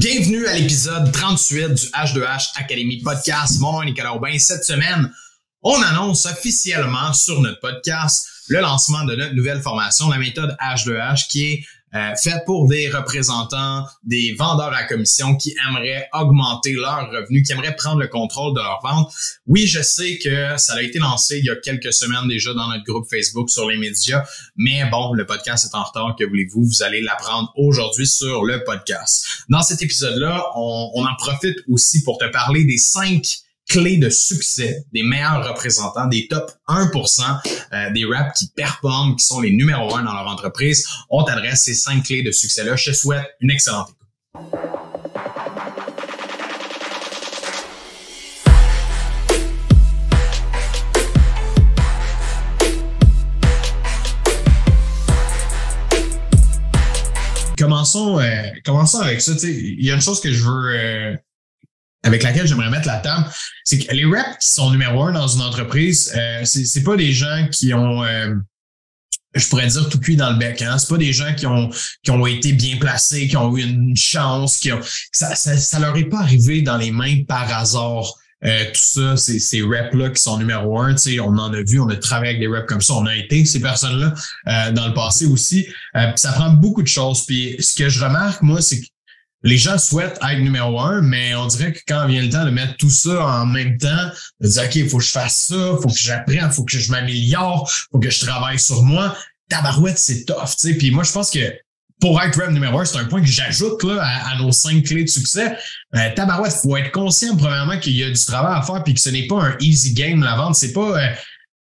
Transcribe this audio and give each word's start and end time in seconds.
Bienvenue 0.00 0.46
à 0.46 0.54
l'épisode 0.54 1.12
38 1.12 1.74
du 1.74 1.86
H2H 1.88 2.52
Academy 2.56 3.02
Podcast. 3.02 3.60
Mon 3.60 3.72
nom 3.72 3.82
est 3.82 3.84
Nicolas 3.84 4.14
Aubin. 4.14 4.38
Cette 4.38 4.64
semaine, 4.64 5.12
on 5.62 5.74
annonce 5.82 6.24
officiellement 6.24 7.12
sur 7.12 7.38
notre 7.42 7.60
podcast 7.60 8.26
le 8.48 8.60
lancement 8.60 9.04
de 9.04 9.14
notre 9.14 9.34
nouvelle 9.34 9.60
formation, 9.60 10.08
la 10.08 10.16
méthode 10.16 10.56
H2H, 10.58 11.28
qui 11.28 11.52
est 11.52 11.64
euh, 11.94 12.14
faite 12.22 12.44
pour 12.46 12.68
des 12.68 12.88
représentants, 12.88 13.84
des 14.04 14.34
vendeurs 14.38 14.72
à 14.72 14.84
commission 14.84 15.36
qui 15.36 15.54
aimeraient 15.68 16.08
augmenter 16.12 16.72
leurs 16.72 17.10
revenus, 17.10 17.46
qui 17.46 17.52
aimeraient 17.52 17.76
prendre 17.76 18.00
le 18.00 18.08
contrôle 18.08 18.54
de 18.54 18.60
leur 18.60 18.80
vente. 18.82 19.12
Oui, 19.46 19.66
je 19.66 19.82
sais 19.82 20.18
que 20.18 20.56
ça 20.56 20.74
a 20.74 20.82
été 20.82 20.98
lancé 20.98 21.38
il 21.38 21.44
y 21.44 21.50
a 21.50 21.56
quelques 21.56 21.92
semaines 21.92 22.28
déjà 22.28 22.54
dans 22.54 22.68
notre 22.68 22.84
groupe 22.84 23.08
Facebook 23.08 23.50
sur 23.50 23.68
les 23.68 23.76
médias, 23.76 24.24
mais 24.56 24.84
bon, 24.90 25.12
le 25.14 25.26
podcast 25.26 25.66
est 25.66 25.76
en 25.76 25.82
retard, 25.82 26.14
que 26.18 26.24
voulez-vous, 26.24 26.64
vous 26.64 26.82
allez 26.82 27.00
l'apprendre 27.00 27.52
aujourd'hui 27.56 28.06
sur 28.06 28.44
le 28.44 28.62
podcast. 28.64 29.26
Dans 29.48 29.62
cet 29.62 29.82
épisode-là, 29.82 30.44
on 30.56 31.04
en 31.04 31.16
profite 31.16 31.58
aussi 31.68 32.02
pour 32.02 32.18
te 32.18 32.26
parler 32.26 32.64
des 32.64 32.78
cinq 32.78 33.42
clés 33.70 33.98
de 33.98 34.10
succès 34.10 34.84
des 34.92 35.04
meilleurs 35.04 35.48
représentants, 35.48 36.06
des 36.06 36.26
top 36.26 36.50
1% 36.68 37.22
euh, 37.72 37.90
des 37.92 38.04
reps 38.04 38.36
qui 38.36 38.48
performent, 38.48 39.14
qui 39.14 39.24
sont 39.24 39.40
les 39.40 39.52
numéros 39.52 39.94
1 39.94 40.02
dans 40.02 40.12
leur 40.12 40.26
entreprise. 40.26 40.86
On 41.08 41.22
t'adresse 41.22 41.62
ces 41.62 41.74
cinq 41.74 42.04
clés 42.04 42.22
de 42.22 42.32
succès-là. 42.32 42.74
Je 42.74 42.90
te 42.90 42.96
souhaite 42.96 43.24
une 43.40 43.50
excellente 43.50 43.88
écoute. 43.90 43.96
Commençons, 57.56 58.18
euh, 58.18 59.02
avec 59.02 59.20
ça. 59.20 59.32
Il 59.44 59.84
y 59.84 59.90
a 59.90 59.94
une 59.94 60.00
chose 60.00 60.20
que 60.20 60.32
je 60.32 60.42
veux 60.42 60.70
euh, 60.74 61.16
avec 62.02 62.22
laquelle 62.22 62.46
j'aimerais 62.46 62.70
mettre 62.70 62.86
la 62.86 62.98
table, 62.98 63.26
c'est 63.64 63.78
que 63.78 63.94
les 63.94 64.04
reps 64.04 64.38
qui 64.40 64.48
sont 64.48 64.70
numéro 64.70 65.02
un 65.02 65.12
dans 65.12 65.28
une 65.28 65.42
entreprise, 65.42 66.12
euh, 66.16 66.44
c'est 66.44 66.82
pas 66.82 66.96
des 66.96 67.12
gens 67.12 67.46
qui 67.52 67.74
ont, 67.74 68.02
euh, 68.04 68.34
je 69.34 69.48
pourrais 69.48 69.66
dire 69.66 69.88
tout 69.88 70.00
cuit 70.00 70.16
dans 70.16 70.30
le 70.30 70.38
bec. 70.38 70.62
Hein? 70.62 70.78
C'est 70.78 70.88
pas 70.88 70.98
des 70.98 71.12
gens 71.12 71.34
qui 71.34 71.46
ont 71.46 71.70
qui 72.02 72.10
ont 72.10 72.26
été 72.26 72.52
bien 72.52 72.76
placés, 72.78 73.28
qui 73.28 73.36
ont 73.36 73.56
eu 73.56 73.62
une 73.62 73.96
chance, 73.96 74.56
qui 74.56 74.72
ont 74.72 74.80
ça, 75.12 75.34
ça, 75.34 75.56
ça 75.56 75.78
leur 75.78 75.96
est 75.96 76.08
pas 76.08 76.20
arrivé 76.20 76.62
dans 76.62 76.76
les 76.76 76.90
mains 76.90 77.22
par 77.28 77.52
hasard. 77.52 78.14
Euh, 78.42 78.64
tout 78.66 78.80
ça, 78.80 79.16
ces, 79.18 79.38
ces 79.38 79.60
reps-là 79.60 80.08
qui 80.10 80.22
sont 80.22 80.38
numéro 80.38 80.80
un, 80.80 80.94
on 81.22 81.38
en 81.38 81.52
a 81.52 81.62
vu, 81.62 81.78
on 81.78 81.88
a 81.88 81.96
travaillé 81.96 82.30
avec 82.30 82.40
des 82.40 82.46
reps 82.46 82.66
comme 82.66 82.80
ça, 82.80 82.94
on 82.94 83.04
a 83.04 83.14
été 83.14 83.44
ces 83.44 83.60
personnes-là 83.60 84.14
euh, 84.48 84.72
dans 84.72 84.88
le 84.88 84.94
passé 84.94 85.26
aussi. 85.26 85.66
Euh, 85.94 86.10
ça 86.16 86.32
prend 86.32 86.50
beaucoup 86.50 86.82
de 86.82 86.88
choses. 86.88 87.26
Puis 87.26 87.56
ce 87.60 87.74
que 87.74 87.90
je 87.90 88.02
remarque, 88.02 88.40
moi, 88.40 88.62
c'est 88.62 88.80
que 88.80 88.86
les 89.42 89.58
gens 89.58 89.78
souhaitent 89.78 90.18
être 90.22 90.40
numéro 90.40 90.78
un, 90.80 91.00
mais 91.00 91.34
on 91.34 91.46
dirait 91.46 91.72
que 91.72 91.80
quand 91.86 92.06
vient 92.06 92.22
le 92.22 92.30
temps 92.30 92.44
de 92.44 92.50
mettre 92.50 92.76
tout 92.76 92.90
ça 92.90 93.24
en 93.24 93.46
même 93.46 93.78
temps, 93.78 94.10
de 94.40 94.48
dire, 94.48 94.64
OK, 94.64 94.74
il 94.76 94.88
faut 94.88 94.98
que 94.98 95.04
je 95.04 95.10
fasse 95.10 95.46
ça, 95.48 95.76
faut 95.82 95.88
que 95.88 95.98
j'apprenne, 95.98 96.50
faut 96.50 96.64
que 96.64 96.78
je 96.78 96.90
m'améliore, 96.90 97.70
faut 97.90 97.98
que 97.98 98.10
je 98.10 98.20
travaille 98.20 98.58
sur 98.58 98.82
moi. 98.82 99.16
Tabarouette, 99.48 99.98
c'est 99.98 100.24
tough, 100.24 100.50
tu 100.58 100.68
sais. 100.68 100.74
Puis 100.74 100.90
moi, 100.90 101.04
je 101.04 101.12
pense 101.12 101.30
que 101.30 101.40
pour 102.00 102.20
être 102.22 102.40
rep 102.40 102.50
numéro 102.50 102.78
un, 102.78 102.84
c'est 102.84 102.98
un 102.98 103.04
point 103.04 103.20
que 103.20 103.26
j'ajoute 103.26 103.82
là 103.84 104.02
à, 104.02 104.36
nos 104.38 104.52
cinq 104.52 104.84
clés 104.84 105.04
de 105.04 105.08
succès. 105.08 105.56
Euh, 105.94 106.14
tabarouette, 106.14 106.52
faut 106.52 106.76
être 106.76 106.92
conscient 106.92 107.36
premièrement 107.36 107.78
qu'il 107.78 107.96
y 107.96 108.02
a 108.02 108.10
du 108.10 108.24
travail 108.24 108.58
à 108.58 108.62
faire 108.62 108.82
puis 108.82 108.94
que 108.94 109.00
ce 109.00 109.10
n'est 109.10 109.26
pas 109.26 109.42
un 109.42 109.56
easy 109.60 109.92
game 109.92 110.22
la 110.22 110.36
vente. 110.36 110.54
C'est 110.54 110.72
pas 110.72 110.98
euh, 110.98 111.08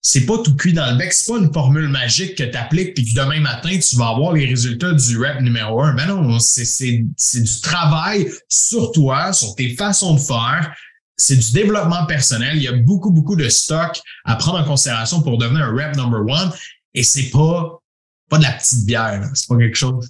c'est 0.01 0.27
pas 0.27 0.39
tout 0.39 0.55
cuit 0.57 0.73
dans 0.73 0.91
le 0.91 0.97
bec, 0.97 1.13
c'est 1.13 1.31
pas 1.31 1.39
une 1.39 1.53
formule 1.53 1.89
magique 1.89 2.37
que 2.37 2.45
tu 2.45 2.57
appliques 2.57 2.95
puis 2.95 3.05
que 3.05 3.21
demain 3.21 3.41
matin 3.41 3.77
tu 3.79 3.97
vas 3.97 4.09
avoir 4.09 4.33
les 4.33 4.47
résultats 4.47 4.93
du 4.93 5.19
rep 5.19 5.41
numéro 5.41 5.83
un. 5.83 5.95
Ben 5.95 6.07
non, 6.07 6.39
c'est 6.39 6.65
c'est 6.65 7.05
c'est 7.17 7.43
du 7.43 7.61
travail 7.61 8.31
sur 8.49 8.93
toi, 8.93 9.33
sur 9.33 9.55
tes 9.55 9.75
façons 9.75 10.15
de 10.15 10.21
faire. 10.21 10.75
C'est 11.17 11.37
du 11.37 11.53
développement 11.53 12.07
personnel. 12.07 12.57
Il 12.57 12.63
y 12.63 12.69
a 12.69 12.73
beaucoup 12.73 13.11
beaucoup 13.11 13.35
de 13.35 13.49
stock 13.49 14.01
à 14.25 14.37
prendre 14.37 14.61
en 14.61 14.65
considération 14.65 15.21
pour 15.21 15.37
devenir 15.37 15.65
un 15.65 15.73
rep 15.73 15.97
number 15.97 16.21
one. 16.21 16.53
Et 16.95 17.03
c'est 17.03 17.31
pas 17.31 17.81
pas 18.29 18.39
de 18.39 18.45
la 18.45 18.53
petite 18.53 18.87
bière. 18.87 19.29
C'est 19.35 19.49
pas 19.49 19.57
quelque 19.57 19.77
chose. 19.77 20.09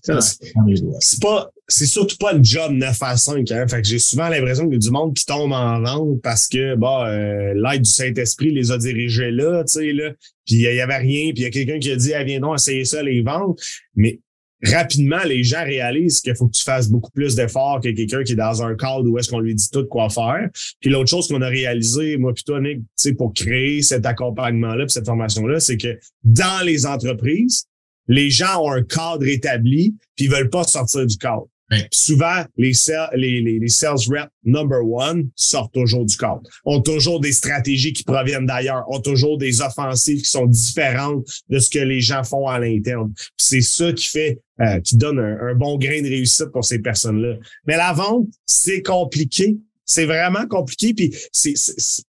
C'est 1.00 1.20
pas, 1.22 1.50
c'est 1.68 1.86
surtout 1.86 2.16
pas 2.16 2.32
le 2.32 2.42
job 2.42 2.72
9 2.72 2.96
à 3.02 3.16
5. 3.16 3.50
Hein. 3.52 3.68
Fait 3.68 3.82
que 3.82 3.86
j'ai 3.86 3.98
souvent 3.98 4.28
l'impression 4.28 4.64
qu'il 4.64 4.74
y 4.74 4.76
a 4.76 4.78
du 4.78 4.90
monde 4.90 5.14
qui 5.14 5.26
tombe 5.26 5.52
en 5.52 5.80
vente 5.82 6.22
parce 6.22 6.48
que 6.48 6.74
bah 6.74 7.08
euh, 7.08 7.52
l'aide 7.54 7.82
du 7.82 7.90
Saint-Esprit 7.90 8.52
les 8.52 8.72
a 8.72 8.78
dirigés 8.78 9.30
là, 9.30 9.62
tu 9.64 9.72
sais, 9.74 9.92
là. 9.92 10.12
Puis 10.46 10.56
il 10.56 10.62
y 10.62 10.80
avait 10.80 10.96
rien, 10.96 11.32
puis 11.32 11.42
il 11.42 11.42
y 11.42 11.46
a 11.46 11.50
quelqu'un 11.50 11.78
qui 11.78 11.90
a 11.90 11.96
dit 11.96 12.14
ah, 12.14 12.24
viens 12.24 12.40
donc 12.40 12.56
essayer 12.56 12.86
ça, 12.86 13.02
les 13.02 13.20
ventes. 13.20 13.60
Mais 13.94 14.18
rapidement, 14.64 15.22
les 15.26 15.44
gens 15.44 15.62
réalisent 15.62 16.20
qu'il 16.20 16.34
faut 16.34 16.46
que 16.46 16.56
tu 16.56 16.64
fasses 16.64 16.88
beaucoup 16.88 17.10
plus 17.10 17.34
d'efforts 17.34 17.80
que 17.82 17.90
quelqu'un 17.90 18.24
qui 18.24 18.32
est 18.32 18.36
dans 18.36 18.62
un 18.62 18.74
cadre 18.74 19.06
où 19.06 19.18
est-ce 19.18 19.28
qu'on 19.28 19.40
lui 19.40 19.54
dit 19.54 19.68
tout 19.70 19.84
quoi 19.84 20.08
faire. 20.08 20.48
Puis 20.80 20.88
l'autre 20.88 21.10
chose 21.10 21.28
qu'on 21.28 21.42
a 21.42 21.48
réalisé, 21.48 22.16
moi 22.16 22.32
puis 22.32 22.44
toi, 22.44 22.62
Nick, 22.62 22.80
pour 23.18 23.34
créer 23.34 23.82
cet 23.82 24.06
accompagnement-là, 24.06 24.88
cette 24.88 25.06
formation-là, 25.06 25.60
c'est 25.60 25.76
que 25.76 25.98
dans 26.24 26.64
les 26.64 26.86
entreprises, 26.86 27.66
les 28.08 28.30
gens 28.30 28.64
ont 28.64 28.72
un 28.72 28.82
cadre 28.82 29.26
établi, 29.26 29.94
puis 30.16 30.24
ils 30.24 30.30
veulent 30.30 30.48
pas 30.48 30.64
sortir 30.64 31.06
du 31.06 31.18
cadre. 31.18 31.46
Souvent, 31.92 32.44
les, 32.56 32.72
les, 33.14 33.58
les, 33.58 33.68
sales 33.68 33.98
reps 34.08 34.30
number 34.44 34.82
one 34.82 35.28
sortent 35.34 35.74
toujours 35.74 36.06
du 36.06 36.16
cadre. 36.16 36.40
Ont 36.64 36.80
toujours 36.80 37.20
des 37.20 37.32
stratégies 37.32 37.92
qui 37.92 38.04
proviennent 38.04 38.46
d'ailleurs, 38.46 38.84
ont 38.90 39.00
toujours 39.00 39.36
des 39.36 39.60
offensives 39.60 40.22
qui 40.22 40.30
sont 40.30 40.46
différentes 40.46 41.26
de 41.50 41.58
ce 41.58 41.68
que 41.68 41.78
les 41.78 42.00
gens 42.00 42.24
font 42.24 42.46
à 42.46 42.58
l'interne. 42.58 43.12
C'est 43.36 43.60
ça 43.60 43.92
qui 43.92 44.06
fait, 44.06 44.38
euh, 44.60 44.80
qui 44.80 44.96
donne 44.96 45.18
un, 45.18 45.54
bon 45.54 45.76
grain 45.76 46.00
de 46.00 46.08
réussite 46.08 46.50
pour 46.52 46.64
ces 46.64 46.78
personnes-là. 46.78 47.36
Mais 47.66 47.76
la 47.76 47.92
vente, 47.92 48.28
c'est 48.46 48.82
compliqué. 48.82 49.58
C'est 49.84 50.06
vraiment 50.06 50.46
compliqué. 50.46 50.94
Puis 50.94 51.14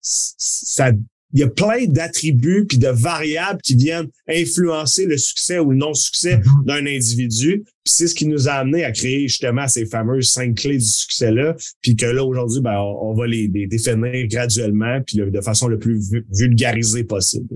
ça 0.01 0.93
il 1.35 1.41
y 1.41 1.43
a 1.43 1.49
plein 1.49 1.85
d'attributs 1.87 2.65
puis 2.67 2.79
de 2.79 2.89
variables 2.89 3.61
qui 3.61 3.75
viennent 3.75 4.09
influencer 4.29 5.05
le 5.05 5.19
succès 5.19 5.59
ou 5.59 5.71
le 5.71 5.77
non-succès 5.77 6.39
mm-hmm. 6.39 6.65
d'un 6.65 6.87
individu. 6.87 7.65
Puis 7.65 7.95
c'est 7.95 8.07
ce 8.09 8.15
qui 8.15 8.27
nous 8.27 8.49
a 8.49 8.53
amené 8.53 8.85
à 8.85 8.93
créer 8.93 9.29
justement 9.29 9.69
ces 9.69 9.85
fameuses 9.87 10.31
cinq 10.31 10.57
clés 10.57 10.79
du 10.79 10.85
succès-là. 10.85 11.55
Puis 11.83 11.97
que 11.97 12.07
là, 12.07 12.25
aujourd'hui, 12.25 12.61
ben, 12.61 12.79
on, 12.79 13.15
va 13.15 13.27
les, 13.27 13.49
définir 13.49 14.27
graduellement 14.29 15.01
puis 15.07 15.19
de 15.19 15.41
façon 15.41 15.69
le 15.69 15.79
plus 15.79 16.01
vulgarisée 16.33 17.05
possible. 17.05 17.47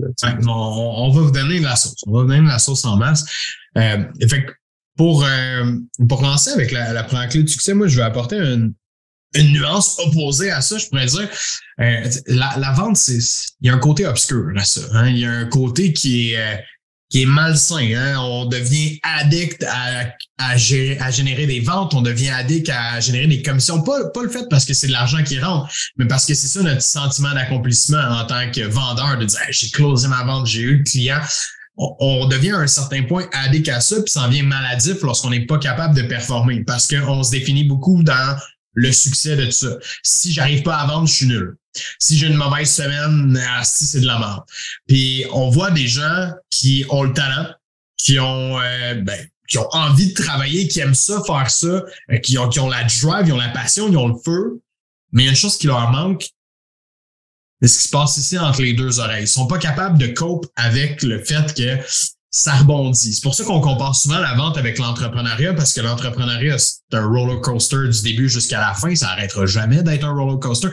on, 0.47 1.09
va 1.11 1.21
vous 1.21 1.31
donner 1.31 1.59
la 1.59 1.75
sauce. 1.75 2.03
On 2.05 2.11
va 2.11 2.21
vous 2.21 2.27
donner 2.27 2.47
la 2.47 2.59
sauce 2.59 2.85
en 2.85 2.97
masse. 2.97 3.25
Euh, 3.77 4.03
fait 4.29 4.45
pour, 4.95 5.25
euh, 5.25 5.73
pour 6.07 6.21
lancer 6.21 6.51
avec 6.51 6.71
la, 6.71 6.93
la 6.93 7.03
première 7.03 7.27
clé 7.27 7.41
du 7.41 7.51
succès, 7.51 7.73
moi, 7.73 7.87
je 7.87 7.95
vais 7.95 8.03
apporter 8.03 8.35
une, 8.35 8.75
une 9.35 9.51
nuance 9.53 9.97
opposée 9.99 10.51
à 10.51 10.61
ça, 10.61 10.77
je 10.77 10.87
pourrais 10.87 11.05
dire. 11.05 11.29
Euh, 11.79 12.09
la, 12.27 12.55
la, 12.57 12.71
vente, 12.71 12.97
c'est 12.97 13.19
il 13.61 13.67
y 13.67 13.69
a 13.69 13.73
un 13.73 13.79
côté 13.79 14.05
obscur 14.05 14.45
à 14.55 14.63
ça. 14.63 14.81
Hein? 14.93 15.09
Il 15.09 15.17
y 15.17 15.25
a 15.25 15.31
un 15.31 15.45
côté 15.45 15.91
qui 15.91 16.31
est 16.31 16.37
euh, 16.37 16.55
qui 17.13 17.21
est 17.21 17.25
malsain. 17.27 17.93
Hein? 17.95 18.17
On 18.19 18.45
devient 18.45 18.99
addict 19.03 19.63
à, 19.63 20.11
à, 20.39 20.57
gérer, 20.57 20.97
à 20.99 21.11
générer 21.11 21.45
des 21.45 21.59
ventes, 21.59 21.93
on 21.93 22.01
devient 22.01 22.29
addict 22.29 22.69
à 22.69 22.99
générer 22.99 23.27
des 23.27 23.43
commissions. 23.43 23.83
Pas, 23.83 24.09
pas 24.09 24.23
le 24.23 24.29
fait 24.29 24.49
parce 24.49 24.65
que 24.65 24.73
c'est 24.73 24.87
de 24.87 24.91
l'argent 24.91 25.23
qui 25.23 25.39
rentre, 25.39 25.71
mais 25.97 26.05
parce 26.05 26.25
que 26.25 26.33
c'est 26.33 26.47
ça 26.47 26.63
notre 26.63 26.81
sentiment 26.81 27.31
d'accomplissement 27.33 28.01
en 28.01 28.25
tant 28.25 28.49
que 28.51 28.61
vendeur, 28.61 29.19
de 29.19 29.25
dire 29.25 29.39
j'ai 29.51 29.69
closé 29.69 30.07
ma 30.07 30.23
vente, 30.23 30.47
j'ai 30.47 30.61
eu 30.61 30.77
le 30.77 30.83
client. 30.83 31.21
On, 31.77 31.95
on, 31.99 32.27
devient 32.27 32.51
à 32.51 32.59
un 32.59 32.67
certain 32.67 33.03
point 33.03 33.25
addict 33.31 33.69
à 33.69 33.79
ça, 33.79 33.95
puis 34.01 34.11
ça 34.11 34.21
en 34.21 34.29
vient 34.29 34.43
maladif 34.43 35.01
lorsqu'on 35.03 35.29
n'est 35.29 35.45
pas 35.45 35.59
capable 35.59 35.95
de 35.95 36.03
performer 36.03 36.63
parce 36.63 36.87
qu'on 36.87 37.23
se 37.23 37.31
définit 37.31 37.63
beaucoup 37.63 38.01
dans 38.03 38.37
le 38.73 38.91
succès 38.91 39.35
de 39.35 39.45
tout 39.45 39.51
ça. 39.51 39.77
Si 40.03 40.33
j'arrive 40.33 40.63
pas 40.63 40.75
à 40.75 40.87
vendre, 40.87 41.07
je 41.07 41.13
suis 41.13 41.27
nul. 41.27 41.57
Si 41.99 42.17
j'ai 42.17 42.27
une 42.27 42.35
mauvaise 42.35 42.71
semaine, 42.71 43.41
ah, 43.49 43.63
si 43.63 43.85
c'est 43.85 44.01
de 44.01 44.05
la 44.05 44.19
mort. 44.19 44.45
Puis 44.87 45.25
on 45.31 45.49
voit 45.49 45.71
des 45.71 45.87
gens 45.87 46.31
qui 46.49 46.85
ont 46.89 47.03
le 47.03 47.13
talent, 47.13 47.49
qui 47.97 48.19
ont 48.19 48.59
euh, 48.59 48.95
ben, 48.95 49.27
qui 49.47 49.57
ont 49.57 49.69
envie 49.71 50.13
de 50.13 50.13
travailler, 50.13 50.67
qui 50.67 50.79
aiment 50.79 50.95
ça, 50.95 51.21
faire 51.25 51.49
ça, 51.49 51.67
euh, 52.11 52.17
qui 52.23 52.37
ont, 52.37 52.49
qui 52.49 52.59
ont 52.59 52.69
la 52.69 52.83
drive, 52.83 53.27
ils 53.27 53.33
ont 53.33 53.37
la 53.37 53.49
passion, 53.49 53.89
ils 53.89 53.97
ont 53.97 54.07
le 54.07 54.19
feu. 54.23 54.61
Mais 55.11 55.23
il 55.23 55.25
y 55.25 55.27
a 55.29 55.31
une 55.31 55.37
chose 55.37 55.57
qui 55.57 55.67
leur 55.67 55.91
manque, 55.91 56.27
c'est 57.61 57.67
ce 57.67 57.77
qui 57.77 57.87
se 57.87 57.91
passe 57.91 58.17
ici 58.17 58.37
entre 58.37 58.61
les 58.61 58.73
deux 58.73 58.99
oreilles. 58.99 59.23
Ils 59.23 59.27
sont 59.27 59.47
pas 59.47 59.57
capables 59.57 59.97
de 59.97 60.07
cope 60.07 60.45
avec 60.55 61.01
le 61.01 61.23
fait 61.23 61.53
que 61.53 61.77
ça 62.35 62.55
rebondit. 62.55 63.13
C'est 63.13 63.21
pour 63.21 63.35
ça 63.35 63.43
qu'on 63.43 63.61
compare 63.61 63.95
souvent 63.95 64.17
la 64.17 64.33
vente 64.33 64.57
avec 64.57 64.79
l'entrepreneuriat, 64.79 65.53
parce 65.53 65.71
que 65.71 65.81
l'entrepreneuriat, 65.81 66.57
c'est 66.57 66.97
un 66.97 67.05
roller 67.05 67.39
coaster 67.41 67.87
du 67.87 68.01
début 68.01 68.27
jusqu'à 68.27 68.59
la 68.59 68.73
fin. 68.73 68.95
Ça 68.95 69.09
arrêtera 69.09 69.45
jamais 69.45 69.83
d'être 69.83 70.03
un 70.03 70.13
roller 70.13 70.39
coaster. 70.39 70.69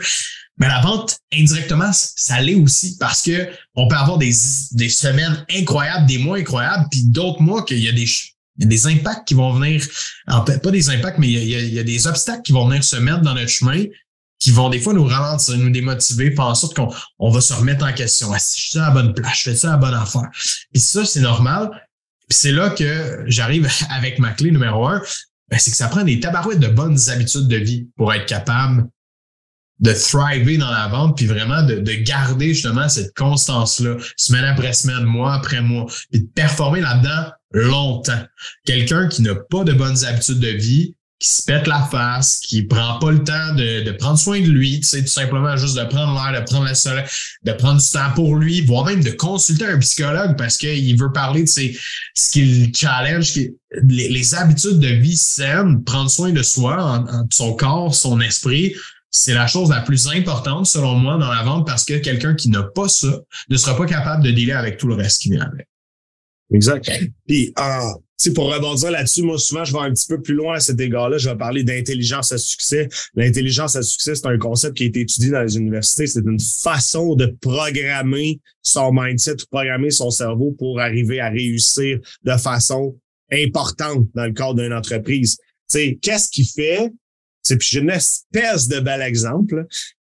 Mais 0.57 0.67
la 0.67 0.81
vente, 0.81 1.19
indirectement, 1.31 1.91
ça 1.93 2.41
l'est 2.41 2.55
aussi 2.55 2.97
parce 2.99 3.21
que 3.21 3.47
on 3.75 3.87
peut 3.87 3.95
avoir 3.95 4.17
des, 4.17 4.33
des 4.71 4.89
semaines 4.89 5.45
incroyables, 5.51 6.07
des 6.07 6.17
mois 6.17 6.37
incroyables, 6.37 6.87
puis 6.89 7.03
d'autres 7.03 7.43
mois 7.43 7.63
qu'il 7.63 7.77
y 7.77 7.89
a 7.89 7.91
des, 7.91 8.07
il 8.57 8.63
y 8.63 8.65
a 8.65 8.67
des 8.67 8.87
impacts 8.87 9.27
qui 9.27 9.35
vont 9.35 9.53
venir, 9.53 9.85
pas 10.25 10.71
des 10.71 10.89
impacts, 10.89 11.19
mais 11.19 11.29
il 11.29 11.47
y, 11.47 11.55
a, 11.55 11.59
il 11.59 11.73
y 11.73 11.79
a 11.79 11.83
des 11.83 12.07
obstacles 12.07 12.41
qui 12.41 12.53
vont 12.53 12.67
venir 12.67 12.83
se 12.83 12.95
mettre 12.95 13.21
dans 13.21 13.35
notre 13.35 13.49
chemin 13.49 13.83
qui 14.41 14.49
vont 14.49 14.69
des 14.69 14.79
fois 14.79 14.93
nous 14.93 15.05
ralentir, 15.05 15.55
nous 15.57 15.69
démotiver, 15.69 16.31
faire 16.31 16.47
en 16.47 16.55
sorte 16.55 16.75
qu'on 16.75 16.89
on 17.19 17.29
va 17.29 17.39
se 17.39 17.53
remettre 17.53 17.85
en 17.85 17.93
question. 17.93 18.33
Est-ce 18.33 18.57
je 18.57 18.69
suis 18.69 18.79
à 18.79 18.87
la 18.87 18.91
bonne 18.91 19.13
place? 19.13 19.37
Je 19.37 19.51
fais 19.51 19.55
ça 19.55 19.69
à 19.69 19.71
la 19.71 19.77
bonne 19.77 19.93
affaire? 19.93 20.29
Et 20.73 20.79
ça, 20.79 21.05
c'est 21.05 21.21
normal. 21.21 21.69
Puis 22.27 22.39
c'est 22.39 22.51
là 22.51 22.71
que 22.71 23.23
j'arrive 23.27 23.69
avec 23.91 24.17
ma 24.19 24.31
clé 24.31 24.51
numéro 24.51 24.87
un. 24.87 24.99
ben, 25.49 25.59
c'est 25.59 25.69
que 25.69 25.77
ça 25.77 25.87
prend 25.87 26.03
des 26.03 26.19
tabarouettes 26.19 26.59
de 26.59 26.67
bonnes 26.67 26.97
habitudes 27.09 27.47
de 27.47 27.57
vie 27.57 27.87
pour 27.95 28.11
être 28.13 28.25
capable 28.25 28.87
de 29.79 29.93
thriver 29.93 30.57
dans 30.57 30.69
la 30.69 30.87
vente, 30.87 31.17
puis 31.17 31.25
vraiment 31.25 31.63
de, 31.63 31.75
de 31.75 31.93
garder 31.93 32.53
justement 32.53 32.87
cette 32.87 33.15
constance-là, 33.15 33.97
semaine 34.15 34.43
après 34.43 34.73
semaine, 34.73 35.03
mois 35.03 35.33
après 35.33 35.61
mois, 35.61 35.87
puis 36.11 36.21
de 36.21 36.27
performer 36.27 36.81
là-dedans 36.81 37.31
longtemps. 37.51 38.23
Quelqu'un 38.65 39.07
qui 39.07 39.23
n'a 39.23 39.35
pas 39.35 39.63
de 39.63 39.73
bonnes 39.73 40.05
habitudes 40.05 40.39
de 40.39 40.49
vie, 40.49 40.95
qui 41.21 41.27
se 41.27 41.43
pète 41.43 41.67
la 41.67 41.83
face, 41.83 42.39
qui 42.39 42.63
prend 42.63 42.97
pas 42.97 43.11
le 43.11 43.23
temps 43.23 43.53
de, 43.53 43.83
de 43.83 43.91
prendre 43.91 44.17
soin 44.17 44.41
de 44.41 44.47
lui, 44.47 44.79
tu 44.79 44.87
sais, 44.87 45.01
tout 45.01 45.07
simplement 45.07 45.55
juste 45.55 45.77
de 45.77 45.83
prendre 45.83 46.13
l'air, 46.13 46.41
de 46.41 46.43
prendre 46.43 46.67
le 46.67 46.73
soleil, 46.73 47.05
de 47.43 47.51
prendre 47.51 47.79
du 47.79 47.87
temps 47.87 48.11
pour 48.15 48.37
lui, 48.37 48.61
voire 48.61 48.85
même 48.85 49.03
de 49.03 49.11
consulter 49.11 49.65
un 49.65 49.77
psychologue 49.77 50.35
parce 50.35 50.57
qu'il 50.57 50.99
veut 50.99 51.11
parler 51.11 51.43
de 51.43 51.47
ses, 51.47 51.77
ce 52.15 52.31
qu'il 52.31 52.75
challenge, 52.75 53.35
les, 53.35 54.09
les, 54.09 54.35
habitudes 54.35 54.79
de 54.79 54.87
vie 54.87 55.15
saines, 55.15 55.83
prendre 55.83 56.09
soin 56.09 56.31
de 56.31 56.41
soi, 56.41 56.83
en, 56.83 57.27
son 57.29 57.53
corps, 57.53 57.93
son 57.93 58.19
esprit, 58.19 58.73
c'est 59.11 59.35
la 59.35 59.45
chose 59.45 59.69
la 59.69 59.81
plus 59.81 60.07
importante, 60.07 60.65
selon 60.65 60.95
moi, 60.95 61.17
dans 61.19 61.31
la 61.31 61.43
vente 61.43 61.67
parce 61.67 61.85
que 61.85 61.99
quelqu'un 61.99 62.33
qui 62.33 62.49
n'a 62.49 62.63
pas 62.63 62.89
ça 62.89 63.19
ne 63.47 63.57
sera 63.57 63.77
pas 63.77 63.85
capable 63.85 64.23
de 64.23 64.31
dealer 64.31 64.53
avec 64.53 64.77
tout 64.77 64.87
le 64.87 64.95
reste 64.95 65.21
qui 65.21 65.29
vient 65.29 65.43
avec. 65.43 65.67
Exact. 66.51 66.89
Puis, 67.27 67.53
euh, 68.29 68.33
pour 68.33 68.53
rebondir 68.53 68.91
là-dessus, 68.91 69.23
moi, 69.23 69.37
souvent, 69.37 69.63
je 69.63 69.73
vais 69.73 69.79
un 69.79 69.91
petit 69.91 70.07
peu 70.07 70.21
plus 70.21 70.33
loin 70.33 70.55
à 70.55 70.59
cet 70.59 70.79
égard-là. 70.79 71.17
Je 71.17 71.29
vais 71.29 71.37
parler 71.37 71.63
d'intelligence 71.63 72.31
à 72.31 72.37
succès. 72.37 72.89
L'intelligence 73.15 73.75
à 73.75 73.81
succès, 73.81 74.15
c'est 74.15 74.27
un 74.27 74.37
concept 74.37 74.77
qui 74.77 74.83
a 74.83 74.85
été 74.87 75.01
étudié 75.01 75.31
dans 75.31 75.41
les 75.41 75.57
universités. 75.57 76.07
C'est 76.07 76.21
une 76.21 76.39
façon 76.39 77.15
de 77.15 77.25
programmer 77.41 78.39
son 78.61 78.91
mindset, 78.93 79.35
de 79.35 79.45
programmer 79.49 79.91
son 79.91 80.09
cerveau 80.09 80.55
pour 80.57 80.79
arriver 80.79 81.19
à 81.19 81.29
réussir 81.29 81.99
de 82.23 82.37
façon 82.37 82.97
importante 83.31 84.07
dans 84.13 84.25
le 84.25 84.33
cadre 84.33 84.55
d'une 84.55 84.73
entreprise. 84.73 85.37
Tu 85.69 85.97
qu'est-ce 86.01 86.29
qui 86.29 86.45
fait? 86.45 86.91
C'est 87.41 87.59
j'ai 87.61 87.79
une 87.79 87.89
espèce 87.89 88.67
de 88.67 88.79
bel 88.79 89.01
exemple. 89.01 89.65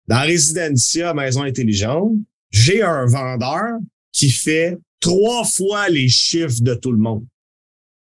Dans 0.08 0.22
Residencia 0.22 1.14
Maison 1.14 1.44
Intelligente, 1.44 2.14
j'ai 2.50 2.82
un 2.82 3.06
vendeur 3.06 3.78
qui 4.12 4.32
fait 4.32 4.78
trois 5.00 5.44
fois 5.44 5.90
les 5.90 6.10
chiffres 6.10 6.62
de 6.62 6.74
tout 6.74 6.92
le 6.92 6.98
monde. 6.98 7.26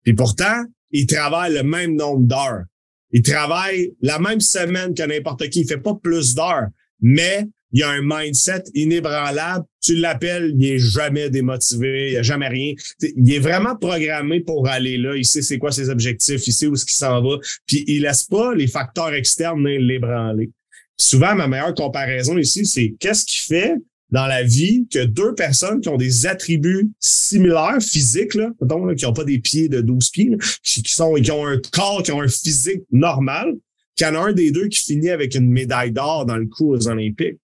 Et 0.07 0.13
pourtant, 0.13 0.63
il 0.92 1.06
travaille 1.06 1.54
le 1.54 1.63
même 1.63 1.95
nombre 1.95 2.25
d'heures. 2.25 2.63
Il 3.12 3.21
travaille 3.21 3.92
la 4.01 4.19
même 4.19 4.39
semaine 4.39 4.94
que 4.94 5.04
n'importe 5.04 5.50
qui. 5.50 5.62
Il 5.62 5.68
fait 5.68 5.77
pas 5.77 5.95
plus 6.01 6.33
d'heures, 6.33 6.68
mais 7.01 7.45
il 7.74 7.83
a 7.83 7.89
un 7.89 8.01
mindset 8.01 8.63
inébranlable. 8.74 9.65
Tu 9.81 9.95
l'appelles, 9.95 10.54
il 10.57 10.65
est 10.65 10.80
jamais 10.80 11.30
démotivé, 11.30 12.12
il 12.12 12.18
a 12.18 12.24
jamais 12.24 12.48
rien. 12.48 12.74
Il 13.01 13.33
est 13.33 13.39
vraiment 13.39 13.75
programmé 13.75 14.39
pour 14.39 14.68
aller 14.68 14.98
là. 14.98 15.15
Il 15.15 15.25
sait 15.25 15.42
c'est 15.42 15.57
quoi 15.57 15.71
ses 15.71 15.89
objectifs, 15.89 16.48
il 16.48 16.54
sait 16.54 16.68
où 16.68 16.74
est-ce 16.74 16.86
qu'il 16.86 16.95
s'en 16.95 17.21
va. 17.21 17.38
Puis 17.65 17.83
il 17.88 18.04
laisse 18.04 18.24
pas 18.24 18.56
les 18.56 18.68
facteurs 18.68 19.13
externes 19.13 19.68
l'ébranler. 19.68 20.50
Souvent, 20.95 21.36
ma 21.36 21.48
meilleure 21.48 21.75
comparaison 21.75 22.38
ici, 22.38 22.65
c'est 22.65 22.95
qu'est-ce 23.00 23.25
qui 23.25 23.39
fait 23.39 23.75
dans 24.09 24.25
la 24.25 24.44
vie 24.44 24.88
que 24.92 25.04
deux 25.04 25.33
personnes 25.36 25.81
qui 25.81 25.89
ont 25.89 25.98
des 25.98 26.25
attributs 26.25 26.89
similaires, 27.00 27.81
physiques, 27.81 28.36
là, 28.36 28.51
donc, 28.62 28.95
qui 28.95 29.06
n'ont 29.06 29.13
pas 29.13 29.25
des 29.25 29.39
pieds 29.39 29.69
de 29.69 29.81
12 29.81 30.09
pieds, 30.12 30.38
qui, 30.63 30.81
sont, 30.88 31.15
qui 31.15 31.31
ont 31.31 31.45
un 31.45 31.59
corps, 31.71 32.04
qui 32.04 32.12
ont 32.12 32.21
un 32.21 32.27
physique 32.27 32.83
normal, 32.92 33.54
qu'il 33.95 34.07
y 34.07 34.09
en 34.09 34.15
a 34.15 34.30
un 34.30 34.33
des 34.33 34.51
deux 34.51 34.68
qui 34.68 34.80
finit 34.80 35.09
avec 35.09 35.36
une 35.36 35.50
médaille 35.50 35.92
d'or 35.92 36.25
dans 36.25 36.38
le 36.38 36.45
coup 36.45 36.74
aux 36.74 36.88
Olympiques. 36.88 37.39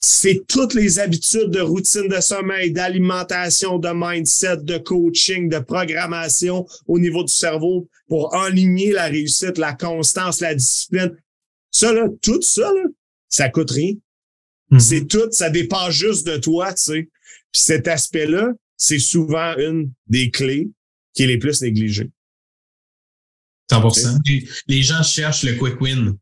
C'est 0.00 0.46
toutes 0.46 0.74
les 0.74 0.98
habitudes 0.98 1.48
de 1.48 1.60
routine 1.60 2.08
de 2.08 2.20
sommeil, 2.20 2.72
d'alimentation, 2.72 3.78
de 3.78 3.88
mindset, 3.94 4.58
de 4.58 4.76
coaching, 4.76 5.48
de 5.48 5.60
programmation 5.60 6.66
au 6.86 6.98
niveau 6.98 7.24
du 7.24 7.32
cerveau 7.32 7.88
pour 8.06 8.34
aligner 8.34 8.92
la 8.92 9.06
réussite, 9.06 9.56
la 9.56 9.72
constance, 9.72 10.40
la 10.40 10.54
discipline. 10.54 11.16
Ça, 11.70 11.90
là, 11.94 12.06
tout 12.20 12.42
ça, 12.42 12.70
là, 12.74 12.82
ça 13.30 13.48
coûte 13.48 13.70
rien. 13.70 13.94
Mhm. 14.74 14.80
C'est 14.80 15.06
tout, 15.06 15.30
ça 15.30 15.50
dépend 15.50 15.90
juste 15.90 16.26
de 16.26 16.36
toi, 16.36 16.74
tu 16.74 16.82
sais. 16.82 17.08
Puis 17.52 17.62
cet 17.62 17.86
aspect-là, 17.86 18.48
c'est 18.76 18.98
souvent 18.98 19.56
une 19.56 19.92
des 20.08 20.30
clés 20.32 20.68
qui 21.14 21.22
est 21.22 21.26
les 21.28 21.38
plus 21.38 21.62
négligées. 21.62 22.10
100%. 23.70 24.18
Les, 24.66 24.82
gens 24.82 25.02
cherchent 25.04 25.44
le 25.44 25.54
quick 25.54 25.80
win. 25.80 26.16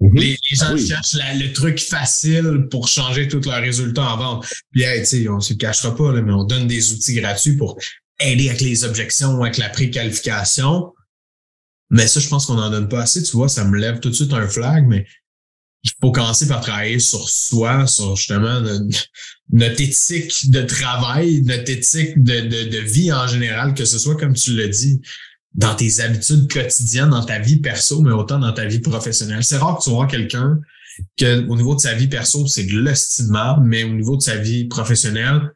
Mhm. 0.00 0.14
les, 0.14 0.38
gens 0.52 0.76
cherchent 0.76 1.14
le 1.14 1.52
truc 1.52 1.80
facile 1.80 2.68
pour 2.70 2.86
changer 2.86 3.26
tous 3.26 3.44
leurs 3.44 3.60
résultats 3.60 4.14
en 4.14 4.16
vente. 4.16 4.46
Puis, 4.70 4.82
hey, 4.82 5.00
tu 5.00 5.06
sais, 5.06 5.28
on 5.28 5.40
se 5.40 5.54
cachera 5.54 5.94
pas, 5.96 6.12
là, 6.12 6.22
mais 6.22 6.32
on 6.32 6.44
donne 6.44 6.68
des 6.68 6.92
outils 6.92 7.14
gratuits 7.14 7.56
pour 7.56 7.78
aider 8.20 8.48
avec 8.48 8.60
les 8.60 8.84
objections, 8.84 9.42
avec 9.42 9.58
la 9.58 9.68
préqualification. 9.68 10.92
Mais 11.90 12.06
ça, 12.06 12.20
je 12.20 12.28
pense 12.28 12.46
qu'on 12.46 12.54
n'en 12.54 12.70
donne 12.70 12.88
pas 12.88 13.02
assez. 13.02 13.22
Tu 13.24 13.32
vois, 13.32 13.48
ça 13.48 13.64
me 13.64 13.76
lève 13.76 13.98
tout 13.98 14.08
de 14.08 14.14
suite 14.14 14.32
un 14.32 14.48
flag, 14.48 14.86
mais 14.86 15.04
il 15.84 15.90
faut 16.00 16.12
commencer 16.12 16.46
par 16.46 16.60
travailler 16.60 16.98
sur 16.98 17.28
soi, 17.28 17.86
sur 17.86 18.14
justement 18.16 18.60
notre, 19.50 19.80
éthique 19.80 20.50
de 20.50 20.62
travail, 20.62 21.42
notre 21.42 21.70
éthique 21.70 22.22
de, 22.22 22.40
de, 22.40 22.70
de, 22.70 22.78
vie 22.78 23.12
en 23.12 23.26
général, 23.26 23.74
que 23.74 23.84
ce 23.84 23.98
soit 23.98 24.16
comme 24.16 24.34
tu 24.34 24.56
l'as 24.56 24.68
dit, 24.68 25.00
dans 25.54 25.74
tes 25.74 26.00
habitudes 26.00 26.50
quotidiennes, 26.50 27.10
dans 27.10 27.24
ta 27.24 27.38
vie 27.38 27.56
perso, 27.56 28.00
mais 28.00 28.12
autant 28.12 28.38
dans 28.38 28.52
ta 28.52 28.64
vie 28.64 28.80
professionnelle. 28.80 29.44
C'est 29.44 29.58
rare 29.58 29.78
que 29.78 29.84
tu 29.84 29.90
vois 29.90 30.06
quelqu'un 30.06 30.60
que 31.16 31.46
au 31.48 31.56
niveau 31.56 31.74
de 31.74 31.80
sa 31.80 31.94
vie 31.94 32.08
perso, 32.08 32.46
c'est 32.46 32.64
de 32.64 32.78
l'estimable, 32.78 33.66
mais 33.66 33.84
au 33.84 33.92
niveau 33.92 34.16
de 34.16 34.22
sa 34.22 34.36
vie 34.36 34.66
professionnelle, 34.66 35.52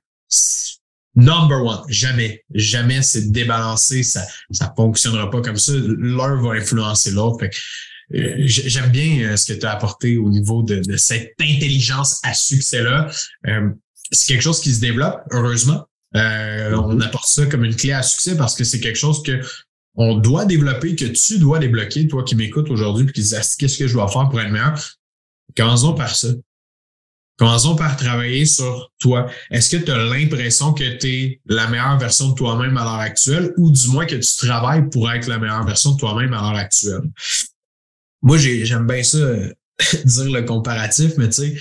number 1.15 1.65
one, 1.65 1.81
jamais, 1.89 2.43
jamais 2.53 3.03
c'est 3.03 3.31
débalancé, 3.31 4.03
ça, 4.03 4.23
ça 4.51 4.73
fonctionnera 4.77 5.31
pas 5.31 5.41
comme 5.41 5.57
ça. 5.57 5.73
L'un 5.75 6.41
va 6.43 6.53
influencer 6.53 7.11
l'autre. 7.13 7.45
Euh, 8.15 8.35
j'aime 8.47 8.91
bien 8.91 9.21
euh, 9.23 9.37
ce 9.37 9.53
que 9.53 9.59
tu 9.59 9.67
as 9.67 9.73
apporté 9.73 10.17
au 10.17 10.29
niveau 10.29 10.63
de, 10.63 10.97
cette 10.97 11.35
intelligence 11.41 12.21
à 12.23 12.35
succès-là. 12.35 13.11
Euh, 13.47 13.71
c'est 14.13 14.35
quelque 14.35 14.43
chose 14.43 14.61
qui 14.61 14.73
se 14.73 14.81
développe, 14.81 15.21
heureusement. 15.33 15.87
on 16.15 17.01
apporte 17.01 17.27
ça 17.27 17.47
comme 17.47 17.65
une 17.65 17.75
clé 17.75 17.93
à 17.93 18.03
succès 18.03 18.37
parce 18.37 18.55
que 18.55 18.65
c'est 18.65 18.81
quelque 18.81 18.99
chose 18.99 19.23
que 19.23 19.41
on 19.97 20.15
doit 20.15 20.45
développer, 20.45 20.95
que 20.95 21.07
tu 21.07 21.39
dois 21.39 21.59
débloquer, 21.59 22.07
toi 22.07 22.23
qui 22.23 22.37
m'écoutes 22.37 22.71
aujourd'hui, 22.71 23.07
puis 23.07 23.15
qui 23.15 23.23
dis 23.23 23.35
qu'est-ce 23.59 23.79
que 23.79 23.87
je 23.87 23.95
dois 23.95 24.09
faire 24.09 24.29
pour 24.29 24.41
être 24.41 24.51
meilleur? 24.51 24.79
Commençons 25.57 25.95
par 25.95 26.15
ça. 26.15 26.29
Commençons 27.39 27.77
par 27.77 27.97
travailler 27.97 28.47
sur 28.47 28.91
toi. 28.99 29.27
Est-ce 29.51 29.77
que 29.77 29.83
tu 29.83 29.91
as 29.91 29.97
l'impression 29.97 30.73
que 30.73 30.97
tu 30.97 31.07
es 31.09 31.41
la 31.47 31.67
meilleure 31.67 31.99
version 31.99 32.31
de 32.31 32.35
toi-même 32.35 32.77
à 32.77 32.85
l'heure 32.85 32.95
actuelle 32.95 33.53
ou 33.57 33.71
du 33.71 33.89
moins 33.89 34.07
que 34.07 34.15
tu 34.15 34.37
travailles 34.47 34.89
pour 34.91 35.11
être 35.11 35.29
la 35.29 35.39
meilleure 35.39 35.65
version 35.65 35.93
de 35.93 35.99
toi-même 35.99 36.33
à 36.33 36.41
l'heure 36.41 36.61
actuelle? 36.61 37.03
Moi, 38.27 38.39
j'aime 38.39 38.89
bien 38.89 39.05
ça, 39.05 39.19
euh, 39.19 39.53
dire 40.05 40.31
le 40.31 40.43
comparatif, 40.43 41.13
mais 41.17 41.29
tu 41.29 41.35
sais, 41.35 41.57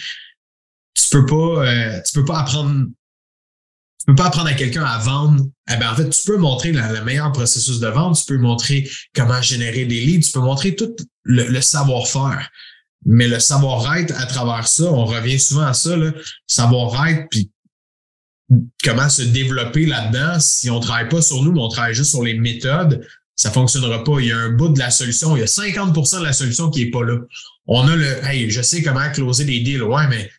tu 0.96 1.10
peux 1.12 1.26
pas, 1.28 1.64
euh, 1.64 2.02
tu 2.04 2.14
peux 2.14 2.26
pas 2.26 2.40
apprendre, 2.40 2.88
tu 4.00 4.06
peux 4.08 4.16
pas 4.16 4.26
apprendre 4.26 4.48
à 4.48 4.54
quelqu'un 4.56 4.84
à 4.84 4.98
vendre. 4.98 5.46
Eh 5.72 5.76
ben, 5.76 5.92
en 5.92 5.96
fait, 5.96 6.10
tu 6.10 6.24
peux 6.26 6.38
montrer 6.38 6.72
le 6.72 7.04
meilleur 7.04 7.32
processus 7.32 7.80
de 7.80 7.88
vente, 7.88 8.18
tu 8.18 8.26
peux 8.26 8.40
montrer 8.40 8.90
comment 9.14 9.44
générer 9.44 9.86
des 9.86 10.02
leads, 10.02 10.26
tu 10.26 10.32
peux 10.32 10.40
montrer 10.40 10.76
tout 10.76 10.96
le, 11.24 11.62
savoir-faire. 11.62 12.50
Mais 13.06 13.28
le 13.28 13.40
savoir-être 13.40 14.20
à 14.20 14.26
travers 14.26 14.68
ça, 14.68 14.86
on 14.86 15.06
revient 15.06 15.40
souvent 15.40 15.68
à 15.68 15.76
ça, 15.76 15.96
là, 15.96 16.14
savoir-être, 16.48 17.28
puis 17.30 17.52
comment 18.84 19.10
se 19.10 19.22
développer 19.22 19.86
là-dedans. 19.86 20.40
Si 20.40 20.72
on 20.72 20.80
travaille 20.80 21.10
pas 21.10 21.22
sur 21.22 21.44
nous, 21.44 21.52
mais 21.52 21.62
on 21.62 21.70
travaille 21.70 21.94
juste 21.94 22.10
sur 22.10 22.24
les 22.24 22.34
méthodes, 22.34 23.06
ça 23.36 23.52
fonctionnera 23.52 24.04
pas. 24.04 24.20
Il 24.20 24.28
y 24.28 24.32
a 24.32 24.38
un 24.38 24.50
bout 24.50 24.70
de 24.70 24.80
la 24.80 24.92
solution, 24.92 25.36
il 25.36 25.42
y 25.42 25.44
a 25.44 25.48
50% 25.48 26.20
de 26.20 26.24
la 26.24 26.34
solution 26.34 26.70
qui 26.70 26.84
est 26.84 26.90
pas 26.90 27.04
là. 27.04 27.18
On 27.68 27.88
a 27.88 27.96
le, 27.96 28.26
hey, 28.26 28.50
je 28.50 28.62
sais 28.62 28.82
comment 28.82 29.10
closer 29.12 29.46
des 29.46 29.60
deals. 29.60 29.84
Ouais, 29.84 30.08
mais 30.08 30.30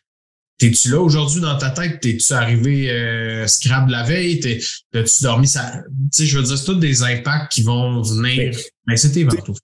t'es-tu 0.58 0.90
là 0.90 1.00
aujourd'hui 1.00 1.40
dans 1.40 1.58
ta 1.58 1.70
tête? 1.70 2.00
T'es-tu 2.00 2.32
arrivé 2.32 2.90
euh, 2.90 3.46
scrap 3.46 3.88
la 3.88 4.02
veille? 4.02 4.40
T'as-tu 4.40 5.22
dormi? 5.22 5.46
Ça? 5.46 5.82
Tu 6.12 6.18
sais, 6.18 6.26
je 6.26 6.38
veux 6.38 6.44
dire, 6.44 6.56
c'est 6.56 6.64
tous 6.64 6.74
des 6.74 7.02
impacts 7.02 7.52
qui 7.52 7.62
vont 7.62 8.00
venir. 8.02 8.56
Mais, 8.86 8.96
c'était 8.96 9.26
tout. 9.26 9.56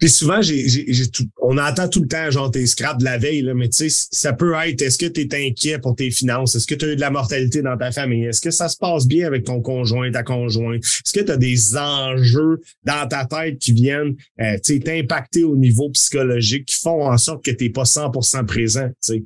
Puis 0.00 0.08
souvent, 0.08 0.40
j'ai, 0.40 0.66
j'ai, 0.66 1.08
tout, 1.08 1.28
on 1.42 1.58
entend 1.58 1.86
tout 1.86 2.00
le 2.00 2.08
temps, 2.08 2.30
genre, 2.30 2.50
tes 2.50 2.66
scraps 2.66 2.98
de 2.98 3.04
la 3.04 3.18
veille, 3.18 3.42
là, 3.42 3.52
mais 3.52 3.68
tu 3.68 3.90
sais, 3.90 4.08
ça 4.10 4.32
peut 4.32 4.54
être, 4.66 4.80
est-ce 4.80 4.96
que 4.96 5.04
tu 5.04 5.20
es 5.20 5.46
inquiet 5.46 5.78
pour 5.78 5.94
tes 5.94 6.10
finances? 6.10 6.54
Est-ce 6.54 6.66
que 6.66 6.74
tu 6.74 6.86
as 6.86 6.92
eu 6.92 6.96
de 6.96 7.00
la 7.02 7.10
mortalité 7.10 7.60
dans 7.60 7.76
ta 7.76 7.92
famille? 7.92 8.24
Est-ce 8.24 8.40
que 8.40 8.50
ça 8.50 8.70
se 8.70 8.78
passe 8.78 9.06
bien 9.06 9.26
avec 9.26 9.44
ton 9.44 9.60
conjoint, 9.60 10.10
ta 10.10 10.22
conjointe? 10.22 10.82
Est-ce 10.82 11.12
que 11.12 11.20
tu 11.20 11.30
as 11.30 11.36
des 11.36 11.76
enjeux 11.76 12.60
dans 12.84 13.06
ta 13.08 13.26
tête 13.26 13.58
qui 13.58 13.72
viennent 13.72 14.16
euh, 14.40 14.56
t'impacter 14.58 15.44
au 15.44 15.54
niveau 15.54 15.90
psychologique, 15.90 16.64
qui 16.64 16.80
font 16.80 17.04
en 17.04 17.18
sorte 17.18 17.44
que 17.44 17.50
tu 17.50 17.64
n'es 17.64 17.70
pas 17.70 17.84
100% 17.84 18.46
présent? 18.46 18.88
sais? 19.00 19.22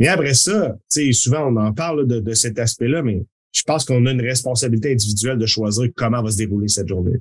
Mais 0.00 0.08
après 0.08 0.34
ça, 0.34 0.76
tu 0.92 1.06
sais, 1.06 1.12
souvent, 1.12 1.46
on 1.46 1.56
en 1.56 1.72
parle 1.72 2.06
de, 2.06 2.18
de 2.18 2.34
cet 2.34 2.58
aspect-là, 2.58 3.02
mais 3.02 3.22
je 3.52 3.62
pense 3.62 3.84
qu'on 3.84 4.04
a 4.06 4.10
une 4.10 4.20
responsabilité 4.20 4.92
individuelle 4.92 5.38
de 5.38 5.46
choisir 5.46 5.88
comment 5.96 6.22
va 6.22 6.30
se 6.30 6.36
dérouler 6.36 6.68
cette 6.68 6.88
journée. 6.88 7.16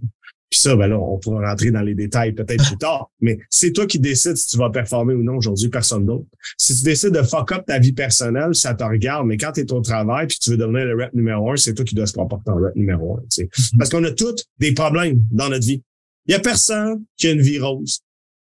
Puis 0.56 0.62
ça, 0.62 0.74
ben 0.78 0.88
là, 0.88 0.98
on 0.98 1.18
pourra 1.18 1.50
rentrer 1.50 1.70
dans 1.70 1.82
les 1.82 1.96
détails 1.96 2.32
peut-être 2.32 2.66
plus 2.66 2.78
tard. 2.78 3.12
Mais 3.20 3.38
c'est 3.50 3.74
toi 3.74 3.86
qui 3.86 4.00
décides 4.00 4.38
si 4.38 4.48
tu 4.48 4.58
vas 4.58 4.70
performer 4.70 5.14
ou 5.14 5.22
non 5.22 5.36
aujourd'hui, 5.36 5.68
personne 5.68 6.06
d'autre. 6.06 6.28
Si 6.58 6.74
tu 6.78 6.84
décides 6.86 7.12
de 7.12 7.22
fuck 7.24 7.52
up 7.52 7.66
ta 7.68 7.78
vie 7.78 7.92
personnelle, 7.92 8.56
ça 8.56 8.74
te 8.74 8.82
regarde. 8.82 9.28
Mais 9.28 9.36
quand 9.36 9.52
tu 9.52 9.60
es 9.60 9.74
au 9.74 9.82
travail 9.82 10.28
puis 10.28 10.38
tu 10.40 10.52
veux 10.52 10.56
devenir 10.58 10.86
le 10.86 10.96
rep 10.96 11.14
numéro 11.14 11.52
un, 11.52 11.58
c'est 11.58 11.74
toi 11.74 11.84
qui 11.84 11.94
dois 11.94 12.06
se 12.06 12.14
comporter 12.14 12.52
en 12.52 12.56
rep 12.56 12.74
numéro 12.78 13.18
un. 13.18 13.22
Tu 13.24 13.28
sais. 13.32 13.44
Mm-hmm. 13.44 13.78
Parce 13.78 13.90
qu'on 13.90 14.04
a 14.06 14.12
tous 14.12 14.46
des 14.58 14.74
problèmes 14.74 15.20
dans 15.30 15.50
notre 15.50 15.66
vie. 15.66 15.84
Il 16.26 16.32
y 16.32 16.36
a 16.36 16.40
personne 16.40 17.04
qui 17.18 17.28
a 17.28 17.32
une 17.32 17.42
vie 17.42 17.60
rose. 17.60 18.00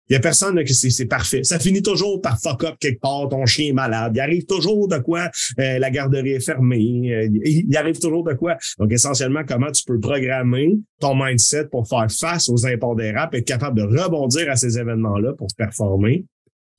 Il 0.09 0.15
y 0.15 0.17
a 0.17 0.21
personne 0.21 0.63
que 0.65 0.73
c'est 0.73 1.07
parfait. 1.07 1.45
Ça 1.45 1.59
finit 1.59 1.83
toujours 1.83 2.21
par 2.21 2.41
fuck 2.41 2.65
up 2.65 2.77
quelque 2.81 3.01
part, 3.01 3.29
ton 3.29 3.45
chien 3.45 3.69
est 3.69 3.73
malade. 3.73 4.13
Il 4.15 4.21
arrive 4.21 4.47
toujours 4.47 4.89
de 4.89 4.99
quoi 4.99 5.31
euh, 5.59 5.79
la 5.79 5.91
garderie 5.91 6.33
est 6.33 6.41
fermée. 6.41 7.13
Euh, 7.13 7.29
il 7.45 7.77
arrive 7.77 7.99
toujours 7.99 8.25
de 8.25 8.33
quoi. 8.35 8.57
Donc 8.79 8.91
essentiellement, 8.91 9.43
comment 9.47 9.71
tu 9.71 9.85
peux 9.85 10.01
programmer 10.01 10.79
ton 11.01 11.15
mindset 11.15 11.67
pour 11.67 11.87
faire 11.87 12.07
face 12.11 12.49
aux 12.49 12.67
impondérables, 12.67 13.37
être 13.37 13.47
capable 13.47 13.77
de 13.79 13.83
rebondir 13.83 14.51
à 14.51 14.57
ces 14.57 14.79
événements-là 14.79 15.35
pour 15.35 15.49
performer? 15.57 16.25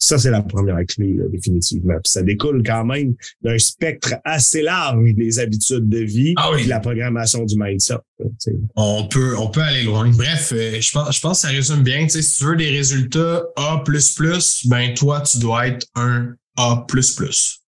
Ça, 0.01 0.17
c'est 0.17 0.31
la 0.31 0.41
première 0.41 0.79
clé, 0.87 1.17
définitivement. 1.29 1.95
Puis 2.01 2.11
ça 2.11 2.23
découle 2.23 2.63
quand 2.65 2.85
même 2.85 3.15
d'un 3.41 3.57
spectre 3.57 4.15
assez 4.23 4.61
large 4.61 5.13
des 5.13 5.39
habitudes 5.39 5.89
de 5.89 5.99
vie 5.99 6.33
ah 6.37 6.51
et 6.57 6.63
de 6.63 6.69
la 6.69 6.79
programmation 6.79 7.43
du 7.43 7.55
mindset. 7.57 7.97
On 8.77 9.07
peut, 9.07 9.37
on 9.37 9.49
peut 9.49 9.61
aller 9.61 9.83
loin. 9.83 10.09
Bref, 10.09 10.53
euh, 10.55 10.79
je 10.79 10.91
pense, 10.91 11.15
je 11.15 11.19
pense 11.19 11.41
que 11.41 11.47
ça 11.47 11.53
résume 11.53 11.83
bien. 11.83 12.07
si 12.07 12.37
tu 12.37 12.45
veux 12.45 12.55
des 12.55 12.69
résultats 12.69 13.43
A, 13.57 13.83
ben 14.65 14.93
toi, 14.93 15.21
tu 15.21 15.37
dois 15.39 15.67
être 15.67 15.85
un 15.95 16.33
A. 16.57 16.85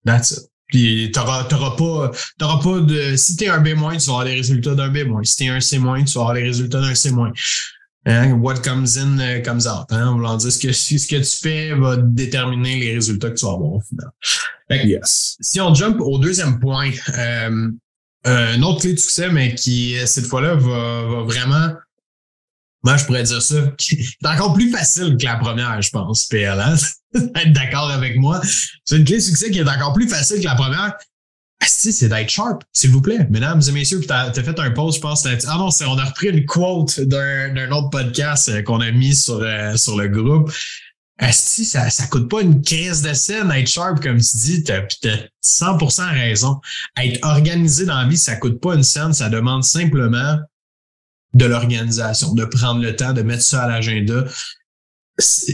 That's 0.05 0.31
it. 0.31 0.49
Puis 0.67 1.11
t'auras, 1.13 1.45
t'auras 1.45 1.75
pas, 1.77 2.11
t'auras 2.37 2.61
pas 2.61 2.81
de, 2.81 3.15
si 3.15 3.37
t'es 3.37 3.47
un 3.47 3.59
B-, 3.59 3.69
tu 3.69 3.75
vas 3.75 3.83
avoir 3.83 4.25
les 4.25 4.35
résultats 4.35 4.75
d'un 4.75 4.89
B-. 4.89 5.23
Si 5.23 5.37
t'es 5.37 5.47
un 5.47 5.61
C-, 5.61 5.77
tu 5.77 5.83
vas 5.83 5.91
avoir 5.91 6.33
les 6.33 6.43
résultats 6.43 6.81
d'un 6.81 6.93
C-. 6.93 7.11
Hein, 8.05 8.39
what 8.39 8.61
comes 8.63 8.97
in 8.97 9.19
uh, 9.19 9.41
comes 9.43 9.67
out. 9.67 9.91
Hein? 9.91 10.07
On 10.07 10.37
dire 10.37 10.51
ce 10.51 10.59
que, 10.59 10.71
ce 10.71 11.07
que 11.07 11.17
tu 11.17 11.37
fais 11.37 11.73
va 11.73 11.97
déterminer 11.97 12.79
les 12.79 12.93
résultats 12.93 13.31
que 13.31 13.35
tu 13.35 13.45
vas 13.45 13.51
avoir 13.51 13.73
au 13.73 13.81
final. 13.81 14.09
yes. 14.69 15.35
Si 15.41 15.59
on 15.59 15.73
jump 15.73 15.99
au 15.99 16.17
deuxième 16.17 16.59
point, 16.59 16.91
euh, 17.17 17.69
un 18.23 18.61
autre 18.61 18.81
clé 18.81 18.93
de 18.93 18.99
succès, 18.99 19.29
mais 19.29 19.55
qui 19.55 19.95
cette 20.05 20.25
fois-là 20.25 20.55
va, 20.55 21.01
va 21.03 21.23
vraiment, 21.23 21.73
moi 22.83 22.95
je 22.95 23.05
pourrais 23.05 23.23
dire 23.23 23.41
ça, 23.41 23.55
c'est 23.77 24.27
encore 24.27 24.53
plus 24.53 24.71
facile 24.71 25.17
que 25.17 25.25
la 25.25 25.35
première, 25.35 25.81
je 25.81 25.89
pense, 25.89 26.27
PL. 26.27 26.59
Hein? 26.59 26.75
être 27.35 27.53
d'accord 27.53 27.89
avec 27.91 28.17
moi. 28.17 28.41
C'est 28.85 28.97
une 28.97 29.03
clé 29.03 29.17
de 29.17 29.21
succès 29.21 29.51
qui 29.51 29.59
est 29.59 29.69
encore 29.69 29.93
plus 29.93 30.07
facile 30.07 30.39
que 30.39 30.45
la 30.45 30.55
première. 30.55 30.93
Ah, 31.59 31.65
si, 31.67 31.91
c'est 31.91 32.09
d'être 32.09 32.29
sharp, 32.29 32.63
s'il 32.71 32.91
vous 32.91 33.01
plaît. 33.01 33.27
Mesdames 33.29 33.61
et 33.67 33.71
messieurs, 33.71 33.99
tu 33.99 34.11
as, 34.11 34.31
fait 34.31 34.59
un 34.59 34.71
post, 34.71 34.97
je 34.97 35.01
pense. 35.01 35.25
Ah 35.25 35.57
non, 35.57 35.69
on 35.69 35.97
a 35.97 36.05
repris 36.05 36.27
une 36.27 36.45
quote 36.45 36.99
d'un 36.99 37.71
autre 37.71 37.89
podcast 37.89 38.49
euh, 38.49 38.61
qu'on 38.61 38.79
a 38.79 38.91
mis 38.91 39.15
sur, 39.15 39.41
euh, 39.41 39.75
sur 39.75 39.97
le 39.97 40.07
groupe. 40.07 40.51
Si 41.31 41.65
ça, 41.65 41.89
ça 41.89 42.05
coûte 42.05 42.29
pas 42.29 42.41
une 42.41 42.61
crise 42.61 43.01
de 43.01 43.11
scène, 43.13 43.49
être 43.49 43.67
sharp, 43.67 44.03
comme 44.03 44.21
tu 44.21 44.37
dis, 44.37 44.63
t'as 44.63 44.81
as 44.81 45.17
100% 45.43 46.13
raison. 46.13 46.61
Être 46.95 47.25
organisé 47.25 47.85
dans 47.85 48.01
la 48.01 48.07
vie, 48.07 48.17
ça 48.17 48.35
coûte 48.35 48.61
pas 48.61 48.75
une 48.75 48.83
scène, 48.83 49.13
ça 49.13 49.29
demande 49.29 49.63
simplement 49.63 50.37
de 51.33 51.45
l'organisation, 51.45 52.33
de 52.33 52.45
prendre 52.45 52.81
le 52.81 52.95
temps 52.95 53.13
de 53.13 53.23
mettre 53.23 53.43
ça 53.43 53.63
à 53.63 53.67
l'agenda, 53.67 54.25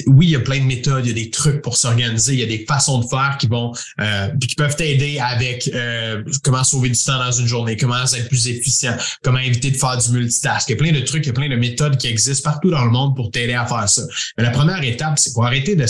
oui, 0.07 0.27
il 0.27 0.29
y 0.31 0.35
a 0.35 0.41
plein 0.41 0.59
de 0.59 0.65
méthodes, 0.65 1.05
il 1.05 1.09
y 1.09 1.11
a 1.11 1.23
des 1.23 1.29
trucs 1.29 1.61
pour 1.61 1.77
s'organiser, 1.77 2.33
il 2.33 2.39
y 2.39 2.43
a 2.43 2.47
des 2.47 2.65
façons 2.67 2.99
de 2.99 3.07
faire 3.07 3.37
qui 3.39 3.47
vont 3.47 3.71
euh, 4.01 4.27
qui 4.37 4.55
peuvent 4.55 4.75
t'aider 4.75 5.19
avec 5.19 5.69
euh, 5.73 6.21
comment 6.43 6.65
sauver 6.65 6.89
du 6.89 7.01
temps 7.01 7.17
dans 7.17 7.31
une 7.31 7.47
journée, 7.47 7.77
comment 7.77 8.03
être 8.03 8.27
plus 8.27 8.47
efficient, 8.49 8.95
comment 9.23 9.39
éviter 9.39 9.71
de 9.71 9.77
faire 9.77 9.97
du 9.97 10.11
multitask. 10.11 10.67
Il 10.67 10.73
y 10.73 10.75
a 10.75 10.77
plein 10.77 10.91
de 10.91 10.99
trucs, 10.99 11.25
il 11.25 11.27
y 11.27 11.29
a 11.29 11.33
plein 11.33 11.49
de 11.49 11.55
méthodes 11.55 11.97
qui 11.97 12.07
existent 12.07 12.49
partout 12.49 12.71
dans 12.71 12.83
le 12.83 12.91
monde 12.91 13.15
pour 13.15 13.31
t'aider 13.31 13.53
à 13.53 13.65
faire 13.65 13.87
ça. 13.87 14.03
Mais 14.37 14.43
la 14.43 14.51
première 14.51 14.83
étape, 14.83 15.17
c'est 15.17 15.31
pour 15.33 15.45
arrêter 15.45 15.75
de 15.75 15.85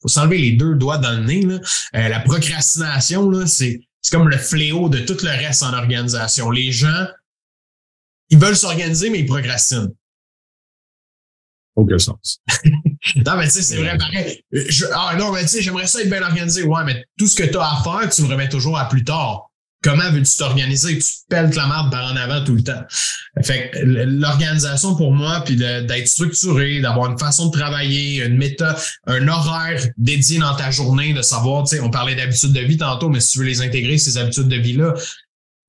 faut 0.00 0.08
s'enlever 0.08 0.38
les 0.38 0.52
deux 0.52 0.74
doigts 0.74 0.98
dans 0.98 1.12
le 1.12 1.24
nez. 1.24 1.42
Là. 1.42 1.58
Euh, 1.96 2.08
la 2.08 2.20
procrastination, 2.20 3.46
c'est, 3.46 3.80
c'est 4.00 4.16
comme 4.16 4.28
le 4.28 4.38
fléau 4.38 4.88
de 4.88 5.00
tout 5.00 5.16
le 5.22 5.30
reste 5.30 5.62
en 5.62 5.72
organisation. 5.72 6.50
Les 6.50 6.70
gens, 6.72 7.06
ils 8.30 8.38
veulent 8.38 8.56
s'organiser, 8.56 9.10
mais 9.10 9.20
ils 9.20 9.26
procrastinent. 9.26 9.88
Aucun 11.78 11.98
sens. 11.98 12.40
non, 13.24 13.36
mais 13.36 13.44
tu 13.44 13.50
sais, 13.50 13.62
c'est 13.62 13.76
vrai, 13.76 13.96
pareil. 13.96 14.42
Je, 14.50 14.84
ah 14.92 15.14
non, 15.16 15.30
mais 15.30 15.42
tu 15.42 15.48
sais, 15.48 15.62
j'aimerais 15.62 15.86
ça 15.86 16.00
être 16.02 16.10
bien 16.10 16.22
organisé. 16.22 16.64
Ouais, 16.64 16.82
mais 16.84 17.04
tout 17.16 17.28
ce 17.28 17.36
que 17.36 17.44
tu 17.44 17.56
as 17.56 17.62
à 17.62 17.82
faire, 17.84 18.10
tu 18.10 18.22
le 18.22 18.28
remets 18.28 18.48
toujours 18.48 18.76
à 18.76 18.88
plus 18.88 19.04
tard. 19.04 19.44
Comment 19.80 20.10
veux-tu 20.10 20.36
t'organiser? 20.36 20.98
Tu 20.98 21.04
te 21.04 21.28
pelles 21.30 21.50
la 21.50 21.66
marde 21.66 21.92
par 21.92 22.12
en 22.12 22.16
avant 22.16 22.42
tout 22.42 22.56
le 22.56 22.64
temps. 22.64 22.82
Fait 23.44 23.70
l'organisation 23.84 24.96
pour 24.96 25.12
moi, 25.12 25.40
puis 25.44 25.54
d'être 25.54 26.08
structuré, 26.08 26.80
d'avoir 26.80 27.12
une 27.12 27.18
façon 27.18 27.46
de 27.46 27.56
travailler, 27.56 28.24
une 28.24 28.38
méthode, 28.38 28.74
un 29.06 29.28
horaire 29.28 29.80
dédié 29.96 30.40
dans 30.40 30.56
ta 30.56 30.72
journée, 30.72 31.12
de 31.12 31.22
savoir, 31.22 31.62
tu 31.62 31.76
sais, 31.76 31.80
on 31.80 31.90
parlait 31.90 32.16
d'habitudes 32.16 32.52
de 32.52 32.60
vie 32.60 32.76
tantôt, 32.76 33.08
mais 33.08 33.20
si 33.20 33.30
tu 33.30 33.38
veux 33.38 33.44
les 33.44 33.60
intégrer, 33.60 33.98
ces 33.98 34.18
habitudes 34.18 34.48
de 34.48 34.56
vie-là, 34.56 34.94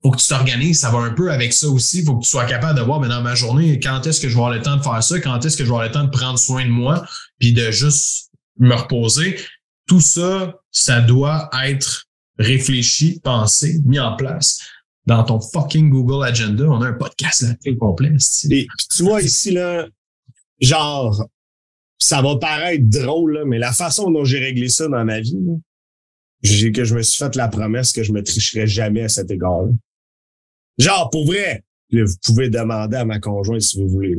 faut 0.01 0.11
que 0.11 0.17
tu 0.17 0.27
t'organises, 0.27 0.79
ça 0.79 0.91
va 0.91 0.99
un 0.99 1.13
peu 1.13 1.31
avec 1.31 1.51
ça 1.51 1.67
aussi. 1.67 2.03
faut 2.03 2.17
que 2.17 2.23
tu 2.23 2.29
sois 2.29 2.45
capable 2.45 2.79
de 2.79 2.83
voir, 2.83 3.01
mais 3.01 3.09
dans 3.09 3.21
ma 3.21 3.35
journée, 3.35 3.79
quand 3.79 4.05
est-ce 4.07 4.21
que 4.21 4.29
je 4.29 4.33
vais 4.33 4.39
avoir 4.39 4.53
le 4.53 4.61
temps 4.61 4.77
de 4.77 4.81
faire 4.81 5.03
ça? 5.03 5.19
Quand 5.19 5.43
est-ce 5.43 5.57
que 5.57 5.63
je 5.63 5.69
vais 5.69 5.75
avoir 5.75 5.87
le 5.87 5.91
temps 5.91 6.05
de 6.05 6.09
prendre 6.09 6.39
soin 6.39 6.63
de 6.63 6.69
moi? 6.69 7.05
Puis 7.37 7.51
de 7.51 7.69
juste 7.71 8.31
me 8.57 8.73
reposer? 8.73 9.37
Tout 9.87 9.99
ça, 9.99 10.55
ça 10.71 11.01
doit 11.01 11.49
être 11.65 12.05
réfléchi, 12.37 13.19
pensé, 13.21 13.81
mis 13.85 13.99
en 13.99 14.15
place 14.15 14.59
dans 15.05 15.23
ton 15.23 15.41
fucking 15.41 15.89
Google 15.89 16.23
Agenda. 16.23 16.65
On 16.65 16.81
a 16.81 16.87
un 16.87 16.93
podcast 16.93 17.41
là 17.41 17.55
complet. 17.77 18.13
Et 18.51 18.67
tu 18.95 19.03
vois 19.03 19.21
ici, 19.21 19.51
là, 19.51 19.87
genre, 20.61 21.25
ça 21.97 22.21
va 22.21 22.37
paraître 22.37 22.83
drôle, 22.85 23.43
mais 23.45 23.57
la 23.57 23.73
façon 23.73 24.11
dont 24.11 24.23
j'ai 24.23 24.39
réglé 24.39 24.69
ça 24.69 24.87
dans 24.87 25.03
ma 25.03 25.19
vie, 25.19 25.35
j'ai 26.41 26.71
que 26.71 26.85
je 26.85 26.95
me 26.95 27.01
suis 27.01 27.17
fait 27.17 27.35
la 27.35 27.49
promesse 27.49 27.91
que 27.91 28.03
je 28.03 28.13
me 28.13 28.23
tricherais 28.23 28.67
jamais 28.67 29.01
à 29.01 29.09
cet 29.09 29.29
égard-là. 29.29 29.71
Genre, 30.79 31.09
pour 31.09 31.25
vrai, 31.25 31.63
vous 31.91 32.15
pouvez 32.23 32.49
demander 32.49 32.97
à 32.97 33.05
ma 33.05 33.19
conjointe 33.19 33.61
si 33.61 33.77
vous 33.77 33.89
voulez. 33.89 34.17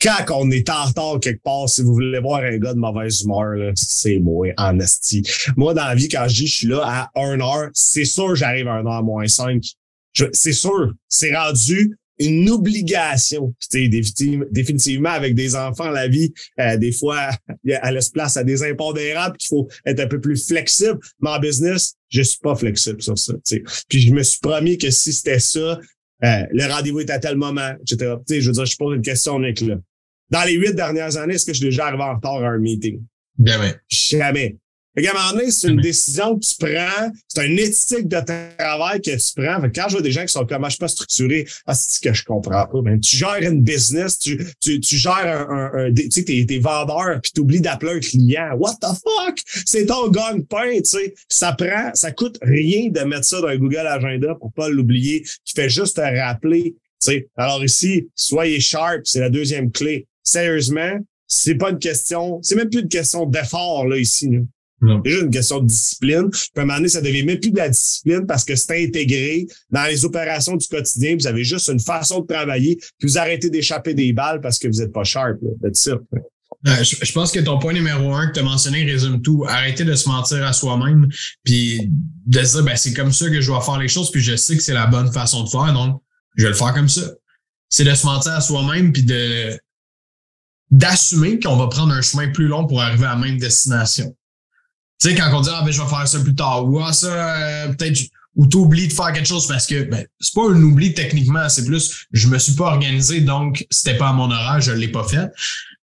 Quand 0.00 0.42
on 0.42 0.50
est 0.50 0.68
en 0.68 0.84
retard 0.84 1.18
quelque 1.18 1.42
part, 1.42 1.66
si 1.66 1.82
vous 1.82 1.94
voulez 1.94 2.20
voir 2.20 2.42
un 2.42 2.58
gars 2.58 2.74
de 2.74 2.78
mauvaise 2.78 3.22
humeur, 3.22 3.72
c'est 3.74 4.18
moi, 4.18 4.48
en 4.58 4.78
esti. 4.78 5.22
Moi, 5.56 5.72
dans 5.72 5.86
la 5.86 5.94
vie, 5.94 6.08
quand 6.08 6.26
je 6.28 6.34
dis 6.34 6.46
je 6.46 6.56
suis 6.56 6.66
là 6.66 6.82
à 6.84 7.10
1 7.18 7.40
heure, 7.40 7.70
c'est 7.72 8.04
sûr 8.04 8.34
j'arrive 8.34 8.68
à 8.68 8.74
1 8.74 8.86
heure 8.86 9.02
moins 9.02 9.26
5. 9.26 9.62
C'est 10.32 10.52
sûr, 10.52 10.92
c'est 11.08 11.34
rendu 11.34 11.96
une 12.18 12.48
obligation. 12.50 13.54
Définitivement, 13.72 15.10
avec 15.10 15.34
des 15.34 15.56
enfants, 15.56 15.90
la 15.90 16.08
vie, 16.08 16.32
euh, 16.60 16.76
des 16.76 16.92
fois, 16.92 17.30
elle 17.66 17.94
laisse 17.94 18.10
place 18.10 18.36
à 18.36 18.44
des 18.44 18.62
impondérables 18.62 19.36
qu'il 19.36 19.48
faut 19.48 19.68
être 19.84 20.00
un 20.00 20.06
peu 20.06 20.20
plus 20.20 20.46
flexible. 20.46 20.98
Mais 21.20 21.30
en 21.30 21.38
business, 21.38 21.94
je 22.08 22.22
suis 22.22 22.38
pas 22.38 22.54
flexible 22.54 23.02
sur 23.02 23.18
ça. 23.18 23.34
Puis 23.88 24.00
je 24.00 24.12
me 24.12 24.22
suis 24.22 24.40
promis 24.40 24.78
que 24.78 24.90
si 24.90 25.12
c'était 25.12 25.40
ça, 25.40 25.80
euh, 26.24 26.46
le 26.50 26.72
rendez-vous 26.72 27.00
est 27.00 27.10
à 27.10 27.18
tel 27.18 27.36
moment, 27.36 27.74
etc. 27.80 28.14
je 28.28 28.46
veux 28.46 28.52
dire, 28.52 28.64
je 28.64 28.76
pose 28.76 28.96
une 28.96 29.02
question, 29.02 29.38
Nick, 29.38 29.60
là. 29.60 29.76
Dans 30.30 30.44
les 30.44 30.54
huit 30.54 30.74
dernières 30.74 31.16
années, 31.16 31.34
est-ce 31.34 31.44
que 31.44 31.52
je 31.52 31.58
suis 31.58 31.66
déjà 31.66 31.86
arrivé 31.86 32.02
en 32.02 32.14
retard 32.14 32.42
à 32.42 32.48
un 32.48 32.58
meeting? 32.58 33.02
Jamais. 33.44 33.74
Jamais. 33.88 34.56
Fait 34.96 35.06
à 35.06 35.10
un 35.10 35.14
moment 35.14 35.32
donné, 35.32 35.50
c'est 35.50 35.68
une 35.68 35.80
décision 35.80 36.38
que 36.38 36.44
tu 36.44 36.54
prends, 36.58 37.12
c'est 37.26 37.46
une 37.46 37.58
éthique 37.58 38.08
de 38.08 38.20
travail 38.56 39.00
que 39.00 39.10
tu 39.10 39.32
prends. 39.34 39.60
Fait 39.60 39.70
quand 39.74 39.88
je 39.88 39.92
vois 39.94 40.02
des 40.02 40.12
gens 40.12 40.22
qui 40.22 40.32
sont 40.32 40.46
comme, 40.46 40.64
je 40.64 40.70
suis 40.70 40.78
pas 40.78 40.88
structuré, 40.88 41.46
ah, 41.66 41.74
c'est 41.74 41.96
ce 41.96 42.00
que 42.00 42.12
je 42.12 42.24
comprends 42.24 42.66
pas? 42.66 42.80
Ben, 42.82 43.00
tu 43.00 43.16
gères 43.16 43.42
une 43.42 43.62
business, 43.62 44.18
tu, 44.18 44.44
tu, 44.60 44.78
tu 44.80 44.96
gères 44.96 45.46
un, 45.50 45.70
un, 45.74 45.92
tu 45.92 46.10
sais, 46.10 46.24
t'es, 46.24 46.44
t'es 46.46 46.58
vendeur, 46.58 47.20
puis 47.20 47.32
t'oublies 47.32 47.60
d'appeler 47.60 47.92
un 47.92 48.00
client. 48.00 48.56
What 48.58 48.76
the 48.80 48.86
fuck? 48.86 49.38
C'est 49.66 49.86
ton 49.86 50.08
gagne-pain, 50.08 50.76
tu 50.76 50.84
sais. 50.84 51.14
Ça 51.28 51.52
prend, 51.52 51.90
ça 51.94 52.12
coûte 52.12 52.38
rien 52.42 52.88
de 52.90 53.00
mettre 53.00 53.24
ça 53.24 53.40
dans 53.40 53.48
un 53.48 53.56
Google 53.56 53.86
Agenda 53.86 54.36
pour 54.36 54.52
pas 54.52 54.68
l'oublier, 54.68 55.24
qui 55.44 55.54
fait 55.54 55.68
juste 55.68 55.96
te 55.96 56.00
rappeler. 56.00 56.76
Tu 57.02 57.10
sais. 57.10 57.28
Alors 57.36 57.64
ici, 57.64 58.08
soyez 58.14 58.60
sharp, 58.60 59.00
c'est 59.04 59.20
la 59.20 59.30
deuxième 59.30 59.72
clé. 59.72 60.06
Sérieusement, 60.22 60.98
c'est 61.26 61.56
pas 61.56 61.70
une 61.70 61.78
question, 61.78 62.38
c'est 62.42 62.54
même 62.54 62.70
plus 62.70 62.80
une 62.80 62.88
question 62.88 63.26
d'effort, 63.26 63.86
là, 63.86 63.98
ici. 63.98 64.30
Là. 64.86 65.00
C'est 65.04 65.10
juste 65.10 65.24
une 65.24 65.30
question 65.30 65.60
de 65.60 65.66
discipline. 65.66 66.30
Puis 66.30 66.50
à 66.56 66.60
un 66.60 66.64
moment 66.64 66.76
donné, 66.76 66.88
ça 66.88 67.00
devient 67.00 67.24
même 67.24 67.40
plus 67.40 67.50
de 67.50 67.56
la 67.56 67.68
discipline 67.68 68.26
parce 68.26 68.44
que 68.44 68.54
c'est 68.56 68.84
intégré 68.84 69.46
dans 69.70 69.84
les 69.84 70.04
opérations 70.04 70.56
du 70.56 70.66
quotidien. 70.66 71.16
Vous 71.18 71.26
avez 71.26 71.44
juste 71.44 71.68
une 71.68 71.80
façon 71.80 72.20
de 72.20 72.26
travailler. 72.26 72.76
Puis 72.98 73.08
vous 73.08 73.18
arrêtez 73.18 73.50
d'échapper 73.50 73.94
des 73.94 74.12
balles 74.12 74.40
parce 74.40 74.58
que 74.58 74.68
vous 74.68 74.80
n'êtes 74.80 74.92
pas 74.92 75.04
sharp. 75.04 75.38
It. 75.64 75.76
Euh, 76.66 76.82
je, 76.82 77.12
pense 77.12 77.30
que 77.30 77.40
ton 77.40 77.58
point 77.58 77.74
numéro 77.74 78.14
un 78.14 78.28
que 78.28 78.32
tu 78.32 78.40
as 78.40 78.42
mentionné 78.42 78.84
résume 78.84 79.20
tout. 79.20 79.44
Arrêter 79.46 79.84
de 79.84 79.94
se 79.94 80.08
mentir 80.08 80.44
à 80.46 80.52
soi-même, 80.54 81.08
puis 81.44 81.90
de 82.26 82.42
se 82.42 82.52
dire 82.54 82.64
ben, 82.64 82.76
c'est 82.76 82.94
comme 82.94 83.12
ça 83.12 83.28
que 83.28 83.40
je 83.40 83.46
dois 83.46 83.60
faire 83.60 83.78
les 83.78 83.88
choses, 83.88 84.10
puis 84.10 84.22
je 84.22 84.34
sais 84.34 84.56
que 84.56 84.62
c'est 84.62 84.72
la 84.72 84.86
bonne 84.86 85.12
façon 85.12 85.44
de 85.44 85.48
faire, 85.50 85.74
donc 85.74 86.00
je 86.36 86.44
vais 86.44 86.50
le 86.50 86.56
faire 86.56 86.72
comme 86.72 86.88
ça. 86.88 87.02
C'est 87.68 87.84
de 87.84 87.94
se 87.94 88.06
mentir 88.06 88.32
à 88.32 88.40
soi-même, 88.40 88.92
puis 88.92 89.02
de 89.02 89.58
d'assumer 90.70 91.38
qu'on 91.38 91.56
va 91.56 91.68
prendre 91.68 91.92
un 91.92 92.00
chemin 92.00 92.28
plus 92.28 92.46
long 92.46 92.66
pour 92.66 92.80
arriver 92.80 93.04
à 93.04 93.10
la 93.10 93.16
même 93.16 93.38
destination. 93.38 94.16
Tu 95.04 95.10
sais, 95.10 95.16
quand 95.16 95.28
on 95.36 95.42
dit, 95.42 95.50
ah, 95.52 95.60
ben, 95.62 95.70
je 95.70 95.82
vais 95.82 95.88
faire 95.88 96.08
ça 96.08 96.18
plus 96.18 96.34
tard, 96.34 96.66
ou 96.66 96.80
ah, 96.80 96.90
ça, 96.94 97.08
euh, 97.08 97.74
peut-être, 97.74 98.00
ou 98.36 98.46
t'oublies 98.46 98.88
de 98.88 98.92
faire 98.94 99.12
quelque 99.12 99.28
chose 99.28 99.46
parce 99.46 99.66
que, 99.66 99.82
ben, 99.82 100.06
c'est 100.18 100.34
pas 100.34 100.48
un 100.48 100.62
oubli 100.62 100.94
techniquement, 100.94 101.46
c'est 101.50 101.66
plus, 101.66 102.06
je 102.12 102.26
me 102.26 102.38
suis 102.38 102.54
pas 102.54 102.72
organisé, 102.72 103.20
donc 103.20 103.66
c'était 103.70 103.98
pas 103.98 104.08
à 104.08 104.12
mon 104.14 104.30
horaire, 104.30 104.62
je 104.62 104.72
l'ai 104.72 104.88
pas 104.88 105.04
fait. 105.04 105.28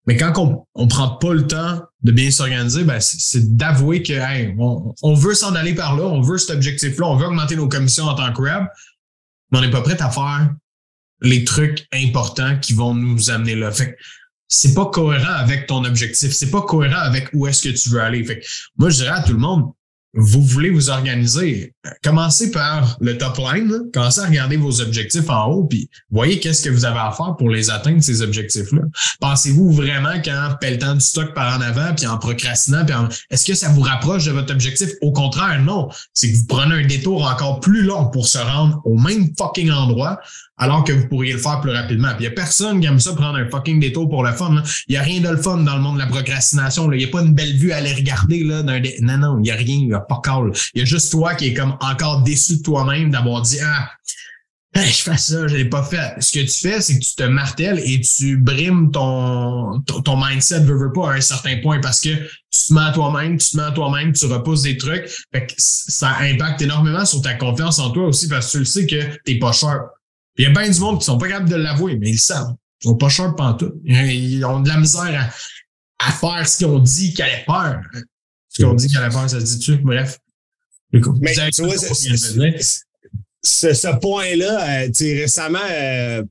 Mais 0.06 0.18
quand 0.18 0.38
on, 0.38 0.68
on 0.76 0.88
prend 0.88 1.18
pas 1.18 1.34
le 1.34 1.48
temps 1.48 1.82
de 2.04 2.12
bien 2.12 2.30
s'organiser, 2.30 2.84
ben, 2.84 3.00
c'est 3.00 3.58
d'avouer 3.58 4.04
que, 4.04 4.14
hey, 4.14 4.56
on, 4.60 5.14
veut 5.16 5.34
s'en 5.34 5.56
aller 5.56 5.74
par 5.74 5.98
là, 5.98 6.04
on 6.04 6.22
veut 6.22 6.38
cet 6.38 6.52
objectif-là, 6.52 7.08
on 7.08 7.16
veut 7.16 7.26
augmenter 7.26 7.56
nos 7.56 7.68
commissions 7.68 8.06
en 8.06 8.14
tant 8.14 8.32
que 8.32 8.42
web, 8.44 8.66
mais 9.52 9.58
on 9.58 9.62
n'est 9.62 9.72
pas 9.72 9.82
prêt 9.82 10.00
à 10.00 10.12
faire 10.12 10.52
les 11.22 11.44
trucs 11.44 11.88
importants 11.92 12.60
qui 12.60 12.74
vont 12.74 12.94
nous 12.94 13.32
amener 13.32 13.56
là. 13.56 13.72
Fait 13.72 13.98
c'est 14.48 14.74
pas 14.74 14.86
cohérent 14.86 15.34
avec 15.34 15.68
ton 15.68 15.84
objectif, 15.84 16.32
c'est 16.32 16.52
pas 16.52 16.62
cohérent 16.62 17.00
avec 17.02 17.30
où 17.34 17.48
est-ce 17.48 17.68
que 17.68 17.76
tu 17.76 17.90
veux 17.90 18.02
aller. 18.02 18.24
Fait 18.24 18.42
moi, 18.78 18.90
je 18.90 18.98
dirais 18.98 19.18
à 19.18 19.22
tout 19.22 19.34
le 19.34 19.40
monde, 19.40 19.72
vous 20.14 20.42
voulez 20.42 20.72
vous 20.72 20.90
organiser, 20.90 21.76
commencez 22.02 22.50
par 22.50 22.98
le 23.02 23.18
top 23.18 23.38
line, 23.38 23.84
commencez 23.94 24.22
à 24.22 24.26
regarder 24.26 24.58
vos 24.58 24.82
objectifs 24.82 25.30
en 25.30 25.46
haut, 25.46 25.66
puis 25.66 25.90
voyez 26.10 26.40
qu'est-ce 26.40 26.64
que 26.64 26.70
vous 26.70 26.86
avez 26.86 26.98
à 26.98 27.12
faire 27.12 27.36
pour 27.38 27.50
les 27.50 27.70
atteindre, 27.70 28.02
ces 28.02 28.24
objectifs-là. 28.24 28.82
Pensez-vous 29.20 29.72
vraiment 29.72 30.20
qu'en 30.24 30.56
pelletant 30.60 30.96
du 30.96 31.02
stock 31.02 31.36
par 31.36 31.58
en 31.58 31.62
avant, 31.62 31.94
puis 31.94 32.08
en 32.08 32.18
procrastinant, 32.18 32.84
puis 32.84 32.96
est-ce 33.30 33.46
que 33.46 33.54
ça 33.54 33.70
vous 33.70 33.82
rapproche 33.82 34.26
de 34.26 34.32
votre 34.32 34.52
objectif? 34.52 34.90
Au 35.02 35.12
contraire, 35.12 35.62
non. 35.62 35.90
C'est 36.14 36.32
que 36.32 36.38
vous 36.38 36.48
prenez 36.48 36.74
un 36.74 36.88
détour 36.88 37.24
encore 37.24 37.60
plus 37.60 37.84
long 37.84 38.10
pour 38.10 38.28
se 38.28 38.40
rendre 38.40 38.82
au 38.86 38.98
même 38.98 39.34
fucking 39.38 39.70
endroit, 39.70 40.20
alors 40.58 40.84
que 40.84 40.92
vous 40.92 41.08
pourriez 41.08 41.34
le 41.34 41.40
faire 41.40 41.62
plus 41.62 41.72
rapidement. 41.72 42.10
Puis 42.10 42.22
il 42.22 42.24
y 42.26 42.28
a 42.28 42.32
personne 42.32 42.80
qui 42.80 42.88
aime 42.88 43.00
ça 43.00 43.14
prendre 43.14 43.38
un 43.38 43.50
fucking 43.50 43.80
détour 43.80 44.10
pour 44.10 44.24
le 44.24 44.32
fun. 44.34 44.64
Il 44.88 44.96
y 44.96 44.98
a 44.98 45.02
rien 45.02 45.22
de 45.22 45.30
le 45.30 45.38
fun 45.38 45.58
dans 45.58 45.76
le 45.76 45.82
monde 45.82 45.96
de 45.96 46.02
la 46.02 46.08
procrastination. 46.08 46.92
Il 46.92 47.02
y 47.02 47.06
a 47.06 47.10
pas 47.10 47.22
une 47.22 47.34
belle 47.34 47.56
vue 47.58 47.72
à 47.72 47.78
aller 47.78 47.94
regarder 47.94 48.44
là. 48.44 48.64
Non, 48.64 49.18
non, 49.18 49.40
il 49.40 49.48
y 49.48 49.52
a 49.52 49.56
rien. 49.56 49.78
Il 49.78 49.90
y 49.90 49.94
a 49.94 50.00
pas 50.00 50.20
call. 50.24 50.52
Il 50.74 50.80
y 50.80 50.82
a 50.82 50.86
juste 50.86 51.12
toi 51.12 51.36
qui 51.36 51.48
est 51.48 51.54
comme 51.54 51.78
encore 51.80 52.24
déçu 52.24 52.58
de 52.58 52.64
toi-même 52.64 53.12
d'avoir 53.12 53.42
dit 53.44 53.60
ah. 53.64 53.92
je 54.76 54.82
fais 54.82 55.18
ça, 55.18 55.48
je 55.48 55.56
l'ai 55.56 55.66
pas 55.66 55.84
fait. 55.84 56.20
Ce 56.20 56.32
que 56.32 56.44
tu 56.44 56.70
fais, 56.70 56.82
c'est 56.82 57.00
que 57.00 57.04
tu 57.04 57.16
te 57.16 57.24
martèles 57.24 57.80
et 57.84 58.02
tu 58.02 58.38
brimes 58.38 58.92
ton, 58.92 59.82
ton, 59.82 60.18
mindset, 60.18 60.62
veux, 60.62 60.78
veux 60.78 60.92
pas, 60.92 61.12
à 61.12 61.16
un 61.16 61.22
certain 61.22 61.58
point 61.62 61.80
parce 61.80 62.00
que 62.00 62.10
tu 62.10 62.68
te 62.68 62.74
mets 62.74 62.82
à 62.82 62.92
toi-même, 62.92 63.38
tu 63.38 63.52
te 63.52 63.58
mets 63.58 63.64
à 63.64 63.72
toi-même, 63.72 64.14
tu 64.14 64.26
repousses 64.26 64.64
des 64.64 64.78
trucs. 64.78 65.08
Fait 65.32 65.48
que 65.48 65.54
ça 65.58 66.18
impacte 66.20 66.62
énormément 66.62 67.06
sur 67.06 67.22
ta 67.22 67.34
confiance 67.34 67.80
en 67.80 67.92
toi 67.92 68.08
aussi 68.08 68.28
parce 68.28 68.48
que 68.48 68.52
tu 68.52 68.60
le 68.60 68.66
sais 68.66 68.86
que 68.86 69.18
t'es 69.24 69.40
pas 69.40 69.52
sharp. 69.52 69.97
Il 70.38 70.44
y 70.44 70.48
a 70.48 70.50
bien 70.52 70.70
du 70.70 70.80
monde 70.80 71.00
qui 71.00 71.06
sont 71.06 71.18
pas 71.18 71.28
capables 71.28 71.50
de 71.50 71.56
l'avouer, 71.56 71.98
mais 71.98 72.10
ils 72.10 72.14
le 72.14 72.18
savent. 72.20 72.54
Ils 72.82 72.88
sont 72.88 72.96
pas 72.96 73.10
chers 73.10 73.36
pantoute. 73.36 73.76
Ils 73.86 74.46
ont 74.46 74.60
de 74.60 74.70
la 74.70 74.78
misère 74.78 75.34
à, 76.00 76.12
faire 76.12 76.48
ce 76.48 76.58
qu'ils 76.58 76.68
ont 76.68 76.80
dit 76.80 77.14
qu'ils 77.14 77.24
allaient 77.24 77.46
faire. 77.46 77.82
Ce 78.50 78.56
qu'ils 78.56 78.66
ont 78.66 78.74
dit 78.76 78.88
qu'ils 78.88 78.98
allaient 78.98 79.12
faire, 79.12 79.30
ça 79.30 79.40
se 79.40 79.46
dit-tu? 79.46 79.78
Bref. 79.78 80.20
Mais 80.94 81.34
tu 81.52 81.64
vois, 81.64 81.78
ce, 83.44 83.74
ce 83.74 84.00
point-là, 84.00 84.86
euh, 84.86 84.92
récemment, 85.00 85.60
euh, 85.70 86.24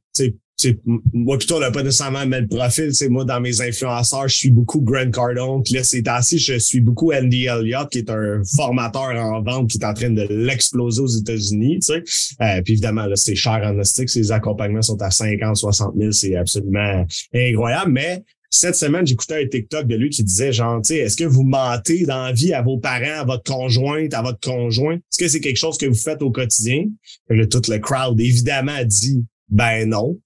moi 1.13 1.39
plutôt 1.39 1.57
on 1.57 1.61
n'a 1.61 1.71
pas 1.71 1.83
nécessairement 1.83 2.27
mis 2.27 2.41
le 2.41 2.47
profil. 2.47 2.95
C'est 2.95 3.09
moi 3.09 3.25
dans 3.25 3.41
mes 3.41 3.61
influenceurs 3.61 4.29
je 4.29 4.37
suis 4.37 4.51
beaucoup 4.51 4.81
Grant 4.81 5.11
Cardone. 5.11 5.63
Puis 5.63 5.75
là 5.75 5.85
c'est 5.85 6.07
ainsi 6.09 6.39
je 6.39 6.59
suis 6.59 6.81
beaucoup 6.81 7.13
Andy 7.13 7.47
Elliott 7.47 7.89
qui 7.91 7.99
est 7.99 8.11
un 8.11 8.43
formateur 8.57 9.11
en 9.17 9.43
vente 9.43 9.71
qui 9.71 9.79
est 9.79 9.85
en 9.85 9.95
train 9.95 10.11
de 10.11 10.27
l'exploser 10.31 11.01
aux 11.01 11.07
États-Unis 11.07 11.81
tu 11.81 11.93
sais. 11.93 12.03
Euh, 12.43 12.63
puis 12.63 12.75
évidemment 12.75 13.07
là 13.07 13.17
c'est 13.17 13.35
cher 13.35 13.61
en 13.65 13.79
ostique 13.79 14.09
ses 14.09 14.33
accompagnements 14.33 14.83
sont 14.83 15.01
à 15.03 15.11
50 15.11 15.57
60 15.57 15.95
000 15.97 16.13
c'est 16.13 16.37
absolument 16.37 17.07
incroyable. 17.35 17.93
Mais 17.93 18.23
cette 18.51 18.77
semaine, 18.77 19.07
j'écoutais 19.07 19.43
un 19.43 19.47
TikTok 19.47 19.87
de 19.87 19.97
lui 19.97 20.11
qui 20.11 20.25
disait, 20.25 20.53
genre, 20.53 20.81
est-ce 20.89 21.17
que 21.17 21.25
vous 21.25 21.43
mentez 21.43 22.05
dans 22.05 22.25
la 22.25 22.33
vie 22.33 22.55
à 22.55 22.63
vos 22.63 22.79
parents, 22.79 23.21
à 23.21 23.25
votre 23.25 23.43
conjointe, 23.43 24.15
à 24.15 24.23
votre 24.23 24.41
conjoint? 24.41 24.95
Est-ce 24.95 25.19
que 25.19 25.29
c'est 25.29 25.41
quelque 25.41 25.59
chose 25.59 25.77
que 25.77 25.87
vous 25.87 25.95
faites 25.95 26.23
au 26.23 26.31
quotidien? 26.31 26.87
Et 27.31 27.49
tout 27.49 27.63
le 27.69 27.79
crowd, 27.79 28.21
évidemment, 28.21 28.83
dit, 28.85 29.25
ben 29.49 29.89
non 29.89 30.19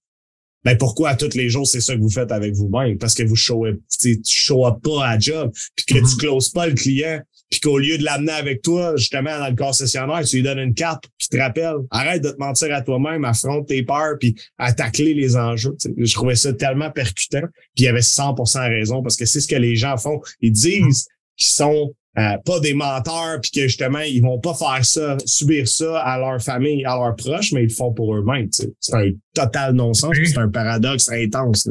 ben 0.63 0.77
pourquoi 0.77 1.15
tous 1.15 1.35
les 1.35 1.49
jours 1.49 1.67
c'est 1.67 1.81
ça 1.81 1.95
que 1.95 2.01
vous 2.01 2.09
faites 2.09 2.31
avec 2.31 2.53
vous-même? 2.53 2.97
Parce 2.97 3.15
que 3.15 3.23
vous 3.23 3.35
show 3.35 3.65
tu 3.99 4.21
show 4.25 4.67
up 4.67 4.81
pas 4.83 5.07
à 5.07 5.19
job 5.19 5.51
puis 5.75 5.85
que 5.85 5.93
tu 5.93 6.01
mm-hmm. 6.01 6.17
closes 6.17 6.49
pas 6.49 6.67
le 6.67 6.73
client 6.73 7.21
puis 7.49 7.59
qu'au 7.59 7.77
lieu 7.77 7.97
de 7.97 8.03
l'amener 8.03 8.31
avec 8.31 8.61
toi 8.61 8.95
justement 8.95 9.37
dans 9.37 9.49
le 9.49 9.55
concessionnaire 9.55 10.23
tu 10.23 10.37
lui 10.37 10.43
donnes 10.43 10.59
une 10.59 10.73
carte 10.73 11.05
qui 11.17 11.29
te 11.29 11.37
rappelle. 11.37 11.75
Arrête 11.89 12.23
de 12.23 12.29
te 12.29 12.37
mentir 12.37 12.73
à 12.73 12.81
toi-même 12.81 13.25
affronte 13.25 13.67
tes 13.67 13.83
peurs 13.83 14.17
puis 14.19 14.35
attaque 14.57 14.97
les 14.99 15.35
enjeux 15.35 15.75
je 15.97 16.13
trouvais 16.13 16.35
ça 16.35 16.53
tellement 16.53 16.91
percutant 16.91 17.41
puis 17.75 17.83
il 17.83 17.85
y 17.85 17.87
avait 17.87 17.99
100% 18.01 18.69
raison 18.69 19.01
parce 19.01 19.15
que 19.15 19.25
c'est 19.25 19.41
ce 19.41 19.47
que 19.47 19.55
les 19.55 19.75
gens 19.75 19.97
font. 19.97 20.21
Ils 20.41 20.51
disent 20.51 21.07
qu'ils 21.37 21.49
sont 21.49 21.93
euh, 22.17 22.37
pas 22.45 22.59
des 22.59 22.73
menteurs, 22.73 23.39
puis 23.41 23.51
que 23.51 23.61
justement, 23.61 23.99
ils 23.99 24.21
vont 24.21 24.39
pas 24.39 24.53
faire 24.53 24.83
ça, 24.83 25.17
subir 25.25 25.67
ça 25.67 26.01
à 26.01 26.19
leur 26.19 26.41
famille, 26.41 26.83
à 26.83 26.95
leurs 26.95 27.15
proches, 27.15 27.53
mais 27.53 27.63
ils 27.63 27.69
le 27.69 27.73
font 27.73 27.93
pour 27.93 28.15
eux-mêmes. 28.15 28.49
C'est 28.51 28.93
un 28.93 29.11
total 29.33 29.75
non-sens, 29.75 30.15
c'est 30.23 30.37
un 30.37 30.49
paradoxe 30.49 31.09
intense. 31.09 31.69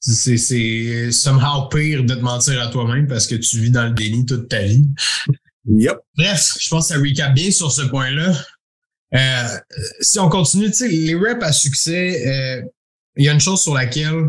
C'est 0.00 1.12
somehow 1.12 1.68
pire 1.68 2.02
de 2.02 2.14
te 2.14 2.20
mentir 2.20 2.60
à 2.60 2.68
toi-même 2.68 3.06
parce 3.06 3.26
que 3.26 3.36
tu 3.36 3.58
vis 3.58 3.70
dans 3.70 3.84
le 3.84 3.92
déni 3.92 4.26
toute 4.26 4.48
ta 4.48 4.62
vie. 4.62 4.88
Yep. 5.68 5.98
Bref, 6.16 6.56
je 6.60 6.68
pense 6.68 6.88
que 6.88 6.94
ça 6.94 7.00
recap 7.00 7.34
bien 7.34 7.50
sur 7.50 7.70
ce 7.70 7.82
point-là. 7.82 8.32
Euh, 9.14 9.58
si 10.00 10.18
on 10.18 10.28
continue, 10.28 10.70
les 10.80 11.14
reps 11.14 11.42
à 11.42 11.52
succès, 11.52 12.26
euh, 12.26 12.62
il 13.16 13.24
y 13.24 13.28
a 13.28 13.32
une 13.32 13.40
chose 13.40 13.62
sur 13.62 13.74
laquelle 13.74 14.28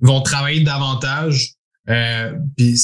ils 0.00 0.06
vont 0.06 0.22
travailler 0.22 0.62
davantage. 0.62 1.52
Euh, 1.88 2.32
puis 2.56 2.78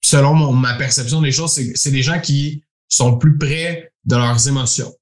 selon 0.00 0.52
ma 0.52 0.74
perception 0.74 1.20
des 1.20 1.32
choses, 1.32 1.60
c'est 1.74 1.90
des 1.90 2.02
gens 2.02 2.20
qui 2.20 2.64
sont 2.88 3.18
plus 3.18 3.36
près 3.36 3.92
de 4.04 4.16
leurs 4.16 4.48
émotions. 4.48 4.92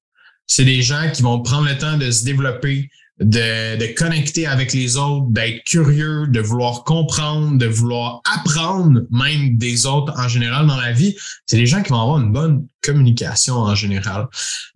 C'est 0.47 0.65
des 0.65 0.83
gens 0.83 1.11
qui 1.13 1.23
vont 1.23 1.41
prendre 1.43 1.69
le 1.69 1.77
temps 1.77 1.97
de 1.97 2.11
se 2.11 2.25
développer, 2.25 2.89
de, 3.19 3.77
de 3.79 3.95
connecter 3.95 4.47
avec 4.47 4.73
les 4.73 4.97
autres, 4.97 5.27
d'être 5.31 5.65
curieux, 5.65 6.27
de 6.29 6.41
vouloir 6.41 6.85
comprendre, 6.85 7.57
de 7.57 7.67
vouloir 7.67 8.21
apprendre 8.37 9.03
même 9.11 9.57
des 9.57 9.87
autres 9.87 10.13
en 10.19 10.29
général 10.29 10.67
dans 10.67 10.77
la 10.77 10.93
vie. 10.93 11.17
C'est 11.47 11.57
des 11.57 11.67
gens 11.67 11.83
qui 11.83 11.91
vont 11.91 12.01
avoir 12.01 12.19
une 12.21 12.33
bonne 12.33 12.67
communication 12.83 13.55
en 13.55 13.75
général. 13.75 14.29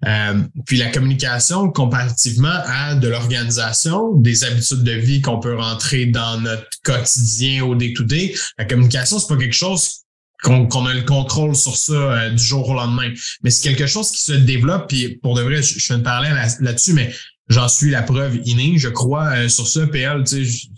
Euh, 0.06 0.42
puis 0.66 0.78
la 0.78 0.90
communication 0.90 1.70
comparativement 1.70 2.48
à 2.64 2.94
de 2.94 3.08
l'organisation, 3.08 4.14
des 4.16 4.42
habitudes 4.44 4.82
de 4.82 4.92
vie 4.92 5.20
qu'on 5.20 5.38
peut 5.38 5.56
rentrer 5.56 6.06
dans 6.06 6.40
notre 6.40 6.66
quotidien 6.82 7.64
au 7.64 7.74
day-to-day, 7.74 8.34
la 8.58 8.64
communication, 8.64 9.18
c'est 9.18 9.28
pas 9.28 9.36
quelque 9.36 9.52
chose 9.52 10.00
qu'on 10.42 10.86
a 10.86 10.94
le 10.94 11.02
contrôle 11.02 11.54
sur 11.54 11.76
ça 11.76 11.92
euh, 11.92 12.30
du 12.30 12.42
jour 12.42 12.68
au 12.68 12.74
lendemain. 12.74 13.12
Mais 13.42 13.50
c'est 13.50 13.68
quelque 13.68 13.86
chose 13.86 14.10
qui 14.10 14.22
se 14.22 14.32
développe, 14.32 14.88
puis 14.88 15.18
pour 15.22 15.34
de 15.34 15.42
vrai, 15.42 15.62
je, 15.62 15.78
je 15.78 15.84
fais 15.84 15.94
une 15.94 16.02
parallèle 16.02 16.36
là-dessus, 16.60 16.92
mais 16.92 17.12
j'en 17.50 17.68
suis 17.68 17.90
la 17.90 18.02
preuve 18.02 18.38
innée, 18.44 18.78
je 18.78 18.88
crois, 18.88 19.28
euh, 19.34 19.48
sur 19.48 19.66
ça, 19.66 19.86
PL, 19.86 20.24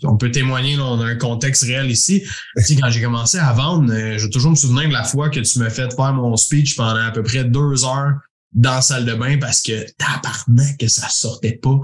on 0.03 0.17
peut 0.17 0.31
témoigner, 0.31 0.75
là, 0.75 0.83
on 0.85 0.99
a 0.99 1.05
un 1.05 1.15
contexte 1.15 1.63
réel 1.63 1.89
ici. 1.89 2.23
sais, 2.57 2.75
quand 2.75 2.89
j'ai 2.89 3.01
commencé 3.01 3.37
à 3.37 3.53
vendre, 3.53 3.93
euh, 3.93 4.17
je 4.17 4.25
vais 4.25 4.29
toujours 4.29 4.51
me 4.51 4.55
souvenir 4.55 4.89
de 4.89 4.93
la 4.93 5.03
fois 5.03 5.29
que 5.29 5.39
tu 5.39 5.59
m'as 5.59 5.69
fait 5.69 5.93
faire 5.93 6.13
mon 6.13 6.35
speech 6.35 6.75
pendant 6.75 7.05
à 7.05 7.11
peu 7.11 7.23
près 7.23 7.45
deux 7.45 7.85
heures 7.85 8.15
dans 8.53 8.75
la 8.75 8.81
salle 8.81 9.05
de 9.05 9.13
bain 9.13 9.37
parce 9.37 9.61
que 9.61 9.85
tabarnak 9.97 10.77
que 10.77 10.87
ça 10.87 11.09
sortait 11.09 11.59
pas. 11.61 11.79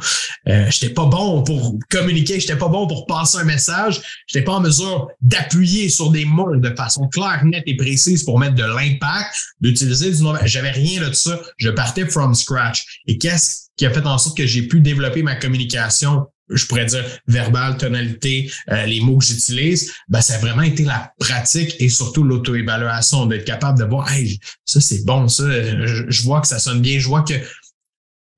Euh, 0.47 0.67
j'étais 0.69 0.93
pas 0.93 1.05
bon 1.05 1.43
pour 1.43 1.77
communiquer, 1.89 2.39
j'étais 2.39 2.57
pas 2.57 2.67
bon 2.67 2.87
pour 2.87 3.05
passer 3.05 3.39
un 3.39 3.43
message, 3.43 4.01
j'étais 4.27 4.43
pas 4.43 4.53
en 4.53 4.61
mesure 4.61 5.09
d'appuyer 5.21 5.89
sur 5.89 6.11
des 6.11 6.25
mots 6.25 6.55
de 6.55 6.75
façon 6.75 7.07
claire, 7.07 7.43
nette 7.45 7.63
et 7.65 7.75
précise 7.75 8.23
pour 8.23 8.39
mettre 8.39 8.55
de 8.55 8.63
l'impact, 8.63 9.35
d'utiliser 9.61 10.11
du 10.11 10.21
nom. 10.23 10.35
J'avais 10.45 10.71
rien 10.71 11.07
de 11.07 11.13
ça. 11.13 11.39
Je 11.57 11.69
partais 11.69 12.05
from 12.05 12.35
scratch. 12.35 13.01
Et 13.07 13.17
qu'est-ce 13.17 13.69
qui 13.77 13.85
a 13.85 13.91
fait 13.91 14.05
en 14.05 14.17
sorte 14.17 14.37
que 14.37 14.45
j'ai 14.45 14.63
pu 14.63 14.81
développer 14.81 15.23
ma 15.23 15.35
communication 15.35 16.27
je 16.49 16.65
pourrais 16.65 16.85
dire 16.85 17.03
verbal, 17.27 17.77
tonalité, 17.77 18.51
euh, 18.71 18.85
les 18.85 19.01
mots 19.01 19.17
que 19.17 19.25
j'utilise, 19.25 19.93
ben, 20.07 20.21
ça 20.21 20.35
a 20.35 20.37
vraiment 20.39 20.63
été 20.63 20.83
la 20.83 21.13
pratique 21.19 21.75
et 21.79 21.89
surtout 21.89 22.23
l'auto-évaluation, 22.23 23.25
d'être 23.25 23.45
capable 23.45 23.79
de 23.79 23.85
voir, 23.85 24.11
hey, 24.11 24.39
ça 24.65 24.81
c'est 24.81 25.05
bon, 25.05 25.27
ça, 25.27 25.43
je, 25.49 26.23
vois 26.23 26.41
que 26.41 26.47
ça 26.47 26.59
sonne 26.59 26.81
bien, 26.81 26.99
je 26.99 27.07
vois 27.07 27.23
que 27.23 27.33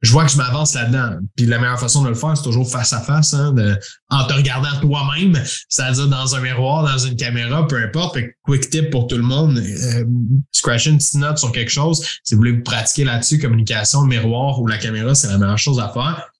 je 0.02 0.12
vois 0.12 0.26
que 0.26 0.32
je 0.32 0.38
m'avance 0.38 0.74
là-dedans. 0.74 1.19
Puis 1.36 1.45
la 1.45 1.60
meilleure 1.60 1.80
façon 1.80 2.04
de 2.04 2.10
le 2.10 2.15
faire, 2.15 2.36
c'est 2.36 2.43
toujours 2.43 2.69
face 2.69 2.91
à 2.91 3.02
face, 3.02 3.36
hein, 3.36 3.54
de, 3.54 3.78
en 4.10 4.26
te 4.26 4.34
regardant 4.34 4.80
toi-même, 4.82 5.39
c'est-à-dire 5.69 6.08
dans 6.08 6.36
un 6.36 6.41
miroir, 6.41 6.84
dans 6.84 6.97
une 6.97 7.15
caméra, 7.15 7.67
peu 7.67 7.78
importe. 7.78 8.17
quick 8.41 8.69
tip 8.71 8.89
pour 8.89 9.06
tout 9.06 9.17
le 9.17 9.24
monde, 9.24 9.60
euh, 9.60 10.06
scratch 10.52 10.88
une 10.88 10.97
petite 10.97 11.15
note 11.15 11.38
sur 11.38 11.52
quelque 11.52 11.71
chose. 11.71 12.04
Si 12.24 12.34
vous 12.34 12.39
voulez 12.39 12.54
vous 12.54 12.63
pratiquer 12.63 13.04
là-dessus, 13.04 13.38
communication, 13.38 14.04
miroir 14.04 14.60
ou 14.60 14.65
la 14.65 14.80
caméra, 14.80 15.13
c'est 15.13 15.28
la 15.28 15.38
meilleure 15.38 15.60
chose 15.60 15.80
à 15.80 15.89
faire. 15.89 16.32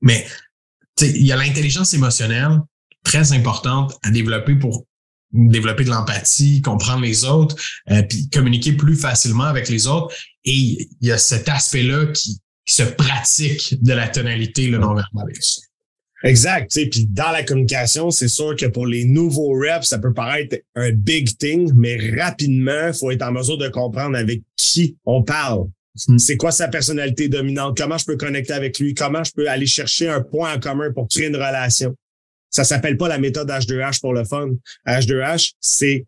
Mais 0.00 0.26
il 1.00 1.26
y 1.26 1.32
a 1.32 1.36
l'intelligence 1.36 1.94
émotionnelle 1.94 2.58
très 3.04 3.32
importante 3.32 3.96
à 4.02 4.10
développer 4.10 4.54
pour 4.54 4.86
développer 5.32 5.84
de 5.84 5.90
l'empathie, 5.90 6.62
comprendre 6.62 7.02
les 7.02 7.24
autres, 7.24 7.56
euh, 7.90 8.02
puis 8.02 8.28
communiquer 8.30 8.72
plus 8.72 8.96
facilement 8.96 9.44
avec 9.44 9.68
les 9.68 9.86
autres. 9.86 10.14
Et 10.44 10.88
il 11.00 11.08
y 11.08 11.12
a 11.12 11.18
cet 11.18 11.48
aspect-là 11.48 12.06
qui, 12.12 12.38
se 12.70 12.82
pratique 12.82 13.82
de 13.82 13.94
la 13.94 14.08
tonalité 14.08 14.66
le 14.66 14.76
non-verbal. 14.76 15.32
Exact. 16.22 16.70
Puis 16.90 17.06
dans 17.06 17.30
la 17.30 17.42
communication, 17.42 18.10
c'est 18.10 18.28
sûr 18.28 18.54
que 18.56 18.66
pour 18.66 18.86
les 18.86 19.06
nouveaux 19.06 19.58
reps, 19.58 19.86
ça 19.86 19.98
peut 19.98 20.12
paraître 20.12 20.54
un 20.74 20.92
big 20.92 21.34
thing, 21.38 21.72
mais 21.74 21.96
rapidement, 22.20 22.88
il 22.88 22.92
faut 22.92 23.10
être 23.10 23.22
en 23.22 23.32
mesure 23.32 23.56
de 23.56 23.68
comprendre 23.68 24.18
avec 24.18 24.42
qui 24.56 24.98
on 25.06 25.22
parle. 25.22 25.68
C'est 26.18 26.36
quoi 26.36 26.52
sa 26.52 26.68
personnalité 26.68 27.28
dominante? 27.28 27.76
Comment 27.76 27.98
je 27.98 28.04
peux 28.04 28.16
connecter 28.16 28.52
avec 28.52 28.78
lui? 28.78 28.94
Comment 28.94 29.24
je 29.24 29.32
peux 29.32 29.48
aller 29.48 29.66
chercher 29.66 30.08
un 30.08 30.20
point 30.20 30.54
en 30.54 30.60
commun 30.60 30.92
pour 30.92 31.08
créer 31.08 31.26
une 31.26 31.36
relation? 31.36 31.94
Ça 32.50 32.64
s'appelle 32.64 32.96
pas 32.96 33.08
la 33.08 33.18
méthode 33.18 33.50
H2H 33.50 34.00
pour 34.00 34.14
le 34.14 34.24
fun. 34.24 34.50
H2H, 34.86 35.52
c'est 35.60 36.06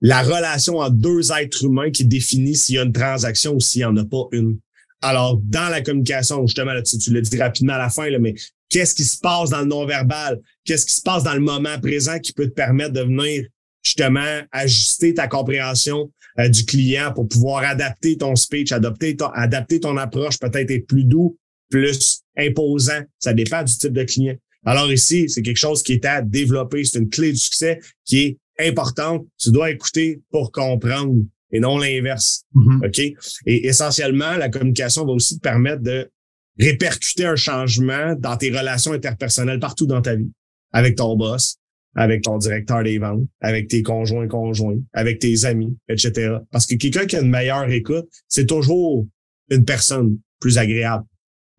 la 0.00 0.22
relation 0.22 0.78
entre 0.78 0.96
deux 0.96 1.32
êtres 1.32 1.64
humains 1.64 1.90
qui 1.90 2.04
définit 2.04 2.56
s'il 2.56 2.76
y 2.76 2.78
a 2.78 2.82
une 2.82 2.92
transaction 2.92 3.54
ou 3.54 3.60
s'il 3.60 3.80
n'y 3.80 3.84
en 3.84 3.96
a 3.96 4.04
pas 4.04 4.24
une. 4.32 4.58
Alors, 5.02 5.40
dans 5.42 5.68
la 5.70 5.80
communication, 5.80 6.46
justement, 6.46 6.72
là, 6.72 6.82
tu, 6.82 6.98
tu 6.98 7.12
l'as 7.12 7.20
dit 7.20 7.38
rapidement 7.38 7.74
à 7.74 7.78
la 7.78 7.88
fin, 7.88 8.10
là, 8.10 8.18
mais 8.18 8.34
qu'est-ce 8.68 8.94
qui 8.94 9.04
se 9.04 9.18
passe 9.18 9.50
dans 9.50 9.60
le 9.60 9.66
non-verbal, 9.66 10.40
qu'est-ce 10.64 10.84
qui 10.84 10.94
se 10.94 11.02
passe 11.02 11.22
dans 11.22 11.34
le 11.34 11.40
moment 11.40 11.78
présent 11.80 12.18
qui 12.18 12.32
peut 12.32 12.46
te 12.46 12.54
permettre 12.54 12.92
de 12.92 13.00
venir 13.00 13.46
justement 13.82 14.42
ajuster 14.52 15.14
ta 15.14 15.26
compréhension 15.26 16.10
euh, 16.38 16.48
du 16.48 16.64
client 16.64 17.12
pour 17.12 17.28
pouvoir 17.28 17.64
adapter 17.64 18.16
ton 18.16 18.36
speech, 18.36 18.72
adapter 18.72 19.16
ton, 19.16 19.28
adapter 19.28 19.80
ton 19.80 19.96
approche, 19.96 20.38
peut-être 20.38 20.70
être 20.70 20.86
plus 20.86 21.04
doux, 21.04 21.36
plus 21.68 22.22
imposant. 22.36 23.02
Ça 23.18 23.32
dépend 23.32 23.62
du 23.62 23.76
type 23.76 23.92
de 23.92 24.04
client. 24.04 24.36
Alors 24.64 24.92
ici, 24.92 25.28
c'est 25.28 25.42
quelque 25.42 25.56
chose 25.56 25.82
qui 25.82 25.94
est 25.94 26.04
à 26.04 26.22
développer. 26.22 26.84
C'est 26.84 26.98
une 26.98 27.08
clé 27.08 27.32
du 27.32 27.38
succès 27.38 27.80
qui 28.04 28.20
est 28.20 28.68
importante. 28.68 29.26
Tu 29.38 29.50
dois 29.50 29.70
écouter 29.70 30.20
pour 30.30 30.52
comprendre 30.52 31.22
et 31.50 31.60
non 31.60 31.78
l'inverse. 31.78 32.44
Mm-hmm. 32.54 32.86
OK? 32.86 32.98
Et 33.46 33.66
essentiellement, 33.66 34.36
la 34.36 34.48
communication 34.48 35.04
va 35.04 35.12
aussi 35.12 35.36
te 35.36 35.40
permettre 35.40 35.82
de 35.82 36.10
répercuter 36.58 37.24
un 37.24 37.36
changement 37.36 38.14
dans 38.18 38.36
tes 38.36 38.50
relations 38.50 38.92
interpersonnelles 38.92 39.60
partout 39.60 39.86
dans 39.86 40.02
ta 40.02 40.14
vie. 40.14 40.30
Avec 40.72 40.96
ton 40.96 41.16
boss, 41.16 41.56
avec 41.96 42.22
ton 42.22 42.38
directeur 42.38 42.82
des 42.82 42.98
ventes, 42.98 43.26
avec 43.40 43.68
tes 43.68 43.82
conjoints 43.82 44.28
conjoints, 44.28 44.78
avec 44.92 45.18
tes 45.18 45.44
amis, 45.44 45.76
etc. 45.88 46.36
Parce 46.50 46.66
que 46.66 46.76
quelqu'un 46.76 47.06
qui 47.06 47.16
a 47.16 47.20
une 47.20 47.30
meilleure 47.30 47.68
écoute, 47.70 48.08
c'est 48.28 48.46
toujours 48.46 49.06
une 49.50 49.64
personne 49.64 50.18
plus 50.38 50.58
agréable. 50.58 51.04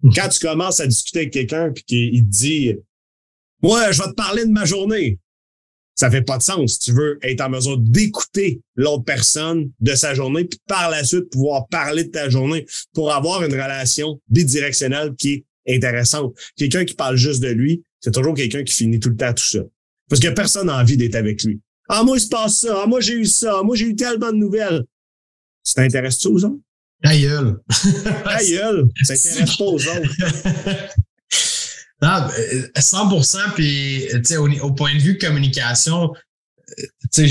Mhm. 0.04 0.14
Quand 0.16 0.30
tu 0.30 0.40
commences 0.40 0.80
à 0.80 0.88
discuter 0.88 1.20
avec 1.20 1.34
quelqu'un 1.34 1.72
puis 1.72 1.84
qu'il 1.84 2.26
te 2.26 2.30
dit 2.30 2.76
Ouais, 3.62 3.92
je 3.94 4.02
vais 4.02 4.10
te 4.10 4.16
parler 4.16 4.46
de 4.46 4.52
ma 4.52 4.66
journée. 4.66 5.20
Ça 5.94 6.10
fait 6.10 6.24
pas 6.24 6.38
de 6.38 6.44
sens. 6.44 6.80
Tu 6.80 6.94
veux 6.94 7.20
être 7.22 7.42
en 7.42 7.50
mesure 7.50 7.78
d'écouter 7.78 8.62
l'autre 8.76 9.04
personne 9.04 9.72
de 9.80 9.94
sa 9.94 10.16
journée, 10.16 10.46
puis 10.46 10.60
par 10.66 10.90
la 10.90 11.04
suite 11.04 11.30
pouvoir 11.30 11.68
parler 11.68 12.06
de 12.06 12.10
ta 12.10 12.28
journée 12.30 12.66
pour 12.94 13.14
avoir 13.14 13.44
une 13.44 13.52
relation 13.52 14.20
bidirectionnelle 14.30 15.14
qui 15.16 15.46
est 15.66 15.76
intéressante. 15.76 16.36
Quelqu'un 16.56 16.86
qui 16.86 16.96
parle 16.96 17.18
juste 17.18 17.44
de 17.44 17.50
lui, 17.50 17.84
c'est 18.00 18.14
toujours 18.14 18.34
quelqu'un 18.34 18.64
qui 18.64 18.74
finit 18.74 19.00
tout 19.00 19.10
le 19.10 19.16
temps 19.16 19.34
tout 19.34 19.44
seul. 19.44 19.70
Parce 20.12 20.20
que 20.20 20.28
personne 20.28 20.68
n'a 20.68 20.78
envie 20.78 20.98
d'être 20.98 21.16
avec 21.16 21.42
lui. 21.44 21.62
Ah, 21.88 22.04
moi, 22.04 22.18
il 22.18 22.20
se 22.20 22.28
passe 22.28 22.58
ça. 22.58 22.82
Ah, 22.84 22.86
moi, 22.86 23.00
j'ai 23.00 23.14
eu 23.14 23.26
ça. 23.26 23.60
Ah, 23.60 23.64
moi, 23.64 23.78
j'ai 23.78 23.86
eu 23.86 23.96
tellement 23.96 24.34
de 24.34 24.36
nouvelles. 24.36 24.84
Ça 25.64 25.82
t'intéresse-tu 25.82 26.28
aux 26.28 26.44
autres? 26.44 26.60
Ta 27.02 27.18
gueule. 27.18 27.62
Ta 28.26 28.44
gueule. 28.50 28.90
Ça 29.04 29.16
t'intéresse 29.16 29.56
pas 29.56 29.64
aux 29.64 29.88
autres. 29.88 30.12
Non, 32.04 32.28
euh, 32.36 32.68
100%, 32.76 33.54
puis 33.54 34.08
tu 34.12 34.24
sais, 34.24 34.38
au, 34.38 34.50
au, 34.50 34.72
point 34.72 34.96
de 34.96 35.00
vue 35.00 35.20
communication, 35.20 36.12
euh, 36.80 37.28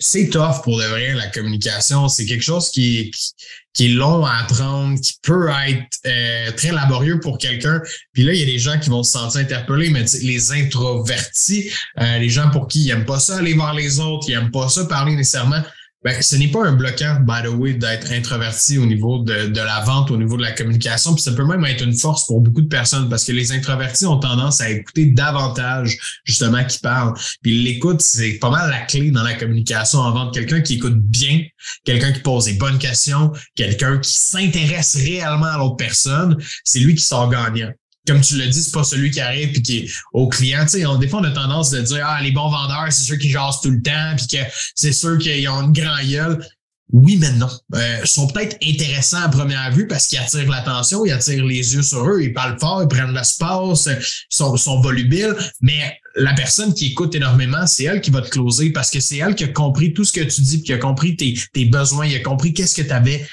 c'est 0.00 0.28
tough 0.28 0.60
pour 0.64 0.76
de 0.76 0.84
vrai, 0.86 1.14
la 1.14 1.28
communication. 1.28 2.08
C'est 2.08 2.26
quelque 2.26 2.42
chose 2.42 2.72
qui, 2.72 3.12
qui, 3.12 3.32
qui, 3.78 3.86
est 3.86 3.94
long 3.94 4.24
à 4.24 4.38
apprendre, 4.42 5.00
qui 5.00 5.14
peut 5.22 5.48
être 5.68 5.86
euh, 6.06 6.50
très 6.52 6.72
laborieux 6.72 7.20
pour 7.20 7.38
quelqu'un. 7.38 7.80
Puis 8.12 8.24
là, 8.24 8.32
il 8.32 8.40
y 8.40 8.42
a 8.42 8.46
des 8.46 8.58
gens 8.58 8.78
qui 8.78 8.90
vont 8.90 9.02
se 9.02 9.12
sentir 9.12 9.40
interpellés, 9.40 9.90
mais 9.90 10.04
les 10.22 10.52
introvertis, 10.52 11.70
euh, 12.00 12.18
les 12.18 12.28
gens 12.28 12.50
pour 12.50 12.66
qui 12.66 12.84
ils 12.84 12.88
n'aiment 12.88 13.06
pas 13.06 13.20
ça 13.20 13.36
aller 13.36 13.54
voir 13.54 13.74
les 13.74 14.00
autres, 14.00 14.26
ils 14.28 14.36
n'aiment 14.36 14.50
pas 14.50 14.68
ça 14.68 14.84
parler 14.86 15.14
nécessairement. 15.14 15.62
Ben, 16.04 16.22
ce 16.22 16.36
n'est 16.36 16.46
pas 16.46 16.64
un 16.64 16.74
bloquant, 16.74 17.18
by 17.20 17.42
the 17.42 17.52
way, 17.52 17.74
d'être 17.74 18.12
introverti 18.12 18.78
au 18.78 18.86
niveau 18.86 19.18
de, 19.18 19.52
la 19.52 19.80
vente, 19.80 20.12
au 20.12 20.16
niveau 20.16 20.36
de 20.36 20.42
la 20.42 20.52
communication. 20.52 21.12
Puis 21.12 21.24
ça 21.24 21.32
peut 21.32 21.44
même 21.44 21.64
être 21.64 21.82
une 21.82 21.96
force 21.96 22.24
pour 22.26 22.40
beaucoup 22.40 22.60
de 22.60 22.68
personnes 22.68 23.08
parce 23.08 23.24
que 23.24 23.32
les 23.32 23.50
introvertis 23.50 24.06
ont 24.06 24.20
tendance 24.20 24.60
à 24.60 24.70
écouter 24.70 25.06
davantage 25.06 25.98
justement 26.24 26.64
qui 26.64 26.78
parlent. 26.78 27.14
Puis 27.42 27.64
l'écoute, 27.64 28.00
c'est 28.00 28.34
pas 28.34 28.48
mal 28.48 28.70
la 28.70 28.82
clé 28.82 29.10
dans 29.10 29.24
la 29.24 29.34
communication 29.34 29.98
en 29.98 30.12
vente. 30.12 30.34
Quelqu'un 30.34 30.60
qui 30.60 30.74
écoute 30.74 31.00
bien, 31.00 31.42
quelqu'un 31.82 32.12
qui 32.12 32.20
pose 32.20 32.44
des 32.44 32.54
bonnes 32.54 32.78
questions, 32.78 33.32
quelqu'un 33.56 33.98
qui 33.98 34.14
s'intéresse 34.14 34.94
réellement 34.94 35.46
à 35.46 35.58
l'autre 35.58 35.76
personne, 35.76 36.36
c'est 36.62 36.78
lui 36.78 36.94
qui 36.94 37.02
sort 37.02 37.28
gagnant 37.28 37.72
comme 38.08 38.22
tu 38.22 38.38
l'as 38.38 38.46
dit, 38.46 38.62
c'est 38.62 38.72
pas 38.72 38.84
celui 38.84 39.10
qui 39.10 39.20
arrive 39.20 39.52
puis 39.52 39.62
qui 39.62 39.78
est 39.78 39.90
au 40.12 40.28
client. 40.28 40.64
On, 40.86 40.96
des 40.96 41.08
fois, 41.08 41.20
on 41.20 41.24
a 41.24 41.30
tendance 41.30 41.70
de 41.70 41.80
dire 41.82 42.04
Ah, 42.04 42.20
les 42.22 42.32
bons 42.32 42.48
vendeurs, 42.48 42.86
c'est 42.90 43.04
ceux 43.04 43.16
qui 43.16 43.30
jasent 43.30 43.60
tout 43.60 43.70
le 43.70 43.82
temps, 43.82 44.14
puis 44.16 44.26
que 44.26 44.44
c'est 44.74 44.92
ceux 44.92 45.18
qui 45.18 45.46
ont 45.46 45.62
une 45.62 45.72
grande 45.72 46.06
gueule. 46.06 46.44
Oui, 46.90 47.18
mais 47.18 47.32
non. 47.32 47.50
Euh, 47.74 47.98
ils 48.02 48.08
sont 48.08 48.26
peut-être 48.28 48.56
intéressants 48.66 49.22
à 49.22 49.28
première 49.28 49.70
vue 49.72 49.86
parce 49.86 50.06
qu'ils 50.06 50.18
attirent 50.18 50.50
l'attention, 50.50 51.04
ils 51.04 51.12
attirent 51.12 51.44
les 51.44 51.74
yeux 51.74 51.82
sur 51.82 52.08
eux, 52.08 52.22
ils 52.22 52.32
parlent 52.32 52.58
fort, 52.58 52.82
ils 52.82 52.88
prennent 52.88 53.12
l'espace, 53.12 53.90
ils 53.90 54.56
sont, 54.58 54.80
volubiles, 54.80 55.34
mais 55.60 55.98
la 56.16 56.32
personne 56.32 56.72
qui 56.72 56.86
écoute 56.86 57.14
énormément, 57.14 57.66
c'est 57.66 57.84
elle 57.84 58.00
qui 58.00 58.10
va 58.10 58.22
te 58.22 58.30
closer 58.30 58.70
parce 58.70 58.90
que 58.90 59.00
c'est 59.00 59.18
elle 59.18 59.34
qui 59.34 59.44
a 59.44 59.48
compris 59.48 59.92
tout 59.92 60.04
ce 60.04 60.14
que 60.14 60.22
tu 60.22 60.40
dis, 60.40 60.56
puis 60.58 60.64
qui 60.64 60.72
a 60.72 60.78
compris 60.78 61.14
tes, 61.14 61.34
tes 61.52 61.66
besoins, 61.66 62.06
il 62.06 62.16
a 62.16 62.20
compris 62.20 62.54
qu'est-ce 62.54 62.74
que 62.74 62.86
tu 62.86 62.92
avais 62.92 63.26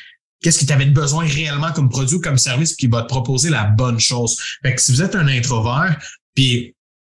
qu'est-ce 0.46 0.60
que 0.60 0.66
tu 0.66 0.74
avais 0.74 0.86
besoin 0.86 1.26
réellement 1.26 1.72
comme 1.72 1.90
produit 1.90 2.18
ou 2.18 2.22
comme 2.22 2.38
service 2.38 2.76
qui 2.76 2.86
va 2.86 3.02
te 3.02 3.08
proposer 3.08 3.50
la 3.50 3.64
bonne 3.64 4.00
chose. 4.00 4.38
Fait 4.62 4.76
que 4.76 4.82
si 4.82 4.92
vous 4.92 5.02
êtes 5.02 5.16
un 5.16 5.28
introvert, 5.28 5.98
puis 6.36 6.76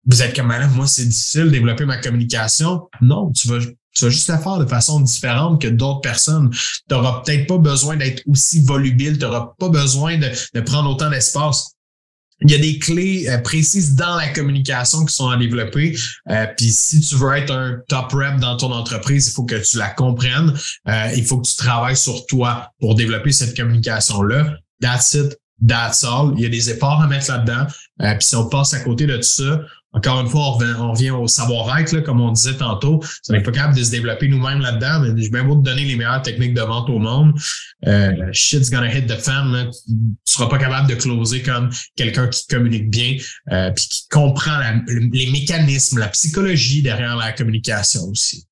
vous 0.06 0.22
êtes 0.22 0.36
comme 0.36 0.46
madame, 0.46 0.72
moi 0.76 0.86
c'est 0.86 1.06
difficile 1.06 1.46
de 1.46 1.50
développer 1.50 1.86
ma 1.86 1.98
communication, 1.98 2.88
non, 3.02 3.32
tu 3.32 3.48
vas 3.48 3.58
tu 3.96 4.04
vas 4.04 4.12
juste 4.12 4.28
la 4.28 4.38
faire 4.38 4.60
de 4.60 4.66
façon 4.66 5.00
différente 5.00 5.62
que 5.62 5.70
d'autres 5.70 6.02
personnes. 6.02 6.52
Tu 6.52 6.60
n'auras 6.92 7.22
peut-être 7.22 7.48
pas 7.48 7.58
besoin 7.58 7.96
d'être 7.96 8.22
aussi 8.28 8.62
volubile, 8.62 9.18
tu 9.18 9.24
n'auras 9.24 9.54
pas 9.58 9.70
besoin 9.70 10.18
de, 10.18 10.30
de 10.54 10.62
prendre 10.62 10.90
autant 10.90 11.10
d'espace 11.10 11.75
il 12.42 12.52
y 12.52 12.56
a 12.56 12.58
des 12.58 12.80
clés 12.80 13.28
euh, 13.30 13.38
précises 13.38 13.96
dans 13.96 14.16
la 14.16 14.28
communication 14.30 15.06
qui 15.06 15.16
sont 15.16 15.30
à 15.30 15.38
développer. 15.38 15.98
Euh, 16.30 16.46
Puis 16.58 16.72
si 16.72 17.00
tu 17.00 17.16
veux 17.16 17.34
être 17.34 17.52
un 17.52 17.80
top 17.88 18.12
rep 18.12 18.40
dans 18.40 18.58
ton 18.58 18.72
entreprise, 18.72 19.28
il 19.28 19.32
faut 19.32 19.46
que 19.46 19.56
tu 19.56 19.78
la 19.78 19.90
comprennes. 19.90 20.54
Euh, 20.88 21.08
il 21.16 21.26
faut 21.26 21.40
que 21.40 21.48
tu 21.48 21.56
travailles 21.56 21.98
sur 21.98 22.26
toi 22.26 22.72
pour 22.80 22.96
développer 22.96 23.32
cette 23.32 23.56
communication-là. 23.56 24.58
That's 24.82 25.14
it. 25.14 25.38
That's 25.66 26.04
all. 26.04 26.34
Il 26.36 26.44
y 26.44 26.46
a 26.46 26.50
des 26.50 26.70
efforts 26.70 27.02
à 27.02 27.08
mettre 27.08 27.32
là-dedans. 27.32 27.68
Euh, 28.02 28.14
Puis 28.16 28.28
si 28.28 28.36
on 28.36 28.50
passe 28.50 28.74
à 28.74 28.80
côté 28.80 29.06
de 29.06 29.16
tout 29.16 29.24
ça, 29.24 29.62
encore 29.96 30.20
une 30.20 30.28
fois, 30.28 30.42
on 30.42 30.52
revient, 30.54 30.74
on 30.78 30.92
revient 30.92 31.10
au 31.12 31.28
savoir-être, 31.28 32.02
comme 32.02 32.20
on 32.20 32.32
disait 32.32 32.58
tantôt. 32.58 33.02
On 33.30 33.34
n'est 33.34 33.42
pas 33.42 33.52
capable 33.52 33.78
de 33.78 33.84
se 33.84 33.92
développer 33.92 34.28
nous-mêmes 34.28 34.60
là-dedans, 34.60 35.00
mais 35.00 35.22
je 35.22 35.32
vais 35.32 35.42
te 35.42 35.62
donner 35.62 35.86
les 35.86 35.96
meilleures 35.96 36.22
techniques 36.22 36.54
de 36.54 36.62
vente 36.62 36.90
au 36.90 37.00
monde. 37.00 37.34
Euh, 37.88 38.12
shit's 38.34 38.70
gonna 38.70 38.94
hit 38.94 39.08
the 39.08 39.18
fan. 39.18 39.52
Là. 39.54 39.70
Tu 39.88 39.94
seras 40.26 40.48
pas 40.48 40.58
capable 40.58 40.90
de 40.90 40.96
closer 40.96 41.42
comme 41.42 41.70
quelqu'un 41.96 42.28
qui 42.28 42.46
communique 42.48 42.90
bien 42.90 43.16
euh, 43.52 43.72
qui 43.72 44.08
comprend 44.10 44.60
les 44.88 45.32
mécanismes, 45.32 46.00
la 46.00 46.10
psychologie 46.10 46.82
derrière 46.82 47.16
la 47.16 47.32
communication 47.32 48.04
aussi. 48.04 48.46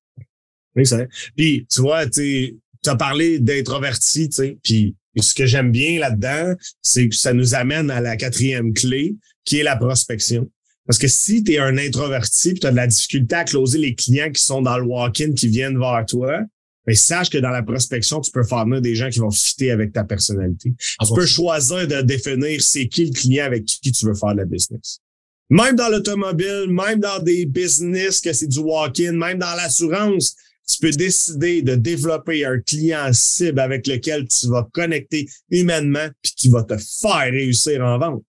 Oui, 0.76 0.84
vrai. 0.84 1.08
Puis, 1.36 1.66
tu 1.70 1.82
vois, 1.82 2.06
tu 2.06 2.58
as 2.86 2.96
parlé 2.96 3.38
d'introverti, 3.38 4.30
tu 4.30 4.34
sais, 4.34 4.58
puis 4.62 4.96
ce 5.20 5.34
que 5.34 5.46
j'aime 5.46 5.70
bien 5.70 6.00
là-dedans, 6.00 6.54
c'est 6.82 7.08
que 7.08 7.14
ça 7.14 7.32
nous 7.32 7.54
amène 7.54 7.90
à 7.90 8.00
la 8.00 8.16
quatrième 8.16 8.72
clé, 8.72 9.14
qui 9.44 9.58
est 9.58 9.62
la 9.62 9.76
prospection. 9.76 10.50
Parce 10.86 10.98
que 10.98 11.08
si 11.08 11.42
tu 11.42 11.52
es 11.54 11.58
un 11.58 11.78
introverti 11.78 12.50
et 12.50 12.54
tu 12.54 12.66
as 12.66 12.70
de 12.70 12.76
la 12.76 12.86
difficulté 12.86 13.34
à 13.34 13.44
closer 13.44 13.78
les 13.78 13.94
clients 13.94 14.30
qui 14.30 14.42
sont 14.42 14.60
dans 14.60 14.76
le 14.76 14.84
walk-in, 14.84 15.32
qui 15.32 15.48
viennent 15.48 15.78
vers 15.78 16.04
toi, 16.06 16.40
mais 16.86 16.94
sache 16.94 17.30
que 17.30 17.38
dans 17.38 17.50
la 17.50 17.62
prospection, 17.62 18.20
tu 18.20 18.30
peux 18.30 18.44
faire 18.44 18.64
venir 18.66 18.82
des 18.82 18.94
gens 18.94 19.08
qui 19.08 19.18
vont 19.18 19.30
fitter 19.30 19.70
avec 19.70 19.92
ta 19.92 20.04
personnalité. 20.04 20.74
Ah 20.98 21.04
tu 21.04 21.10
bon, 21.10 21.16
peux 21.16 21.26
ça. 21.26 21.34
choisir 21.34 21.88
de 21.88 22.02
définir 22.02 22.60
c'est 22.62 22.88
qui 22.88 23.06
le 23.06 23.12
client 23.12 23.46
avec 23.46 23.64
qui 23.64 23.90
tu 23.90 24.04
veux 24.04 24.14
faire 24.14 24.32
de 24.32 24.38
la 24.38 24.44
business. 24.44 25.00
Même 25.48 25.76
dans 25.76 25.88
l'automobile, 25.88 26.66
même 26.68 27.00
dans 27.00 27.22
des 27.22 27.46
business 27.46 28.20
que 28.20 28.32
c'est 28.32 28.46
du 28.46 28.58
walk-in, 28.58 29.12
même 29.12 29.38
dans 29.38 29.54
l'assurance, 29.54 30.36
tu 30.66 30.78
peux 30.78 30.90
décider 30.90 31.62
de 31.62 31.74
développer 31.74 32.44
un 32.44 32.58
client 32.60 33.10
cible 33.12 33.60
avec 33.60 33.86
lequel 33.86 34.26
tu 34.28 34.48
vas 34.48 34.66
connecter 34.72 35.28
humainement 35.50 36.08
puis 36.22 36.32
qui 36.36 36.48
va 36.48 36.62
te 36.62 36.76
faire 36.76 37.30
réussir 37.30 37.82
en 37.82 37.98
vente. 37.98 38.22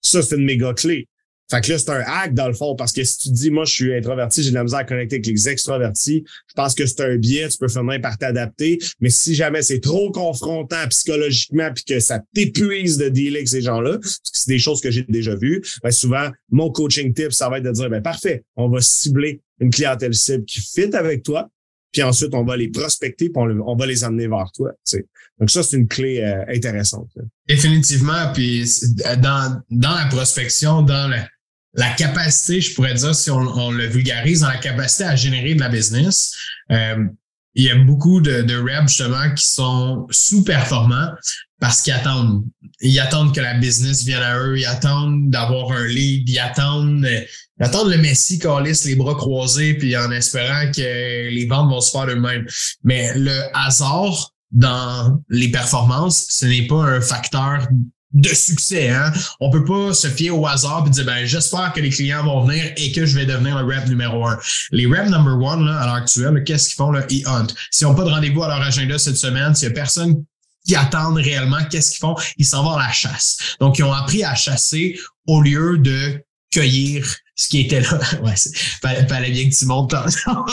Ça, 0.00 0.22
c'est 0.22 0.36
une 0.36 0.44
méga 0.44 0.72
clé. 0.74 1.06
Fait 1.50 1.60
que 1.60 1.70
là, 1.70 1.78
c'est 1.78 1.90
un 1.90 2.02
hack 2.06 2.34
dans 2.34 2.48
le 2.48 2.54
fond, 2.54 2.74
parce 2.76 2.92
que 2.92 3.04
si 3.04 3.18
tu 3.18 3.30
dis, 3.30 3.50
moi, 3.50 3.64
je 3.64 3.72
suis 3.72 3.94
introverti, 3.94 4.42
j'ai 4.42 4.50
de 4.50 4.54
la 4.54 4.64
misère 4.64 4.78
à 4.78 4.84
connecter 4.84 5.16
avec 5.16 5.26
les 5.26 5.48
extrovertis, 5.48 6.24
je 6.48 6.54
pense 6.54 6.74
que 6.74 6.86
c'est 6.86 7.02
un 7.02 7.16
biais, 7.16 7.48
tu 7.48 7.58
peux 7.58 7.68
finir 7.68 8.00
par 8.00 8.16
t'adapter. 8.16 8.78
Mais 9.00 9.10
si 9.10 9.34
jamais 9.34 9.62
c'est 9.62 9.80
trop 9.80 10.10
confrontant 10.10 10.86
psychologiquement 10.88 11.70
puis 11.74 11.84
que 11.84 12.00
ça 12.00 12.20
t'épuise 12.34 12.96
de 12.96 13.08
dealer 13.08 13.36
avec 13.36 13.48
ces 13.48 13.60
gens-là, 13.60 13.98
parce 13.98 14.16
que 14.16 14.30
c'est 14.32 14.50
des 14.50 14.58
choses 14.58 14.80
que 14.80 14.90
j'ai 14.90 15.02
déjà 15.02 15.34
vues, 15.34 15.62
ben 15.82 15.90
souvent, 15.90 16.30
mon 16.50 16.70
coaching 16.70 17.12
tip, 17.12 17.32
ça 17.32 17.48
va 17.48 17.58
être 17.58 17.64
de 17.64 17.72
dire, 17.72 17.90
ben 17.90 18.02
parfait, 18.02 18.44
on 18.56 18.68
va 18.68 18.80
cibler 18.80 19.42
une 19.60 19.70
clientèle 19.70 20.14
cible 20.14 20.44
qui 20.44 20.60
fit 20.60 20.94
avec 20.94 21.22
toi, 21.22 21.48
puis 21.92 22.02
ensuite, 22.02 22.34
on 22.34 22.42
va 22.42 22.56
les 22.56 22.68
prospecter, 22.68 23.28
puis 23.28 23.42
on, 23.42 23.76
va 23.76 23.86
les 23.86 24.02
amener 24.02 24.26
vers 24.26 24.50
toi. 24.54 24.70
tu 24.70 24.96
sais. 24.96 25.06
Donc 25.38 25.50
ça, 25.50 25.62
c'est 25.62 25.76
une 25.76 25.88
clé 25.88 26.22
euh, 26.22 26.42
intéressante. 26.48 27.10
Définitivement. 27.46 28.32
Puis 28.32 28.64
dans, 29.20 29.60
dans 29.70 29.94
la 29.94 30.06
prospection, 30.06 30.80
dans 30.80 31.10
la, 31.10 31.28
la 31.74 31.90
capacité, 31.90 32.60
je 32.60 32.74
pourrais 32.74 32.94
dire, 32.94 33.14
si 33.14 33.30
on, 33.30 33.70
le 33.70 33.86
vulgarise, 33.86 34.40
dans 34.40 34.48
la 34.48 34.58
capacité 34.58 35.04
à 35.04 35.16
générer 35.16 35.54
de 35.54 35.60
la 35.60 35.68
business, 35.68 36.34
euh, 36.70 37.06
il 37.54 37.64
y 37.64 37.70
a 37.70 37.76
beaucoup 37.76 38.20
de, 38.20 38.42
de 38.42 38.56
reps 38.56 38.88
justement 38.88 39.34
qui 39.34 39.46
sont 39.46 40.06
sous-performants 40.10 41.10
parce 41.60 41.82
qu'ils 41.82 41.92
attendent. 41.92 42.44
Ils 42.80 42.98
attendent 42.98 43.34
que 43.34 43.40
la 43.40 43.54
business 43.54 44.04
vienne 44.04 44.22
à 44.22 44.38
eux, 44.38 44.58
ils 44.58 44.66
attendent 44.66 45.30
d'avoir 45.30 45.70
un 45.72 45.86
lead, 45.86 46.28
ils 46.28 46.38
attendent, 46.38 47.06
ils 47.06 47.64
attendent 47.64 47.90
le 47.90 47.98
Messi 47.98 48.38
calisse 48.38 48.84
les 48.84 48.96
bras 48.96 49.14
croisés 49.14 49.74
puis 49.74 49.96
en 49.96 50.10
espérant 50.10 50.70
que 50.72 50.80
les 51.30 51.46
ventes 51.46 51.70
vont 51.70 51.80
se 51.80 51.90
faire 51.90 52.06
d'eux-mêmes. 52.06 52.46
Mais 52.84 53.12
le 53.16 53.42
hasard 53.54 54.32
dans 54.50 55.22
les 55.28 55.50
performances, 55.50 56.26
ce 56.28 56.46
n'est 56.46 56.66
pas 56.66 56.82
un 56.82 57.00
facteur 57.00 57.66
de 58.12 58.28
succès. 58.28 58.90
Hein? 58.90 59.12
On 59.40 59.50
peut 59.50 59.64
pas 59.64 59.94
se 59.94 60.08
fier 60.08 60.30
au 60.30 60.46
hasard 60.46 60.84
et 60.86 60.90
dire 60.90 61.04
ben 61.04 61.24
j'espère 61.24 61.72
que 61.72 61.80
les 61.80 61.90
clients 61.90 62.24
vont 62.24 62.44
venir 62.46 62.72
et 62.76 62.92
que 62.92 63.06
je 63.06 63.18
vais 63.18 63.26
devenir 63.26 63.62
le 63.62 63.64
rep 63.64 63.88
numéro 63.88 64.26
un. 64.26 64.38
Les 64.70 64.86
reps 64.86 65.10
number 65.10 65.38
one 65.38 65.64
là, 65.66 65.80
à 65.80 65.86
l'heure 65.86 65.94
actuelle, 65.94 66.42
qu'est-ce 66.44 66.68
qu'ils 66.68 66.76
font 66.76 66.90
là? 66.90 67.04
Ils 67.08 67.26
hunt. 67.26 67.46
S'ils 67.70 67.86
n'ont 67.86 67.94
pas 67.94 68.04
de 68.04 68.10
rendez-vous 68.10 68.42
à 68.42 68.48
leur 68.48 68.62
agenda 68.62 68.98
cette 68.98 69.16
semaine, 69.16 69.54
s'il 69.54 69.68
y 69.68 69.70
a 69.70 69.74
personne 69.74 70.24
qui 70.66 70.76
attendent 70.76 71.16
réellement, 71.16 71.58
qu'est-ce 71.70 71.90
qu'ils 71.90 72.00
font? 72.00 72.14
Ils 72.36 72.46
s'en 72.46 72.62
vont 72.62 72.74
à 72.76 72.86
la 72.86 72.92
chasse. 72.92 73.56
Donc, 73.60 73.78
ils 73.78 73.84
ont 73.84 73.92
appris 73.92 74.22
à 74.22 74.34
chasser 74.34 74.98
au 75.26 75.42
lieu 75.42 75.78
de 75.78 76.22
cueillir 76.52 77.16
ce 77.42 77.48
qui 77.48 77.60
était 77.60 77.80
là. 77.80 77.98
Ouais, 78.22 78.34
fallait, 78.80 79.06
fallait 79.08 79.30
bien 79.30 79.48
que 79.48 79.54
tu 79.54 79.64
montes 79.66 79.94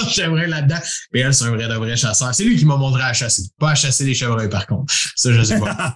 chevreuil 0.10 0.50
là-dedans. 0.50 0.80
Mais 1.14 1.20
elle, 1.20 1.34
c'est 1.34 1.46
un 1.46 1.52
vrai 1.52 1.68
de 1.68 1.74
vrai 1.76 1.96
chasseur. 1.96 2.34
C'est 2.34 2.44
lui 2.44 2.58
qui 2.58 2.66
m'a 2.66 2.78
montré 2.78 3.04
à 3.04 3.14
chasser. 3.14 3.44
Pas 3.60 3.72
à 3.72 3.76
chasser 3.76 4.06
les 4.06 4.16
chevreuils, 4.16 4.50
par 4.50 4.66
contre. 4.66 4.92
Ça, 5.16 5.32
je 5.32 5.44
sais 5.44 5.60
pas. 5.60 5.94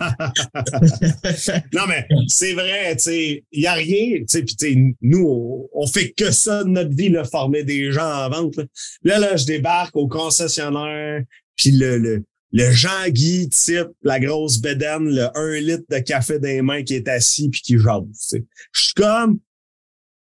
non, 1.73 1.87
mais 1.87 2.05
c'est 2.27 2.53
vrai, 2.53 2.95
tu 2.95 3.03
sais, 3.03 3.43
il 3.51 3.63
y 3.63 3.65
a 3.65 3.73
rien, 3.73 4.19
tu 4.19 4.25
sais, 4.27 4.43
puis 4.43 4.95
nous, 5.01 5.67
on, 5.73 5.87
fait 5.87 6.11
que 6.11 6.29
ça 6.29 6.63
de 6.63 6.69
notre 6.69 6.95
vie, 6.95 7.09
là, 7.09 7.23
former 7.23 7.63
des 7.63 7.91
gens 7.91 8.25
en 8.25 8.29
vente. 8.29 8.59
Là, 9.03 9.17
là, 9.17 9.35
je 9.35 9.45
débarque 9.45 9.95
au 9.95 10.07
concessionnaire, 10.07 11.23
puis 11.55 11.71
le, 11.71 11.97
le, 11.97 12.23
le 12.51 12.71
Jean-Guy 12.71 13.49
type, 13.49 13.89
la 14.03 14.19
grosse 14.19 14.59
bédaine, 14.59 15.09
le 15.09 15.27
1 15.35 15.59
litre 15.59 15.85
de 15.89 15.97
café 15.97 16.37
dans 16.37 16.63
mains 16.63 16.83
qui 16.83 16.93
est 16.93 17.07
assis 17.07 17.49
puis 17.49 17.61
qui 17.61 17.79
jase. 17.79 18.35
Je 18.71 18.81
suis 18.81 18.93
comme, 18.93 19.39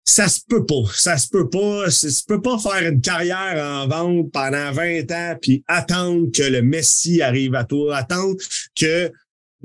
ça 0.05 0.29
se 0.29 0.39
peut 0.47 0.65
pas. 0.65 0.83
Ça 0.93 1.17
se 1.17 1.27
peut 1.27 1.49
pas. 1.49 1.89
Ça 1.89 2.09
se 2.09 2.23
peut 2.23 2.41
pas 2.41 2.57
faire 2.59 2.89
une 2.89 3.01
carrière 3.01 3.57
en 3.59 3.87
vente 3.87 4.31
pendant 4.31 4.71
20 4.71 5.11
ans 5.11 5.35
puis 5.41 5.63
attendre 5.67 6.27
que 6.31 6.43
le 6.43 6.61
Messi 6.61 7.21
arrive 7.21 7.55
à 7.55 7.63
toi, 7.63 7.97
attendre 7.97 8.35
que 8.75 9.11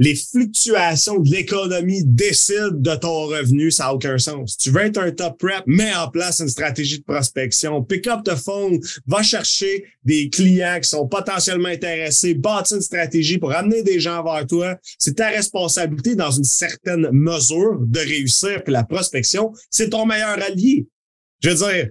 les 0.01 0.17
fluctuations 0.17 1.21
de 1.21 1.31
l'économie 1.31 2.03
décident 2.05 2.71
de 2.73 2.95
ton 2.97 3.27
revenu, 3.27 3.71
ça 3.71 3.85
n'a 3.85 3.95
aucun 3.95 4.17
sens. 4.17 4.57
Tu 4.57 4.71
veux 4.71 4.81
être 4.81 4.99
un 4.99 5.11
top 5.11 5.43
rep, 5.43 5.63
mets 5.67 5.95
en 5.95 6.09
place 6.09 6.41
une 6.41 6.49
stratégie 6.49 7.01
de 7.01 7.05
prospection. 7.05 7.85
Pick 7.85 8.07
up 8.07 8.25
the 8.25 8.35
phone, 8.35 8.81
va 9.07 9.23
chercher 9.23 9.85
des 10.03 10.31
clients 10.31 10.79
qui 10.83 10.89
sont 10.89 11.07
potentiellement 11.07 11.69
intéressés, 11.69 12.33
bâtis 12.33 12.77
une 12.77 12.81
stratégie 12.81 13.37
pour 13.37 13.53
amener 13.53 13.83
des 13.83 14.01
gens 14.01 14.25
vers 14.25 14.47
toi. 14.47 14.79
C'est 14.99 15.17
ta 15.17 15.29
responsabilité 15.29 16.15
dans 16.15 16.31
une 16.31 16.45
certaine 16.45 17.11
mesure 17.13 17.79
de 17.81 18.01
réussir. 18.01 18.65
Puis 18.65 18.73
la 18.73 18.85
prospection, 18.85 19.53
c'est 19.69 19.91
ton 19.91 20.07
meilleur 20.07 20.43
allié. 20.43 20.87
Je 21.43 21.51
veux 21.51 21.57
dire, 21.57 21.91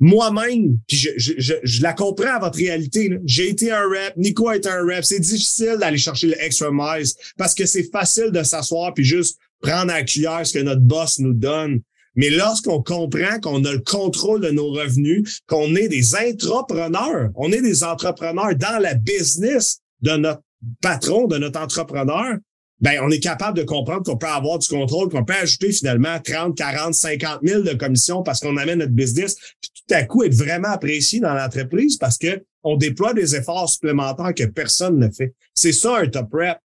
moi-même, 0.00 0.78
puis 0.88 0.96
je, 0.96 1.10
je, 1.16 1.54
je, 1.62 1.82
la 1.82 1.92
comprends 1.92 2.36
à 2.36 2.38
votre 2.38 2.58
réalité. 2.58 3.10
J'ai 3.26 3.50
été 3.50 3.70
un 3.70 3.82
rep, 3.82 4.16
Nico 4.16 4.48
a 4.48 4.56
été 4.56 4.68
un 4.68 4.82
rep. 4.82 5.04
C'est 5.04 5.20
difficile 5.20 5.76
d'aller 5.78 5.98
chercher 5.98 6.28
le 6.28 6.42
extra 6.42 6.70
miles 6.72 7.06
parce 7.36 7.54
que 7.54 7.66
c'est 7.66 7.90
facile 7.90 8.30
de 8.32 8.42
s'asseoir 8.42 8.94
puis 8.94 9.04
juste 9.04 9.38
prendre 9.60 9.92
à 9.92 10.02
cuillère 10.02 10.46
ce 10.46 10.54
que 10.54 10.64
notre 10.64 10.80
boss 10.80 11.18
nous 11.18 11.34
donne. 11.34 11.80
Mais 12.16 12.30
lorsqu'on 12.30 12.82
comprend 12.82 13.38
qu'on 13.40 13.64
a 13.64 13.72
le 13.72 13.80
contrôle 13.80 14.40
de 14.40 14.50
nos 14.50 14.70
revenus, 14.70 15.40
qu'on 15.46 15.76
est 15.76 15.88
des 15.88 16.14
entrepreneurs, 16.14 17.30
on 17.36 17.52
est 17.52 17.62
des 17.62 17.84
entrepreneurs 17.84 18.54
dans 18.56 18.80
la 18.80 18.94
business 18.94 19.80
de 20.00 20.16
notre 20.16 20.42
patron, 20.80 21.26
de 21.26 21.38
notre 21.38 21.60
entrepreneur, 21.60 22.36
ben, 22.80 23.00
on 23.02 23.10
est 23.10 23.20
capable 23.20 23.58
de 23.58 23.62
comprendre 23.62 24.02
qu'on 24.02 24.16
peut 24.16 24.26
avoir 24.26 24.58
du 24.58 24.68
contrôle, 24.68 25.10
qu'on 25.10 25.24
peut 25.24 25.34
ajouter 25.34 25.72
finalement 25.72 26.18
30, 26.18 26.56
40, 26.56 26.94
50 26.94 27.40
000 27.42 27.62
de 27.62 27.74
commissions 27.74 28.22
parce 28.22 28.40
qu'on 28.40 28.56
amène 28.56 28.78
notre 28.78 28.92
business, 28.92 29.36
puis 29.60 29.70
tout 29.74 29.94
à 29.94 30.02
coup 30.04 30.24
être 30.24 30.34
vraiment 30.34 30.68
apprécié 30.68 31.20
dans 31.20 31.34
l'entreprise 31.34 31.96
parce 31.96 32.16
que 32.16 32.42
on 32.62 32.76
déploie 32.76 33.14
des 33.14 33.36
efforts 33.36 33.68
supplémentaires 33.68 34.34
que 34.34 34.44
personne 34.44 34.98
ne 34.98 35.10
fait. 35.10 35.34
C'est 35.54 35.72
ça 35.72 35.98
un 35.98 36.06
top 36.06 36.28
rep. 36.32 36.58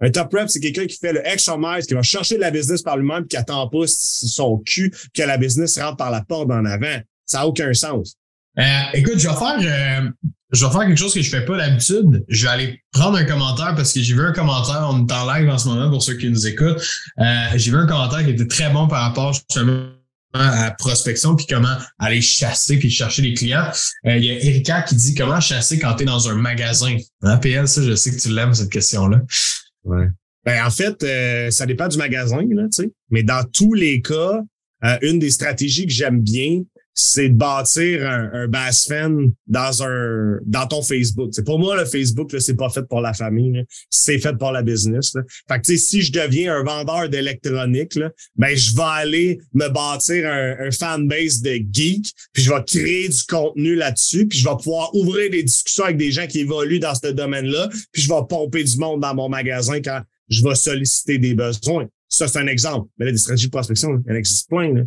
Un 0.00 0.10
top 0.10 0.32
rep, 0.32 0.48
c'est 0.48 0.60
quelqu'un 0.60 0.86
qui 0.86 0.96
fait 0.96 1.12
le 1.12 1.26
extra 1.26 1.58
qui 1.80 1.94
va 1.94 2.02
chercher 2.02 2.38
la 2.38 2.50
business 2.50 2.82
par 2.82 2.96
lui-même, 2.96 3.26
qui 3.26 3.36
attend 3.36 3.68
pas 3.68 3.84
son 3.86 4.58
cul 4.58 4.94
que 5.14 5.22
la 5.22 5.38
business 5.38 5.78
rentre 5.78 5.96
par 5.96 6.10
la 6.10 6.22
porte 6.22 6.50
en 6.50 6.64
avant. 6.64 7.00
Ça 7.26 7.38
n'a 7.38 7.46
aucun 7.46 7.72
sens. 7.74 8.16
Euh, 8.58 8.62
écoute, 8.94 9.18
je 9.18 9.28
vais 9.28 9.34
faire 9.34 9.58
euh, 9.60 10.10
je 10.52 10.64
vais 10.64 10.72
faire 10.72 10.80
quelque 10.80 10.96
chose 10.98 11.12
que 11.12 11.20
je 11.20 11.28
fais 11.28 11.44
pas 11.44 11.56
d'habitude. 11.58 12.24
Je 12.28 12.44
vais 12.44 12.50
aller 12.50 12.82
prendre 12.92 13.18
un 13.18 13.24
commentaire 13.24 13.74
parce 13.74 13.92
que 13.92 14.00
j'ai 14.00 14.14
vu 14.14 14.22
un 14.22 14.32
commentaire, 14.32 14.88
on 14.90 15.06
est 15.06 15.12
en 15.12 15.32
live 15.32 15.48
en 15.48 15.58
ce 15.58 15.68
moment 15.68 15.90
pour 15.90 16.02
ceux 16.02 16.14
qui 16.14 16.30
nous 16.30 16.46
écoutent. 16.46 16.82
Euh, 17.18 17.46
j'ai 17.56 17.70
vu 17.70 17.76
un 17.76 17.86
commentaire 17.86 18.24
qui 18.24 18.30
était 18.30 18.46
très 18.46 18.70
bon 18.70 18.88
par 18.88 19.02
rapport 19.02 19.32
justement 19.32 19.90
à 20.34 20.70
prospection 20.72 21.36
puis 21.36 21.46
comment 21.46 21.74
aller 21.98 22.20
chasser 22.20 22.78
puis 22.78 22.90
chercher 22.90 23.22
les 23.22 23.34
clients. 23.34 23.70
Euh, 24.06 24.16
il 24.16 24.24
y 24.24 24.30
a 24.30 24.34
Erika 24.44 24.82
qui 24.82 24.94
dit 24.94 25.14
comment 25.14 25.40
chasser 25.40 25.78
quand 25.78 25.94
tu 25.96 26.04
es 26.04 26.06
dans 26.06 26.28
un 26.28 26.34
magasin. 26.34 26.96
Hein, 27.22 27.36
PL, 27.38 27.68
ça, 27.68 27.82
je 27.82 27.94
sais 27.94 28.10
que 28.10 28.20
tu 28.20 28.28
l'aimes, 28.30 28.54
cette 28.54 28.70
question-là. 28.70 29.20
Ouais. 29.84 30.06
Ben, 30.44 30.64
en 30.64 30.70
fait, 30.70 31.02
euh, 31.02 31.50
ça 31.50 31.66
dépend 31.66 31.88
du 31.88 31.98
magasin, 31.98 32.40
là, 32.50 32.64
tu 32.64 32.82
sais. 32.84 32.90
Mais 33.10 33.22
dans 33.22 33.44
tous 33.52 33.74
les 33.74 34.00
cas, 34.00 34.40
une 35.02 35.18
des 35.18 35.30
stratégies 35.30 35.86
que 35.86 35.92
j'aime 35.92 36.20
bien, 36.20 36.62
c'est 37.00 37.28
de 37.28 37.34
bâtir 37.34 38.04
un, 38.10 38.28
un 38.32 38.48
bass 38.48 38.88
fan 38.88 39.30
dans 39.46 39.84
un 39.84 40.40
dans 40.44 40.66
ton 40.66 40.82
Facebook. 40.82 41.28
C'est 41.30 41.44
pour 41.44 41.60
moi 41.60 41.76
le 41.76 41.84
Facebook 41.84 42.34
c'est 42.40 42.56
pas 42.56 42.70
fait 42.70 42.82
pour 42.82 43.00
la 43.00 43.14
famille, 43.14 43.64
c'est 43.88 44.18
fait 44.18 44.36
pour 44.36 44.50
la 44.50 44.62
business. 44.62 45.14
Là. 45.14 45.22
Fait 45.48 45.60
que 45.60 45.76
si 45.76 46.02
je 46.02 46.10
deviens 46.10 46.56
un 46.56 46.64
vendeur 46.64 47.08
d'électronique, 47.08 47.96
ben 48.34 48.56
je 48.56 48.74
vais 48.74 48.82
aller 48.82 49.38
me 49.54 49.68
bâtir 49.68 50.26
un, 50.28 50.66
un 50.66 50.70
fanbase 50.72 51.40
de 51.40 51.60
geek, 51.70 52.12
puis 52.32 52.42
je 52.42 52.52
vais 52.52 52.64
créer 52.66 53.08
du 53.08 53.22
contenu 53.28 53.76
là-dessus, 53.76 54.26
puis 54.26 54.40
je 54.40 54.48
vais 54.48 54.56
pouvoir 54.60 54.92
ouvrir 54.96 55.30
des 55.30 55.44
discussions 55.44 55.84
avec 55.84 55.98
des 55.98 56.10
gens 56.10 56.26
qui 56.26 56.40
évoluent 56.40 56.80
dans 56.80 56.96
ce 56.96 57.12
domaine-là, 57.12 57.68
puis 57.92 58.02
je 58.02 58.08
vais 58.08 58.20
pomper 58.28 58.64
du 58.64 58.76
monde 58.76 59.02
dans 59.02 59.14
mon 59.14 59.28
magasin 59.28 59.80
quand 59.80 60.02
je 60.28 60.42
vais 60.42 60.56
solliciter 60.56 61.18
des 61.18 61.34
besoins. 61.34 61.86
Ça, 62.08 62.26
c'est 62.26 62.40
un 62.40 62.48
exemple. 62.48 62.88
Mais 62.98 63.06
là, 63.06 63.12
des 63.12 63.18
stratégies 63.18 63.46
de 63.46 63.52
prospection, 63.52 64.02
il 64.04 64.12
en 64.12 64.16
existe 64.16 64.48
plein. 64.48 64.74
Là. 64.74 64.82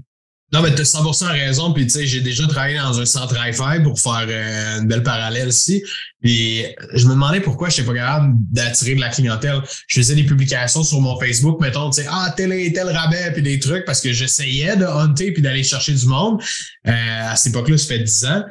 Non, 0.54 0.62
mais 0.62 0.76
tu 0.76 0.82
as 0.82 0.94
100% 0.96 1.28
raison. 1.28 1.72
Puis, 1.72 1.86
tu 1.86 1.92
sais, 1.92 2.06
j'ai 2.06 2.20
déjà 2.20 2.46
travaillé 2.46 2.78
dans 2.78 3.00
un 3.00 3.06
centre 3.06 3.36
Wi-Fi 3.40 3.84
pour 3.84 4.00
faire 4.00 4.26
euh, 4.28 4.80
une 4.82 4.88
belle 4.88 5.04
parallèle 5.04 5.48
ici. 5.48 5.82
Puis, 6.22 6.66
je 6.94 7.06
me 7.06 7.12
demandais 7.12 7.40
pourquoi 7.40 7.70
je 7.70 7.78
n'étais 7.82 7.88
pas 7.88 7.98
capable 7.98 8.36
d'attirer 8.52 8.96
de 8.96 9.00
la 9.00 9.10
clientèle. 9.10 9.62
Je 9.88 10.00
faisais 10.00 10.16
des 10.16 10.26
publications 10.26 10.84
sur 10.84 11.00
mon 11.00 11.18
Facebook, 11.20 11.62
mettons, 11.62 11.90
tu 11.90 12.02
sais, 12.02 12.08
ah, 12.10 12.34
tel 12.36 12.52
et 12.52 12.74
tel 12.74 12.90
rabais, 12.90 13.32
puis 13.32 13.42
des 13.42 13.60
trucs, 13.60 13.86
parce 13.86 14.02
que 14.02 14.12
j'essayais 14.12 14.76
de 14.76 14.86
hunter 14.86 15.32
puis 15.32 15.42
d'aller 15.42 15.64
chercher 15.64 15.94
du 15.94 16.06
monde. 16.06 16.42
Euh, 16.86 16.92
à 16.92 17.36
cette 17.38 17.54
époque-là, 17.54 17.78
ça 17.78 17.88
fait 17.88 18.00
10 18.00 18.26
ans. 18.26 18.44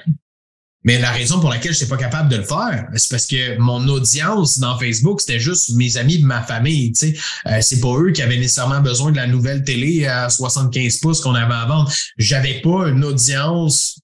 Mais 0.84 0.98
la 0.98 1.10
raison 1.10 1.40
pour 1.40 1.50
laquelle 1.50 1.74
je 1.74 1.80
n'étais 1.80 1.90
pas 1.90 1.98
capable 1.98 2.30
de 2.30 2.36
le 2.36 2.42
faire, 2.42 2.88
c'est 2.96 3.10
parce 3.10 3.26
que 3.26 3.58
mon 3.58 3.86
audience 3.88 4.58
dans 4.58 4.78
Facebook, 4.78 5.20
c'était 5.20 5.40
juste 5.40 5.74
mes 5.74 5.98
amis 5.98 6.18
de 6.18 6.24
ma 6.24 6.42
famille. 6.42 6.92
Tu 6.92 7.12
sais, 7.12 7.18
euh, 7.46 7.58
c'est 7.60 7.80
pas 7.80 7.94
eux 7.98 8.12
qui 8.12 8.22
avaient 8.22 8.38
nécessairement 8.38 8.80
besoin 8.80 9.10
de 9.12 9.16
la 9.16 9.26
nouvelle 9.26 9.62
télé 9.62 10.06
à 10.06 10.30
75 10.30 10.96
pouces 10.98 11.20
qu'on 11.20 11.34
avait 11.34 11.52
à 11.52 11.66
vendre. 11.66 11.92
J'avais 12.16 12.60
pas 12.62 12.88
une 12.88 13.04
audience 13.04 14.00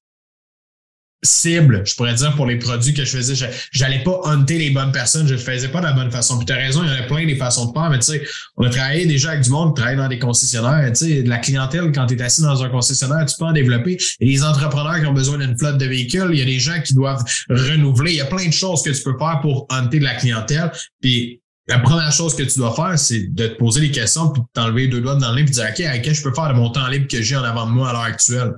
cible, 1.22 1.82
je 1.84 1.94
pourrais 1.94 2.14
dire, 2.14 2.34
pour 2.36 2.46
les 2.46 2.58
produits 2.58 2.94
que 2.94 3.04
je 3.04 3.16
faisais. 3.16 3.48
J'allais 3.72 4.02
pas 4.02 4.20
hunter 4.24 4.58
les 4.58 4.70
bonnes 4.70 4.92
personnes, 4.92 5.26
je 5.26 5.34
le 5.34 5.40
faisais 5.40 5.68
pas 5.68 5.80
de 5.80 5.86
la 5.86 5.92
bonne 5.92 6.10
façon. 6.10 6.36
Puis 6.36 6.46
tu 6.46 6.52
as 6.52 6.56
raison, 6.56 6.82
il 6.84 6.88
y 6.88 6.92
en 6.92 7.02
a 7.02 7.06
plein 7.06 7.26
des 7.26 7.36
façons 7.36 7.66
de 7.66 7.72
faire, 7.72 7.90
mais 7.90 7.98
tu 7.98 8.06
sais, 8.06 8.22
on 8.56 8.64
a 8.64 8.70
travaillé 8.70 9.06
déjà 9.06 9.30
avec 9.30 9.42
du 9.42 9.50
monde 9.50 9.74
qui 9.74 9.80
travaille 9.80 9.96
dans 9.96 10.08
des 10.08 10.18
concessionnaires. 10.18 10.88
Tu 10.92 11.04
sais, 11.04 11.22
la 11.22 11.38
clientèle, 11.38 11.92
quand 11.92 12.06
tu 12.06 12.14
es 12.14 12.22
assis 12.22 12.42
dans 12.42 12.62
un 12.62 12.68
concessionnaire, 12.68 13.26
tu 13.26 13.36
peux 13.38 13.44
en 13.44 13.52
développer. 13.52 13.96
Il 14.20 14.32
y 14.32 14.36
entrepreneurs 14.46 15.00
qui 15.00 15.06
ont 15.06 15.12
besoin 15.12 15.38
d'une 15.38 15.56
flotte 15.56 15.78
de 15.78 15.86
véhicules, 15.86 16.28
il 16.30 16.38
y 16.38 16.42
a 16.42 16.44
des 16.44 16.58
gens 16.58 16.80
qui 16.82 16.94
doivent 16.94 17.24
renouveler. 17.48 18.12
Il 18.12 18.16
y 18.16 18.20
a 18.20 18.26
plein 18.26 18.46
de 18.46 18.52
choses 18.52 18.82
que 18.82 18.90
tu 18.90 19.02
peux 19.02 19.16
faire 19.18 19.40
pour 19.42 19.66
hunter 19.70 19.98
de 19.98 20.04
la 20.04 20.14
clientèle. 20.14 20.70
Puis 21.00 21.40
la 21.68 21.80
première 21.80 22.12
chose 22.12 22.34
que 22.36 22.44
tu 22.44 22.58
dois 22.58 22.74
faire, 22.74 22.98
c'est 22.98 23.34
de 23.34 23.48
te 23.48 23.58
poser 23.58 23.80
des 23.80 23.90
questions 23.90 24.30
puis 24.30 24.42
t'enlever 24.52 24.86
deux 24.86 25.00
doigts 25.00 25.16
dans 25.16 25.30
le 25.30 25.36
nez 25.36 25.44
puis 25.44 25.54
dire, 25.54 25.66
OK, 25.68 25.80
à 25.80 25.98
quel 25.98 26.14
je 26.14 26.22
peux 26.22 26.32
faire 26.32 26.48
de 26.48 26.54
mon 26.54 26.70
temps 26.70 26.86
libre 26.88 27.08
que 27.08 27.20
j'ai 27.20 27.36
en 27.36 27.42
avant 27.42 27.66
de 27.66 27.72
moi 27.72 27.90
à 27.90 27.92
l'heure 27.92 28.02
actuelle? 28.02 28.52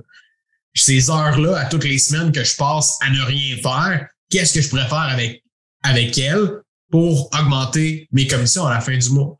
Ces 0.73 1.09
heures-là 1.09 1.57
à 1.57 1.65
toutes 1.65 1.83
les 1.83 1.97
semaines 1.97 2.31
que 2.31 2.43
je 2.43 2.55
passe 2.55 2.97
à 3.01 3.09
ne 3.09 3.21
rien 3.21 3.57
faire, 3.57 4.07
qu'est-ce 4.29 4.53
que 4.53 4.61
je 4.61 4.69
pourrais 4.69 4.87
faire 4.87 4.97
avec, 4.97 5.43
avec 5.83 6.17
elles 6.17 6.61
pour 6.91 7.29
augmenter 7.39 8.07
mes 8.11 8.27
commissions 8.27 8.65
à 8.65 8.73
la 8.73 8.81
fin 8.81 8.97
du 8.97 9.09
mois? 9.09 9.37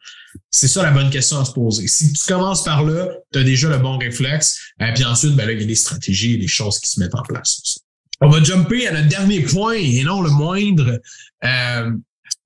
C'est 0.51 0.67
ça 0.67 0.83
la 0.83 0.91
bonne 0.91 1.09
question 1.09 1.39
à 1.39 1.45
se 1.45 1.51
poser. 1.51 1.87
Si 1.87 2.13
tu 2.13 2.25
commences 2.25 2.63
par 2.63 2.83
là, 2.83 3.07
tu 3.31 3.39
as 3.39 3.43
déjà 3.43 3.69
le 3.69 3.77
bon 3.77 3.97
réflexe. 3.97 4.59
Et 4.79 4.83
euh, 4.83 4.93
puis 4.93 5.03
ensuite, 5.03 5.35
ben 5.35 5.45
là, 5.45 5.53
il 5.53 5.61
y 5.61 5.63
a 5.63 5.67
des 5.67 5.75
stratégies 5.75 6.33
et 6.33 6.37
des 6.37 6.47
choses 6.47 6.79
qui 6.79 6.89
se 6.89 6.99
mettent 6.99 7.15
en 7.15 7.23
place. 7.23 7.79
On 8.21 8.29
va 8.29 8.43
jumper 8.43 8.87
à 8.87 8.91
notre 8.91 9.07
dernier 9.07 9.41
point 9.41 9.73
et 9.73 10.03
non 10.03 10.21
le 10.21 10.29
moindre 10.29 10.99
euh, 11.43 11.91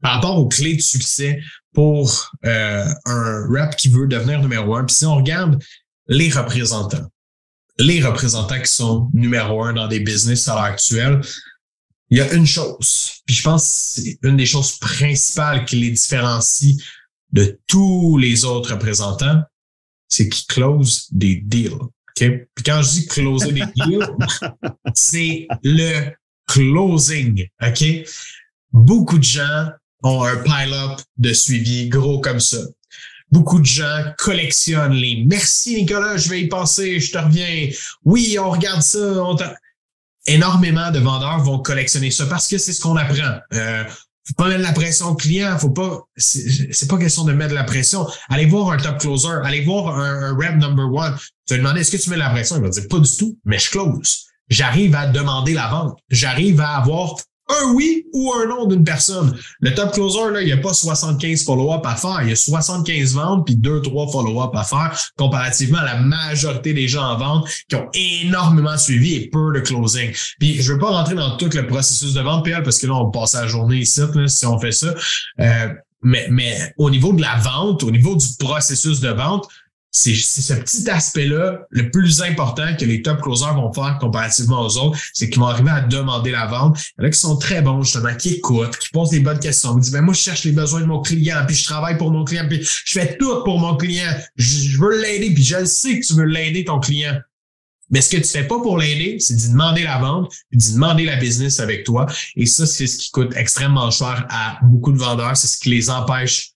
par 0.02 0.15
rapport 0.15 0.38
aux 0.38 0.48
clés 0.48 0.76
de 0.76 0.82
succès 0.82 1.41
pour 1.74 2.32
euh, 2.46 2.86
un 3.06 3.48
rap 3.50 3.76
qui 3.76 3.89
veut 3.89 4.08
devenir 4.08 4.39
numéro 4.41 4.76
un. 4.76 4.86
Puis 4.86 4.98
si 4.98 5.06
on 5.06 5.15
regarde 5.15 5.62
les 6.08 6.30
représentants, 6.30 7.08
les 7.77 8.03
représentants 8.03 8.59
qui 8.59 8.71
sont 8.71 9.09
numéro 9.13 9.63
un 9.63 9.73
dans 9.73 9.88
des 9.88 9.99
business 9.99 10.47
à 10.47 10.55
l'heure 10.55 10.63
actuelle, 10.63 11.21
il 12.09 12.17
y 12.17 12.21
a 12.21 12.31
une 12.33 12.45
chose, 12.45 13.21
puis 13.25 13.36
je 13.36 13.43
pense 13.43 13.63
que 13.95 14.01
c'est 14.01 14.19
une 14.23 14.38
des 14.38 14.45
choses 14.45 14.77
principales 14.77 15.65
qui 15.65 15.77
les 15.77 15.91
différencie 15.91 16.77
de 17.31 17.59
tous 17.67 18.17
les 18.17 18.45
autres 18.45 18.73
représentants, 18.73 19.41
c'est 20.07 20.29
qu'ils 20.29 20.45
close 20.45 21.07
des 21.12 21.38
deals. 21.38 21.79
Okay? 22.12 22.45
Puis 22.53 22.63
quand 22.63 22.81
je 22.83 22.91
dis 22.91 23.07
closer 23.07 23.51
des 23.51 23.63
deals, 23.75 24.07
c'est 24.93 25.47
le 25.63 26.12
closing. 26.47 27.47
OK? 27.62 27.83
Beaucoup 28.71 29.17
de 29.17 29.23
gens 29.23 29.69
ont 30.03 30.23
un 30.23 30.38
pile-up 30.38 30.99
de 31.17 31.33
suivi 31.33 31.89
gros 31.89 32.21
comme 32.21 32.39
ça. 32.39 32.59
Beaucoup 33.34 33.60
de 33.60 33.65
gens 33.65 34.04
collectionnent 34.19 34.93
les 34.93 35.26
merci 35.28 35.76
Nicolas, 35.76 36.17
je 36.17 36.30
vais 36.30 36.41
y 36.41 36.48
passer, 36.48 37.00
je 37.00 37.12
te 37.12 37.17
reviens. 37.17 37.67
Oui, 38.06 38.38
on 38.39 38.52
regarde 38.52 38.82
ça, 38.82 39.00
énormément 40.26 40.91
de 40.91 41.00
vendeurs 41.00 41.39
vont 41.39 41.60
collectionner 41.60 42.12
ça 42.12 42.28
parce 42.28 42.48
que 42.48 42.58
c'est 42.58 42.72
ce 42.72 42.80
qu'on 42.80 42.96
apprend. 42.96 43.39
Euh, 43.54 43.84
faut 44.26 44.36
pas 44.38 44.48
mettre 44.48 44.62
la 44.62 44.72
pression 44.72 45.08
au 45.08 45.15
client, 45.15 45.58
faut 45.58 45.72
pas, 45.72 46.00
c'est 46.15 46.88
pas 46.88 46.98
question 46.98 47.26
de 47.26 47.34
mettre 47.34 47.54
la 47.54 47.65
pression. 47.65 48.08
Allez 48.30 48.46
voir 48.46 48.72
un 48.72 48.78
top 48.78 49.00
closer, 49.00 49.39
allez 49.43 49.65
voir 49.65 50.00
un, 50.00 50.30
un 50.30 50.36
rep 50.38 50.56
number 50.56 50.86
one. 50.86 51.17
Tu 51.46 51.56
vas 51.56 51.58
demander 51.58 51.82
est-ce 51.82 51.91
que 51.91 52.02
tu 52.02 52.10
mets 52.10 52.17
la 52.17 52.30
pression? 52.30 52.56
Il 52.56 52.62
va 52.62 52.69
dire 52.69 52.88
pas 52.89 53.00
du 53.00 53.17
tout, 53.17 53.38
mais 53.43 53.60
je 53.60 53.69
close. 53.69 54.28
J'arrive 54.48 54.96
à 54.96 55.08
demander 55.08 55.54
la 55.54 55.67
vente. 55.67 56.00
J'arrive 56.10 56.62
à 56.62 56.78
avoir 56.78 57.15
un 57.62 57.74
oui 57.74 58.06
ou 58.13 58.34
un 58.34 58.48
non 58.48 58.66
d'une 58.66 58.84
personne. 58.84 59.38
Le 59.60 59.74
top 59.74 59.94
closer, 59.94 60.32
là, 60.32 60.42
il 60.42 60.46
n'y 60.46 60.52
a 60.52 60.58
pas 60.58 60.74
75 60.74 61.44
follow-up 61.44 61.86
à 61.86 61.96
faire. 61.96 62.20
Il 62.24 62.30
y 62.30 62.32
a 62.32 62.36
75 62.36 63.13
ventes 63.13 63.46
puis 63.46 63.56
2-3 63.56 64.12
follow-up 64.12 64.52
à 64.56 64.63
faire 64.63 64.98
comparativement 65.18 65.80
à 65.80 65.86
la 65.86 65.96
majorité 65.98 66.74
des 66.74 66.88
gens 66.88 67.04
en 67.04 67.18
vente 67.18 67.50
qui 67.68 67.76
ont 67.76 67.89
énormément 67.94 68.78
suivi 68.78 69.16
et 69.16 69.30
peu 69.30 69.54
de 69.54 69.60
closing. 69.60 70.12
Puis 70.39 70.62
je 70.62 70.74
veux 70.74 70.80
pas 70.80 70.89
rentrer 70.89 71.16
dans 71.16 71.38
tout 71.38 71.50
le 71.54 71.68
processus 71.68 72.13
de 72.13 72.22
vente, 72.22 72.46
PL, 72.46 72.63
parce 72.63 72.80
que 72.80 72.88
là, 72.88 72.94
on 72.96 73.12
passe 73.12 73.34
la 73.34 73.48
journée 73.48 73.78
ici 73.78 74.02
si 74.28 74.46
on 74.46 74.60
fait 74.60 74.72
ça. 74.72 74.94
Euh, 75.39 75.68
mais, 76.04 76.28
mais 76.30 76.74
au 76.78 76.89
niveau 76.89 77.13
de 77.13 77.22
la 77.22 77.38
vente, 77.38 77.84
au 77.84 77.92
niveau 77.92 78.16
du 78.16 78.28
processus 78.38 79.00
de 79.00 79.10
vente, 79.10 79.48
c'est 79.95 80.15
ce 80.15 80.53
petit 80.56 80.89
aspect-là 80.89 81.67
le 81.69 81.91
plus 81.91 82.23
important 82.23 82.75
que 82.75 82.84
les 82.84 83.03
top 83.03 83.21
closers 83.21 83.53
vont 83.53 83.71
faire 83.71 83.99
comparativement 84.01 84.65
aux 84.65 84.77
autres, 84.77 84.99
c'est 85.13 85.29
qu'ils 85.29 85.39
vont 85.39 85.47
arriver 85.47 85.69
à 85.69 85.82
demander 85.82 86.32
la 86.32 86.47
vente. 86.47 86.79
Il 86.97 87.01
y 87.01 87.06
en 87.06 87.08
a 87.08 87.12
qui 87.12 87.19
sont 87.19 87.38
très 87.38 87.62
bons, 87.62 87.84
justement, 87.84 88.15
qui 88.15 88.34
écoutent, 88.34 88.75
qui 88.77 88.89
posent 88.89 89.12
des 89.12 89.19
bonnes 89.19 89.39
questions. 89.39 89.77
Ils 89.77 89.82
disent, 89.82 89.91
ben, 89.91 90.01
moi, 90.01 90.15
je 90.15 90.19
cherche 90.19 90.45
les 90.45 90.51
besoins 90.51 90.82
de 90.82 90.88
mon 90.88 91.01
client, 91.01 91.43
puis 91.45 91.56
je 91.56 91.63
travaille 91.63 91.97
pour 91.99 92.10
mon 92.10 92.25
client, 92.25 92.47
puis 92.49 92.63
je 92.63 92.99
fais 92.99 93.17
tout 93.17 93.43
pour 93.43 93.60
mon 93.60 93.77
client. 93.77 94.12
Je, 94.36 94.79
veux 94.79 94.99
l'aider, 94.99 95.32
puis 95.32 95.43
je 95.43 95.63
sais 95.63 95.99
que 95.99 96.06
tu 96.06 96.13
veux 96.13 96.25
l'aider, 96.25 96.65
ton 96.65 96.79
client. 96.79 97.15
Mais 97.91 98.01
ce 98.01 98.10
que 98.10 98.21
tu 98.21 98.27
fais 98.27 98.47
pas 98.47 98.60
pour 98.60 98.79
l'aider, 98.79 99.17
c'est 99.19 99.36
d'y 99.36 99.49
demander 99.49 99.84
la 99.84 99.99
vente, 99.99 100.34
puis 100.49 100.58
d'y 100.58 100.73
demander 100.73 101.06
la 101.06 101.17
business 101.17 101.60
avec 101.60 101.84
toi. 101.84 102.08
Et 102.36 102.47
ça, 102.47 102.65
c'est 102.65 102.88
ce 102.88 102.97
qui 102.97 103.12
coûte 103.12 103.36
extrêmement 103.36 103.91
cher 103.91 104.25
à 104.32 104.58
beaucoup 104.63 104.91
de 104.91 104.97
vendeurs. 104.97 105.38
C'est 105.38 105.47
ce 105.47 105.60
qui 105.60 105.69
les 105.69 105.91
empêche 105.91 106.53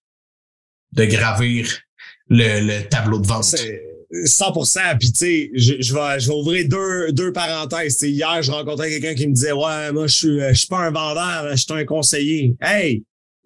de 0.93 1.06
gravir 1.06 1.69
le, 2.30 2.66
le 2.66 2.88
tableau 2.88 3.20
de 3.20 3.28
vente. 3.28 3.56
100%. 4.12 4.98
Puis 5.00 5.12
tu 5.12 5.18
sais, 5.18 5.52
je, 5.54 5.74
je, 5.80 5.94
vais, 5.94 6.20
je 6.20 6.28
vais 6.30 6.34
ouvrir 6.34 6.68
deux, 6.68 7.12
deux 7.12 7.34
parenthèses. 7.34 8.02
hier, 8.02 8.42
je 8.42 8.52
rencontrais 8.52 8.90
quelqu'un 8.90 9.16
qui 9.16 9.28
me 9.28 9.34
disait, 9.34 9.52
ouais, 9.52 9.92
moi, 9.92 10.08
je 10.08 10.16
suis, 10.16 10.40
je 10.40 10.54
suis 10.54 10.68
pas 10.68 10.80
un 10.80 10.92
vendeur, 10.92 11.50
je 11.52 11.58
suis 11.58 11.74
un 11.74 11.84
conseiller. 11.84 12.56
Hey, 12.62 13.04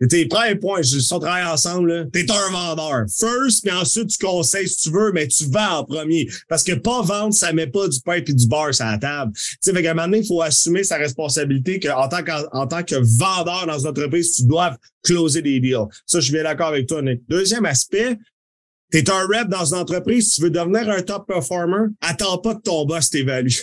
T'es 0.09 0.25
premier 0.25 0.55
point, 0.55 0.81
si 0.81 1.13
on 1.13 1.19
travaille 1.19 1.45
ensemble, 1.45 2.09
t'es 2.11 2.25
un 2.31 2.51
vendeur. 2.51 3.05
First, 3.07 3.63
puis 3.63 3.71
ensuite 3.71 4.09
tu 4.09 4.25
conseilles 4.25 4.67
si 4.67 4.77
tu 4.77 4.89
veux, 4.89 5.11
mais 5.11 5.27
tu 5.27 5.45
vends 5.45 5.79
en 5.79 5.83
premier. 5.83 6.27
Parce 6.49 6.63
que 6.63 6.73
pas 6.73 7.03
vendre, 7.03 7.35
ça 7.35 7.53
met 7.53 7.67
pas 7.67 7.87
du 7.87 7.99
pain 8.01 8.19
puis 8.21 8.33
du 8.33 8.47
beurre 8.47 8.73
sur 8.73 8.85
la 8.85 8.97
table. 8.97 9.31
Tu 9.35 9.57
sais, 9.61 9.71
fait 9.71 9.87
un 9.87 9.93
moment 9.93 10.07
donné, 10.07 10.19
il 10.19 10.25
faut 10.25 10.41
assumer 10.41 10.83
sa 10.83 10.97
responsabilité 10.97 11.79
qu'en 11.79 12.07
tant 12.07 12.23
qu'en 12.23 12.65
tant 12.65 12.83
que 12.83 12.95
vendeur 12.95 13.67
dans 13.67 13.77
une 13.77 13.87
entreprise, 13.87 14.33
tu 14.33 14.43
dois 14.45 14.75
closer 15.03 15.43
des 15.43 15.59
deals. 15.59 15.85
Ça, 16.07 16.19
je 16.19 16.25
suis 16.25 16.33
bien 16.33 16.43
d'accord 16.43 16.69
avec 16.69 16.87
toi, 16.87 17.03
Nick. 17.03 17.21
Deuxième 17.29 17.65
aspect, 17.65 18.17
tu 18.91 18.97
es 18.97 19.09
un 19.09 19.25
rep 19.25 19.47
dans 19.47 19.73
une 19.73 19.79
entreprise, 19.79 20.33
tu 20.33 20.41
veux 20.41 20.49
devenir 20.49 20.89
un 20.89 21.01
top 21.01 21.27
performer, 21.27 21.87
attends 22.01 22.37
pas 22.37 22.55
que 22.55 22.61
ton 22.61 22.85
boss 22.85 23.09
t'évalue. 23.09 23.53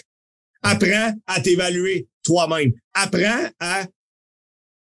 Apprends 0.62 1.14
à 1.26 1.40
t'évaluer 1.40 2.08
toi-même. 2.24 2.72
Apprends 2.94 3.48
à 3.60 3.84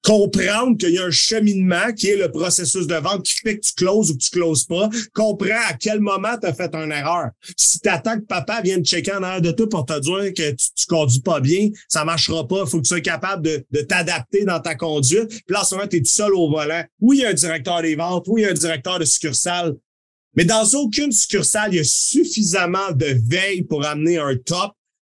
comprendre 0.06 0.78
qu'il 0.78 0.90
y 0.90 0.98
a 0.98 1.04
un 1.04 1.10
cheminement 1.10 1.92
qui 1.92 2.10
est 2.10 2.16
le 2.16 2.30
processus 2.30 2.86
de 2.86 2.94
vente 2.94 3.24
qui 3.24 3.34
fait 3.40 3.58
que 3.58 3.66
tu 3.66 3.74
closes 3.74 4.12
ou 4.12 4.16
que 4.16 4.22
tu 4.22 4.30
closes 4.30 4.64
pas. 4.64 4.88
Comprends 5.12 5.60
à 5.68 5.74
quel 5.74 6.00
moment 6.00 6.38
tu 6.40 6.46
as 6.46 6.54
fait 6.54 6.72
une 6.74 6.92
erreur. 6.92 7.30
Si 7.56 7.80
tu 7.80 7.88
attends 7.88 8.16
que 8.16 8.24
papa 8.24 8.60
vienne 8.62 8.84
checker 8.84 9.12
en 9.12 9.22
arrière 9.24 9.42
de 9.42 9.50
toi 9.50 9.68
pour 9.68 9.84
te 9.84 9.98
dire 9.98 10.32
que 10.32 10.50
tu, 10.52 10.66
tu 10.76 10.86
conduis 10.86 11.20
pas 11.20 11.40
bien, 11.40 11.70
ça 11.88 12.04
marchera 12.04 12.46
pas. 12.46 12.66
Faut 12.66 12.78
que 12.78 12.82
tu 12.82 12.88
sois 12.88 13.00
capable 13.00 13.42
de, 13.42 13.80
t'adapter 13.82 14.44
dans 14.44 14.60
ta 14.60 14.76
conduite. 14.76 15.28
Puis 15.28 15.42
là, 15.48 15.62
tu 15.90 15.96
es 15.96 16.00
tout 16.00 16.06
seul 16.06 16.34
au 16.34 16.48
volant. 16.48 16.84
Oui, 17.00 17.18
il 17.18 17.22
y 17.22 17.24
a 17.26 17.30
un 17.30 17.34
directeur 17.34 17.82
des 17.82 17.96
ventes. 17.96 18.26
Oui, 18.28 18.42
il 18.42 18.44
y 18.44 18.46
a 18.46 18.50
un 18.50 18.54
directeur 18.54 19.00
de 19.00 19.04
succursale. 19.04 19.74
Mais 20.36 20.44
dans 20.44 20.64
aucune 20.74 21.12
succursale, 21.12 21.72
il 21.72 21.76
y 21.78 21.80
a 21.80 21.84
suffisamment 21.84 22.92
de 22.92 23.18
veille 23.26 23.62
pour 23.62 23.84
amener 23.84 24.18
un 24.18 24.36
top 24.36 24.72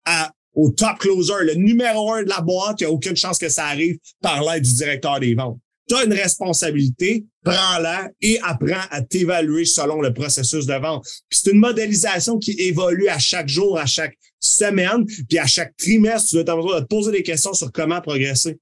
à, 0.07 0.33
au 0.55 0.71
top 0.71 0.99
closer, 0.99 1.35
le 1.43 1.55
numéro 1.55 2.13
un 2.13 2.23
de 2.23 2.29
la 2.29 2.41
boîte. 2.41 2.81
Il 2.81 2.85
n'y 2.85 2.91
a 2.91 2.93
aucune 2.93 3.17
chance 3.17 3.39
que 3.39 3.49
ça 3.49 3.67
arrive 3.67 3.99
par 4.23 4.43
l'aide 4.43 4.65
du 4.65 4.75
directeur 4.75 5.21
des 5.21 5.35
ventes. 5.35 5.59
Tu 5.89 5.97
as 5.97 6.05
une 6.05 6.13
responsabilité, 6.13 7.27
prends-la 7.43 8.09
et 8.21 8.39
apprends 8.43 8.87
à 8.91 9.03
t'évaluer 9.03 9.65
selon 9.65 10.01
le 10.01 10.15
processus 10.15 10.65
de 10.65 10.75
vente. 10.75 11.05
C'est 11.31 11.51
une 11.51 11.59
modélisation 11.59 12.39
qui 12.39 12.53
évolue 12.53 13.09
à 13.09 13.19
chaque 13.19 13.49
jour, 13.49 13.77
à 13.77 13.87
chaque 13.87 14.17
semaine, 14.39 15.05
puis 15.29 15.39
à 15.39 15.47
chaque 15.47 15.77
trimestre, 15.77 16.31
tu 16.31 16.37
vas 16.37 16.43
être 16.43 16.75
de 16.77 16.81
te 16.81 16.87
poser 16.87 17.11
des 17.11 17.23
questions 17.23 17.53
sur 17.55 17.73
comment 17.73 18.01
progresser. 18.01 18.59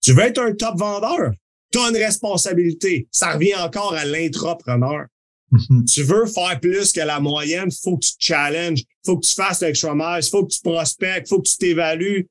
Tu 0.00 0.12
veux 0.12 0.22
être 0.22 0.38
un 0.38 0.54
top 0.54 0.78
vendeur? 0.78 1.32
Tu 1.72 1.80
as 1.80 1.88
une 1.88 1.96
responsabilité. 1.96 3.08
Ça 3.10 3.32
revient 3.32 3.56
encore 3.56 3.94
à 3.94 4.04
l'intrapreneur. 4.04 5.06
Mhm. 5.50 5.84
Tu 5.84 6.02
veux 6.02 6.26
faire 6.26 6.58
plus 6.60 6.92
que 6.92 7.00
la 7.00 7.20
moyenne, 7.20 7.70
faut 7.70 7.96
que 7.96 8.06
tu 8.06 8.12
te 8.16 8.24
challenges, 8.24 8.82
faut 9.04 9.18
que 9.18 9.26
tu 9.26 9.34
fasses 9.34 9.60
l'extra 9.60 9.94
mile, 9.94 10.22
faut 10.28 10.44
que 10.44 10.52
tu 10.52 10.60
prospectes, 10.60 11.28
faut 11.28 11.40
que 11.40 11.48
tu 11.48 11.56
t'évalues. 11.56 12.28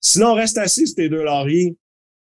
Sinon, 0.00 0.34
reste 0.34 0.58
assis 0.58 0.86
sur 0.86 0.96
tes 0.96 1.08
deux 1.08 1.24
lauriers. 1.24 1.76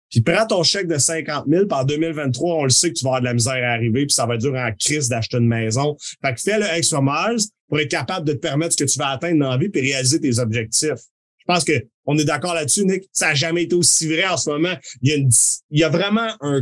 Puis 0.09 0.21
prends 0.21 0.47
ton 0.47 0.63
chèque 0.63 0.87
de 0.87 0.97
50 0.97 1.45
000, 1.47 1.67
par 1.67 1.85
2023, 1.85 2.55
on 2.55 2.63
le 2.63 2.69
sait 2.69 2.89
que 2.89 2.97
tu 2.97 3.03
vas 3.03 3.09
avoir 3.09 3.21
de 3.21 3.25
la 3.25 3.33
misère 3.33 3.61
à 3.63 3.73
arriver, 3.73 4.05
puis 4.05 4.13
ça 4.13 4.25
va 4.25 4.35
être 4.35 4.41
dur 4.41 4.55
en 4.55 4.71
crise 4.79 5.09
d'acheter 5.09 5.37
une 5.37 5.47
maison. 5.47 5.97
Fait 6.21 6.33
que 6.33 6.41
fais 6.41 6.57
le 6.57 6.65
extra 6.65 7.01
miles 7.01 7.43
pour 7.67 7.79
être 7.79 7.91
capable 7.91 8.25
de 8.25 8.33
te 8.33 8.37
permettre 8.37 8.73
ce 8.73 8.83
que 8.83 8.89
tu 8.89 8.97
vas 8.97 9.09
atteindre 9.09 9.39
dans 9.39 9.49
la 9.49 9.57
vie 9.57 9.69
puis 9.69 9.81
réaliser 9.81 10.21
tes 10.21 10.39
objectifs. 10.39 11.01
Je 11.39 11.45
pense 11.45 11.63
que 11.63 11.85
on 12.05 12.17
est 12.17 12.25
d'accord 12.25 12.53
là-dessus, 12.53 12.85
Nick. 12.85 13.03
Ça 13.11 13.27
n'a 13.27 13.35
jamais 13.35 13.63
été 13.63 13.75
aussi 13.75 14.07
vrai 14.07 14.25
en 14.25 14.37
ce 14.37 14.49
moment. 14.49 14.73
Il 15.01 15.09
y 15.09 15.13
a, 15.13 15.17
une, 15.17 15.29
il 15.71 15.79
y 15.79 15.83
a 15.83 15.89
vraiment 15.89 16.29
un 16.39 16.61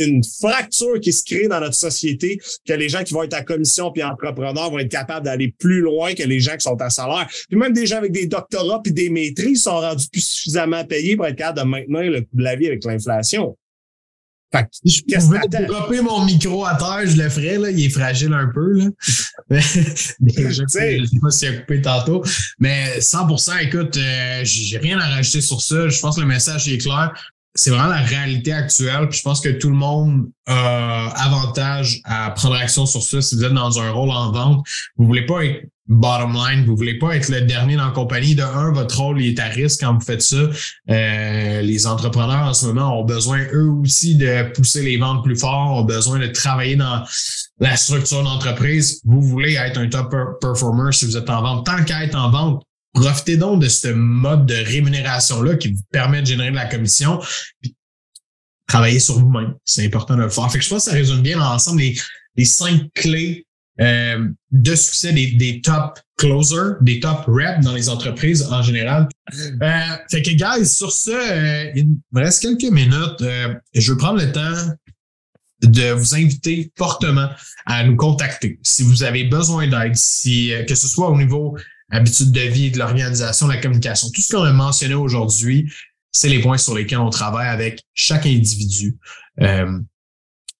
une 0.00 0.22
fracture 0.24 1.00
qui 1.00 1.12
se 1.12 1.24
crée 1.24 1.48
dans 1.48 1.60
notre 1.60 1.74
société 1.74 2.40
que 2.66 2.72
les 2.72 2.88
gens 2.88 3.04
qui 3.04 3.14
vont 3.14 3.22
être 3.22 3.34
à 3.34 3.42
commission 3.42 3.90
puis 3.90 4.02
entrepreneurs 4.02 4.70
vont 4.70 4.78
être 4.78 4.90
capables 4.90 5.24
d'aller 5.24 5.54
plus 5.58 5.80
loin 5.80 6.14
que 6.14 6.22
les 6.22 6.40
gens 6.40 6.56
qui 6.56 6.62
sont 6.62 6.80
à 6.80 6.90
salaire. 6.90 7.28
Puis 7.48 7.58
même 7.58 7.72
des 7.72 7.86
gens 7.86 7.96
avec 7.96 8.12
des 8.12 8.26
doctorats 8.26 8.80
puis 8.82 8.92
des 8.92 9.10
maîtrises 9.10 9.62
sont 9.62 9.78
rendus 9.78 10.08
plus 10.10 10.26
suffisamment 10.26 10.84
payés 10.84 11.16
pour 11.16 11.26
être 11.26 11.36
capables 11.36 11.58
de 11.58 11.64
maintenir 11.64 12.10
le 12.10 12.20
coût 12.22 12.36
de 12.36 12.42
la 12.42 12.56
vie 12.56 12.66
avec 12.66 12.84
l'inflation. 12.84 13.56
Fait 14.52 14.64
que, 14.64 14.68
je 14.84 15.16
pouvais 15.20 15.66
dropper 15.66 16.00
mon 16.00 16.24
micro 16.24 16.64
à 16.64 16.74
terre, 16.74 17.06
je 17.06 17.22
le 17.22 17.28
ferais, 17.28 17.56
là. 17.56 17.70
Il 17.70 17.84
est 17.84 17.88
fragile 17.88 18.32
un 18.32 18.48
peu, 18.52 18.72
là. 18.72 18.88
je 19.50 20.64
sais 20.66 21.02
pas 21.22 21.30
s'il 21.30 21.48
a 21.48 21.52
coupé 21.58 21.80
tantôt. 21.80 22.24
Mais 22.58 22.98
100%, 22.98 23.64
écoute, 23.64 23.96
euh, 23.96 24.40
j'ai 24.42 24.78
rien 24.78 24.98
à 24.98 25.08
rajouter 25.08 25.40
sur 25.40 25.60
ça. 25.60 25.88
Je 25.88 26.00
pense 26.00 26.16
que 26.16 26.22
le 26.22 26.26
message 26.26 26.68
est 26.68 26.78
clair 26.78 27.12
c'est 27.54 27.70
vraiment 27.70 27.88
la 27.88 28.02
réalité 28.02 28.52
actuelle. 28.52 29.08
Puis 29.08 29.18
je 29.18 29.22
pense 29.22 29.40
que 29.40 29.48
tout 29.48 29.70
le 29.70 29.76
monde 29.76 30.30
a 30.46 31.08
avantage 31.24 32.00
à 32.04 32.30
prendre 32.30 32.54
action 32.56 32.86
sur 32.86 33.02
ça. 33.02 33.20
Si 33.20 33.34
vous 33.34 33.44
êtes 33.44 33.52
dans 33.52 33.80
un 33.80 33.90
rôle 33.90 34.10
en 34.10 34.30
vente, 34.30 34.66
vous 34.96 35.06
voulez 35.06 35.26
pas 35.26 35.44
être 35.44 35.66
bottom 35.90 36.32
line, 36.34 36.64
vous 36.64 36.76
voulez 36.76 36.98
pas 36.98 37.16
être 37.16 37.28
le 37.28 37.40
dernier 37.40 37.76
dans 37.76 37.86
la 37.86 37.90
compagnie. 37.90 38.36
De 38.36 38.42
un, 38.42 38.72
votre 38.72 39.00
rôle 39.00 39.20
est 39.20 39.38
à 39.40 39.46
risque 39.46 39.80
quand 39.80 39.92
vous 39.92 40.00
faites 40.00 40.22
ça. 40.22 40.36
Euh, 40.88 41.62
les 41.62 41.86
entrepreneurs 41.86 42.46
en 42.46 42.54
ce 42.54 42.66
moment 42.66 43.00
ont 43.00 43.04
besoin 43.04 43.40
eux 43.52 43.68
aussi 43.68 44.14
de 44.14 44.52
pousser 44.52 44.82
les 44.82 44.96
ventes 44.96 45.24
plus 45.24 45.36
fort, 45.36 45.72
ont 45.72 45.84
besoin 45.84 46.20
de 46.20 46.28
travailler 46.28 46.76
dans 46.76 47.02
la 47.58 47.76
structure 47.76 48.22
d'entreprise. 48.22 49.00
Vous 49.04 49.20
voulez 49.20 49.54
être 49.54 49.78
un 49.78 49.88
top 49.88 50.14
performer 50.40 50.92
si 50.92 51.06
vous 51.06 51.16
êtes 51.16 51.28
en 51.28 51.42
vente. 51.42 51.66
Tant 51.66 51.82
qu'à 51.82 52.04
être 52.04 52.16
en 52.16 52.30
vente, 52.30 52.62
Profitez 52.92 53.36
donc 53.36 53.62
de 53.62 53.68
ce 53.68 53.88
mode 53.88 54.46
de 54.46 54.54
rémunération-là 54.54 55.56
qui 55.56 55.72
vous 55.72 55.82
permet 55.92 56.22
de 56.22 56.26
générer 56.26 56.50
de 56.50 56.56
la 56.56 56.66
commission. 56.66 57.20
Travaillez 58.66 59.00
sur 59.00 59.18
vous-même. 59.18 59.54
C'est 59.64 59.84
important 59.84 60.16
de 60.16 60.22
le 60.22 60.28
faire. 60.28 60.50
Fait 60.50 60.58
que 60.58 60.64
je 60.64 60.70
pense 60.70 60.84
que 60.84 60.90
ça 60.90 60.96
résume 60.96 61.22
bien 61.22 61.38
l'ensemble 61.38 61.82
les 62.36 62.44
cinq 62.44 62.92
clés 62.94 63.46
euh, 63.80 64.28
de 64.50 64.74
succès 64.74 65.12
des, 65.12 65.30
des, 65.32 65.62
top 65.62 65.98
closers, 66.18 66.74
des 66.82 67.00
top 67.00 67.24
reps 67.26 67.64
dans 67.64 67.72
les 67.72 67.88
entreprises 67.88 68.42
en 68.42 68.62
général. 68.62 69.08
Euh, 69.34 69.70
fait 70.10 70.20
que, 70.22 70.30
guys, 70.32 70.66
sur 70.66 70.92
ce, 70.92 71.10
euh, 71.10 71.72
il 71.74 71.88
me 72.12 72.20
reste 72.20 72.42
quelques 72.42 72.70
minutes. 72.70 73.24
Je 73.72 73.92
vais 73.92 73.98
prendre 73.98 74.20
le 74.20 74.30
temps 74.30 74.74
de 75.62 75.92
vous 75.92 76.14
inviter 76.14 76.70
fortement 76.76 77.30
à 77.64 77.84
nous 77.84 77.96
contacter 77.96 78.58
si 78.62 78.82
vous 78.82 79.02
avez 79.02 79.24
besoin 79.24 79.66
d'aide, 79.66 79.96
si 79.96 80.52
que 80.68 80.74
ce 80.74 80.88
soit 80.88 81.08
au 81.08 81.16
niveau 81.16 81.56
habitudes 81.90 82.32
de 82.32 82.40
vie, 82.40 82.70
de 82.70 82.78
l'organisation, 82.78 83.46
de 83.46 83.52
la 83.52 83.60
communication. 83.60 84.08
Tout 84.14 84.22
ce 84.22 84.34
qu'on 84.34 84.42
a 84.42 84.52
mentionné 84.52 84.94
aujourd'hui, 84.94 85.72
c'est 86.12 86.28
les 86.28 86.40
points 86.40 86.58
sur 86.58 86.74
lesquels 86.74 86.98
on 86.98 87.10
travaille 87.10 87.48
avec 87.48 87.82
chaque 87.94 88.26
individu 88.26 88.96
euh, 89.40 89.78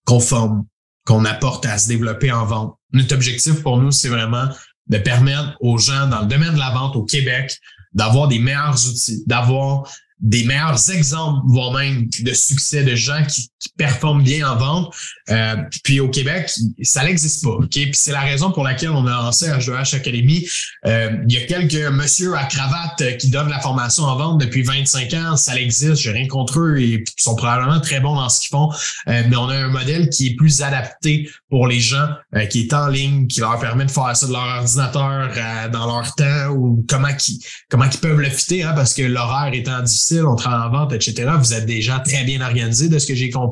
qu'on 0.05 0.20
forme, 0.20 0.66
qu'on 1.05 1.24
apporte 1.24 1.66
à 1.66 1.78
se 1.78 1.89
développer 1.89 2.31
en 2.31 2.45
vente. 2.45 2.76
Notre 2.93 3.14
objectif 3.14 3.62
pour 3.62 3.78
nous, 3.78 3.91
c'est 3.91 4.09
vraiment 4.09 4.49
de 4.87 4.99
permettre 4.99 5.57
aux 5.61 5.78
gens 5.78 6.09
dans 6.09 6.22
le 6.22 6.26
domaine 6.26 6.55
de 6.55 6.59
la 6.59 6.70
vente 6.70 6.97
au 6.97 7.05
Québec 7.05 7.59
d'avoir 7.93 8.28
des 8.28 8.39
meilleurs 8.39 8.89
outils, 8.89 9.22
d'avoir 9.26 9.89
des 10.18 10.45
meilleurs 10.45 10.91
exemples, 10.91 11.41
voire 11.47 11.72
même 11.72 12.09
de 12.20 12.33
succès 12.33 12.85
de 12.85 12.95
gens 12.95 13.24
qui, 13.24 13.49
performent 13.76 14.22
bien 14.22 14.48
en 14.48 14.56
vente. 14.56 14.94
Euh, 15.30 15.56
puis 15.84 16.00
au 16.00 16.08
Québec, 16.08 16.50
ça 16.82 17.04
n'existe 17.04 17.44
pas. 17.44 17.56
Puis 17.70 17.90
c'est 17.92 18.12
la 18.12 18.20
raison 18.20 18.50
pour 18.50 18.64
laquelle 18.64 18.90
on 18.90 19.06
a 19.06 19.11
lancé 19.11 19.46
H2H 19.46 19.96
Academy. 19.96 20.46
Euh, 20.86 21.11
il 21.28 21.34
y 21.34 21.38
a 21.38 21.46
quelques 21.46 21.90
monsieur 21.92 22.36
à 22.36 22.44
cravate 22.44 23.18
qui 23.18 23.30
donnent 23.30 23.48
la 23.48 23.61
formation 23.61 24.04
en 24.04 24.16
vente 24.16 24.40
depuis 24.40 24.62
25 24.62 25.14
ans. 25.14 25.36
Ça 25.36 25.58
existe. 25.58 26.02
J'ai 26.02 26.12
rien 26.12 26.26
contre 26.26 26.61
eux 26.61 26.80
ils 26.80 27.04
sont 27.16 27.36
probablement 27.36 27.80
très 27.80 28.00
bons 28.00 28.14
dans 28.14 28.28
ce 28.28 28.40
qu'ils 28.40 28.50
font. 28.50 28.70
Euh, 29.08 29.22
mais 29.28 29.36
on 29.36 29.48
a 29.48 29.56
un 29.56 29.68
modèle 29.68 30.08
qui 30.08 30.28
est 30.28 30.34
plus 30.34 30.62
adapté 30.62 31.30
pour 31.48 31.66
les 31.66 31.80
gens, 31.80 32.08
qui 32.48 32.61
est 32.61 32.72
en 32.72 32.86
ligne, 32.86 33.26
qui 33.26 33.40
leur 33.40 33.58
permet 33.58 33.84
de 33.84 33.90
faire 33.90 34.14
ça 34.16 34.26
de 34.26 34.32
leur 34.32 34.42
ordinateur 34.42 35.30
dans 35.70 35.86
leur 35.86 36.14
temps 36.14 36.48
ou 36.50 36.84
comment 36.88 37.12
qui 37.14 37.44
comment 37.68 37.84
ils 37.84 37.98
peuvent 37.98 38.20
le 38.20 38.30
fitter, 38.30 38.62
hein, 38.62 38.72
parce 38.74 38.94
que 38.94 39.02
l'horaire 39.02 39.52
étant 39.52 39.80
difficile, 39.82 40.24
on 40.26 40.36
travaille 40.36 40.68
en 40.68 40.70
vente, 40.70 40.92
etc. 40.92 41.30
Vous 41.38 41.52
êtes 41.52 41.66
des 41.66 41.82
gens 41.82 42.00
très 42.04 42.24
bien 42.24 42.40
organisés 42.40 42.88
de 42.88 42.98
ce 42.98 43.06
que 43.06 43.14
j'ai 43.14 43.30
compris. 43.30 43.49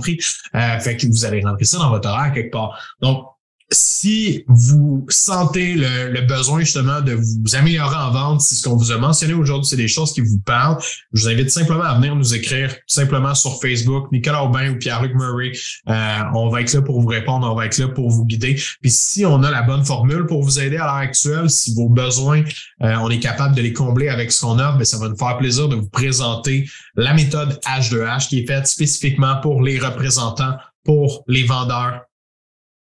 Euh, 0.55 0.81
fait 0.81 0.97
que 0.97 1.07
vous 1.07 1.25
allez 1.25 1.41
rentrer 1.43 1.65
ça 1.65 1.79
dans 1.79 1.91
votre 1.91 2.09
horaire 2.09 2.33
quelque 2.33 2.53
part. 2.53 2.97
Donc, 3.01 3.27
si 3.71 4.45
vous 4.49 5.05
sentez 5.11 5.75
le, 5.75 6.21
besoin 6.23 6.61
justement 6.61 7.01
de 7.01 7.13
vous 7.13 7.55
améliorer 7.55 7.97
en 7.97 8.11
vente, 8.11 8.41
si 8.41 8.55
ce 8.55 8.67
qu'on 8.67 8.77
vous 8.77 8.93
a 8.93 8.99
mentionné 8.99 9.35
aujourd'hui, 9.35 9.69
c'est 9.69 9.77
des 9.77 9.89
choses 9.89 10.13
qui 10.13 10.21
vous 10.21 10.39
parlent, 10.39 10.79
je 11.13 11.23
vous 11.23 11.29
invite 11.29 11.51
simplement 11.51 11.85
à 11.85 11.95
venir 11.97 12.15
nous 12.15 12.35
écrire 12.35 12.75
simplement 12.87 13.35
sur 13.35 13.61
Facebook, 13.61 14.11
Nicolas 14.11 14.45
Aubin 14.45 14.71
ou 14.71 14.79
Pierre-Luc 14.79 15.15
Murray. 15.15 15.53
Euh, 15.89 16.19
on 16.35 16.49
va 16.49 16.63
être 16.63 16.73
là 16.73 16.83
pour 16.83 17.01
vous 17.01 17.09
répondre, 17.09 17.51
on 17.51 17.55
va 17.55 17.67
être 17.67 17.79
là 17.79 17.89
pour 17.89 18.11
vous 18.11 18.25
guider. 18.25 18.55
Puis 18.81 18.91
si 18.91 19.27
on 19.27 19.43
a 19.43 19.51
la 19.51 19.63
bonne 19.63 19.85
formule 19.85 20.27
pour 20.27 20.43
vous 20.43 20.61
aider 20.61 20.77
à 20.77 20.85
l'heure 20.85 20.95
actuelle, 20.95 21.51
si 21.51 21.75
vos 21.75 21.89
besoins, 21.89 22.45
euh, 22.83 22.95
on 23.03 23.11
est 23.11 23.21
capable 23.21 23.55
de 23.55 23.63
les 23.63 23.73
combler 23.73 24.09
avec 24.09 24.33
ce 24.33 24.41
qu'on 24.41 24.59
offre, 24.59 24.77
bien, 24.77 24.85
ça 24.85 24.99
va 24.99 25.09
nous 25.09 25.17
faire 25.17 25.37
plaisir 25.37 25.69
de 25.69 25.77
vous 25.77 25.89
présenter 25.89 26.69
la 26.97 27.13
méthode 27.13 27.61
H2H 27.67 28.29
qui 28.29 28.41
est 28.41 28.47
faite 28.47 28.67
spécifiquement 28.67 29.37
pour 29.43 29.63
les 29.63 29.79
représentants, 29.79 30.57
pour 30.85 31.23
les 31.27 31.45
vendeurs 31.45 32.08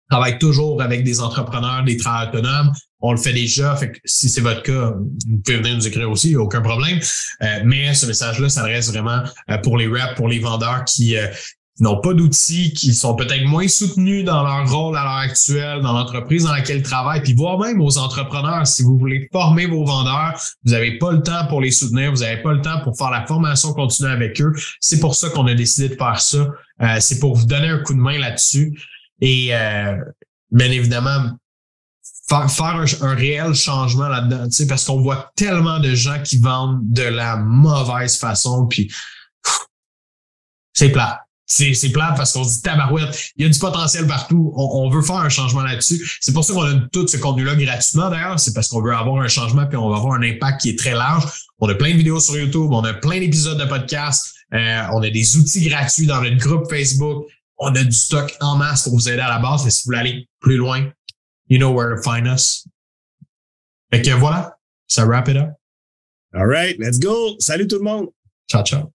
travaille 0.10 0.38
toujours 0.40 0.82
avec 0.82 1.04
des 1.04 1.20
entrepreneurs, 1.20 1.84
des 1.84 1.98
travailleurs 1.98 2.34
autonomes. 2.34 2.72
On 3.00 3.12
le 3.12 3.18
fait 3.18 3.34
déjà. 3.34 3.76
Fait 3.76 3.92
que 3.92 4.00
si 4.06 4.30
c'est 4.30 4.42
votre 4.42 4.64
cas, 4.64 4.94
vous 5.30 5.38
pouvez 5.44 5.58
venir 5.58 5.76
nous 5.76 5.88
écrire 5.88 6.10
aussi, 6.10 6.36
aucun 6.36 6.62
problème. 6.62 7.00
Euh, 7.44 7.60
mais 7.66 7.94
ce 7.94 8.06
message-là 8.06 8.50
s'adresse 8.50 8.92
vraiment 8.92 9.22
euh, 9.52 9.58
pour 9.60 9.78
les 9.78 9.88
reps, 9.88 10.16
pour 10.16 10.28
les 10.28 10.40
vendeurs 10.40 10.84
qui 10.86 11.16
euh, 11.16 11.28
n'ont 11.80 12.02
pas 12.02 12.14
d'outils, 12.14 12.74
qui 12.74 12.96
sont 12.96 13.16
peut-être 13.16 13.46
moins 13.46 13.68
soutenus 13.68 14.26
dans 14.26 14.42
leur 14.42 14.68
rôle 14.68 14.98
à 14.98 15.04
l'heure 15.04 15.30
actuelle, 15.30 15.82
dans 15.82 15.94
l'entreprise 15.94 16.46
dans 16.46 16.54
laquelle 16.54 16.78
ils 16.78 16.84
travaillent, 16.84 17.22
puis 17.22 17.36
voire 17.36 17.60
même 17.60 17.80
aux 17.82 18.00
entrepreneurs. 18.00 18.66
Si 18.66 18.82
vous 18.82 18.98
voulez 18.98 19.30
former 19.32 19.68
vos 19.68 19.86
vendeurs, 19.86 20.34
vous 20.66 20.72
n'avez 20.72 20.98
pas 20.98 21.12
le 21.12 21.22
temps 21.22 21.46
pour 21.50 21.62
les 21.62 21.70
soutenir, 21.70 22.12
vous 22.12 22.22
n'avez 22.22 22.42
pas 22.42 22.54
le 22.54 22.62
temps 22.62 22.82
pour 22.84 22.98
faire 22.98 23.12
la 23.12 23.28
formation 23.28 23.74
continue 23.74 24.10
avec 24.10 24.42
eux. 24.42 24.54
C'est 24.80 25.00
pour 25.00 25.14
ça 25.14 25.30
qu'on 25.30 25.46
a 25.46 25.54
décidé 25.54 25.90
de 25.90 25.96
faire 25.96 26.20
ça. 26.20 26.48
c'est 27.00 27.20
pour 27.20 27.36
vous 27.36 27.46
donner 27.46 27.68
un 27.68 27.80
coup 27.84 27.94
de 27.94 28.00
main 28.00 28.18
là-dessus. 28.18 28.74
Et 29.22 29.56
euh, 29.56 29.98
bien 30.52 30.72
évidemment, 30.72 31.32
faire, 32.30 32.52
faire 32.52 32.86
un, 33.02 33.16
réel 33.16 33.54
changement 33.54 34.08
là-dedans, 34.08 34.48
parce 34.68 34.86
qu'on 34.86 35.02
voit 35.02 35.32
tellement 35.36 35.80
de 35.80 35.94
gens 35.96 36.22
qui 36.24 36.40
vendent 36.40 36.82
de 36.84 37.04
la 37.04 37.38
mauvaise 37.38 38.18
façon, 38.18 38.68
puis 38.68 38.92
c'est 40.74 40.90
plat. 40.90 41.22
C'est, 41.50 41.74
c'est 41.74 41.92
plat 41.92 42.14
parce 42.18 42.34
qu'on 42.34 42.44
se 42.44 42.56
dit 42.56 42.62
tabarouette, 42.62 43.32
il 43.38 43.44
y 43.44 43.46
a 43.46 43.50
du 43.50 43.58
potentiel 43.58 44.06
partout, 44.06 44.52
on, 44.58 44.90
veut 44.90 45.02
faire 45.02 45.16
un 45.16 45.30
changement 45.30 45.64
là-dessus. 45.64 46.18
C'est 46.20 46.34
pour 46.34 46.44
ça 46.44 46.54
qu'on 46.54 46.64
a 46.64 46.74
tout 46.92 47.08
ce 47.08 47.16
contenu-là 47.16 47.56
gratuitement 47.56 48.10
d'ailleurs, 48.10 48.38
c'est 48.38 48.54
parce 48.54 48.68
qu'on 48.68 48.82
veut 48.82 48.94
avoir 48.94 49.22
un 49.24 49.30
changement 49.30 49.66
puis 49.66 49.78
on 49.78 49.90
va 49.90 49.96
avoir 49.96 50.16
un 50.16 50.24
impact 50.24 50.62
qui 50.62 50.72
est 50.72 50.78
très 50.78 50.94
large. 50.94 51.24
On 51.60 51.70
a 51.70 51.76
plein 51.76 51.94
de 51.94 51.98
vidéos 51.98 52.20
sur 52.20 52.38
YouTube, 52.38 52.68
on 52.72 52.84
a 52.84 52.94
plein 52.94 53.22
d'épisodes 53.22 53.58
de 53.58 53.64
podcasts, 53.64 54.36
euh, 54.54 54.82
on 54.92 55.02
a 55.02 55.10
des 55.10 55.38
outils 55.38 55.70
gratuits 55.70 56.06
dans 56.06 56.22
notre 56.22 56.36
groupe 56.36 56.70
Facebook 56.70 57.28
on 57.60 57.76
a 57.76 57.84
du 57.84 57.92
stock 57.92 58.36
en 58.40 58.56
masse 58.56 58.84
pour 58.84 58.94
vous 58.94 59.10
aider 59.10 59.22
à 59.22 59.30
la 59.30 59.40
base. 59.40 59.66
Mais 59.66 59.72
si 59.72 59.84
vous 59.84 59.90
voulez 59.90 60.00
aller 60.00 60.30
plus 60.40 60.58
loin, 60.58 60.92
you 61.50 61.58
know 61.58 61.72
where 61.72 61.96
to 61.96 62.02
find 62.02 62.28
us. 62.28 62.68
Fait 63.92 64.02
que 64.02 64.12
voilà, 64.12 64.58
ça 64.88 65.06
wrap 65.06 65.28
it 65.28 65.38
up. 65.38 65.50
All 66.34 66.46
right, 66.46 66.78
let's 66.80 67.00
go. 67.00 67.36
Salut 67.40 67.68
tout 67.68 67.78
le 67.78 67.84
monde. 67.84 68.08
Ciao, 68.50 68.64
ciao. 68.64 68.92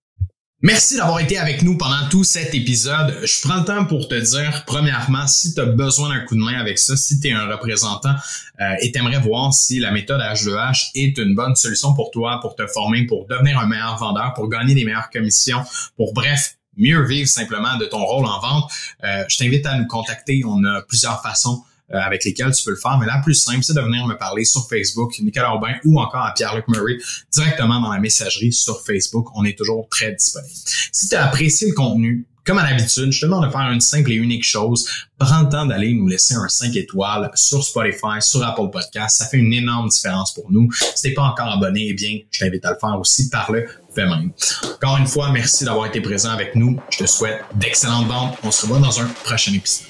Merci 0.64 0.96
d'avoir 0.96 1.18
été 1.18 1.38
avec 1.38 1.62
nous 1.62 1.76
pendant 1.76 2.08
tout 2.08 2.22
cet 2.22 2.54
épisode. 2.54 3.18
Je 3.24 3.40
prends 3.48 3.56
le 3.56 3.64
temps 3.64 3.84
pour 3.84 4.06
te 4.06 4.14
dire, 4.14 4.62
premièrement, 4.64 5.26
si 5.26 5.54
tu 5.54 5.60
as 5.60 5.66
besoin 5.66 6.10
d'un 6.10 6.20
coup 6.20 6.36
de 6.36 6.40
main 6.40 6.56
avec 6.60 6.78
ça, 6.78 6.96
si 6.96 7.18
tu 7.18 7.28
es 7.28 7.32
un 7.32 7.48
représentant 7.48 8.14
euh, 8.60 8.74
et 8.80 8.92
t'aimerais 8.92 9.18
voir 9.18 9.52
si 9.52 9.80
la 9.80 9.90
méthode 9.90 10.20
H2H 10.20 10.90
est 10.94 11.18
une 11.18 11.34
bonne 11.34 11.56
solution 11.56 11.94
pour 11.94 12.12
toi, 12.12 12.38
pour 12.40 12.54
te 12.54 12.64
former, 12.68 13.06
pour 13.06 13.26
devenir 13.26 13.58
un 13.58 13.66
meilleur 13.66 13.96
vendeur, 13.96 14.34
pour 14.34 14.48
gagner 14.48 14.74
des 14.74 14.84
meilleures 14.84 15.10
commissions, 15.10 15.64
pour 15.96 16.12
bref, 16.12 16.56
mieux 16.76 17.04
vivre 17.06 17.28
simplement 17.28 17.76
de 17.76 17.86
ton 17.86 18.04
rôle 18.04 18.26
en 18.26 18.40
vente, 18.40 18.70
euh, 19.04 19.24
je 19.28 19.36
t'invite 19.36 19.66
à 19.66 19.76
nous 19.78 19.86
contacter. 19.86 20.42
On 20.46 20.64
a 20.64 20.82
plusieurs 20.82 21.22
façons 21.22 21.62
euh, 21.92 21.98
avec 21.98 22.24
lesquelles 22.24 22.52
tu 22.52 22.64
peux 22.64 22.70
le 22.70 22.76
faire, 22.76 22.96
mais 22.98 23.06
la 23.06 23.18
plus 23.18 23.34
simple, 23.34 23.62
c'est 23.62 23.74
de 23.74 23.80
venir 23.80 24.06
me 24.06 24.14
parler 24.14 24.44
sur 24.44 24.66
Facebook, 24.68 25.18
Nicolas 25.20 25.54
Aubin 25.54 25.74
ou 25.84 26.00
encore 26.00 26.24
à 26.24 26.32
Pierre-Luc 26.32 26.66
Murray 26.68 26.96
directement 27.32 27.80
dans 27.80 27.92
la 27.92 27.98
messagerie 27.98 28.52
sur 28.52 28.82
Facebook. 28.84 29.28
On 29.34 29.44
est 29.44 29.56
toujours 29.58 29.88
très 29.90 30.12
disponible. 30.12 30.54
Si 30.92 31.08
tu 31.08 31.14
as 31.14 31.26
apprécié 31.26 31.68
le 31.68 31.74
contenu, 31.74 32.26
comme 32.44 32.58
à 32.58 32.68
l'habitude, 32.68 33.12
je 33.12 33.20
te 33.20 33.26
demande 33.26 33.46
de 33.46 33.50
faire 33.50 33.70
une 33.70 33.80
simple 33.80 34.10
et 34.10 34.16
unique 34.16 34.44
chose. 34.44 34.88
Prends 35.16 35.42
le 35.42 35.48
temps 35.48 35.66
d'aller 35.66 35.92
nous 35.92 36.08
laisser 36.08 36.34
un 36.34 36.48
5 36.48 36.74
étoiles 36.74 37.30
sur 37.34 37.62
Spotify, 37.62 38.20
sur 38.20 38.42
Apple 38.42 38.68
Podcast. 38.72 39.18
Ça 39.18 39.26
fait 39.26 39.36
une 39.36 39.52
énorme 39.52 39.88
différence 39.88 40.34
pour 40.34 40.50
nous. 40.50 40.68
Si 40.72 41.02
t'es 41.02 41.14
pas 41.14 41.22
encore 41.22 41.52
abonné, 41.52 41.86
eh 41.90 41.94
bien, 41.94 42.18
je 42.30 42.40
t'invite 42.40 42.64
à 42.64 42.70
le 42.70 42.78
faire 42.80 42.98
aussi 42.98 43.28
par 43.28 43.52
le 43.52 43.68
Encore 44.74 44.97
une 44.97 45.07
fois, 45.07 45.30
merci 45.30 45.64
d'avoir 45.64 45.86
été 45.86 46.01
présent 46.01 46.30
avec 46.30 46.55
nous. 46.55 46.80
Je 46.90 46.99
te 46.99 47.07
souhaite 47.07 47.45
d'excellentes 47.55 48.07
ventes. 48.07 48.38
On 48.43 48.51
se 48.51 48.62
revoit 48.66 48.78
dans 48.78 49.01
un 49.01 49.07
prochain 49.24 49.53
épisode. 49.53 49.86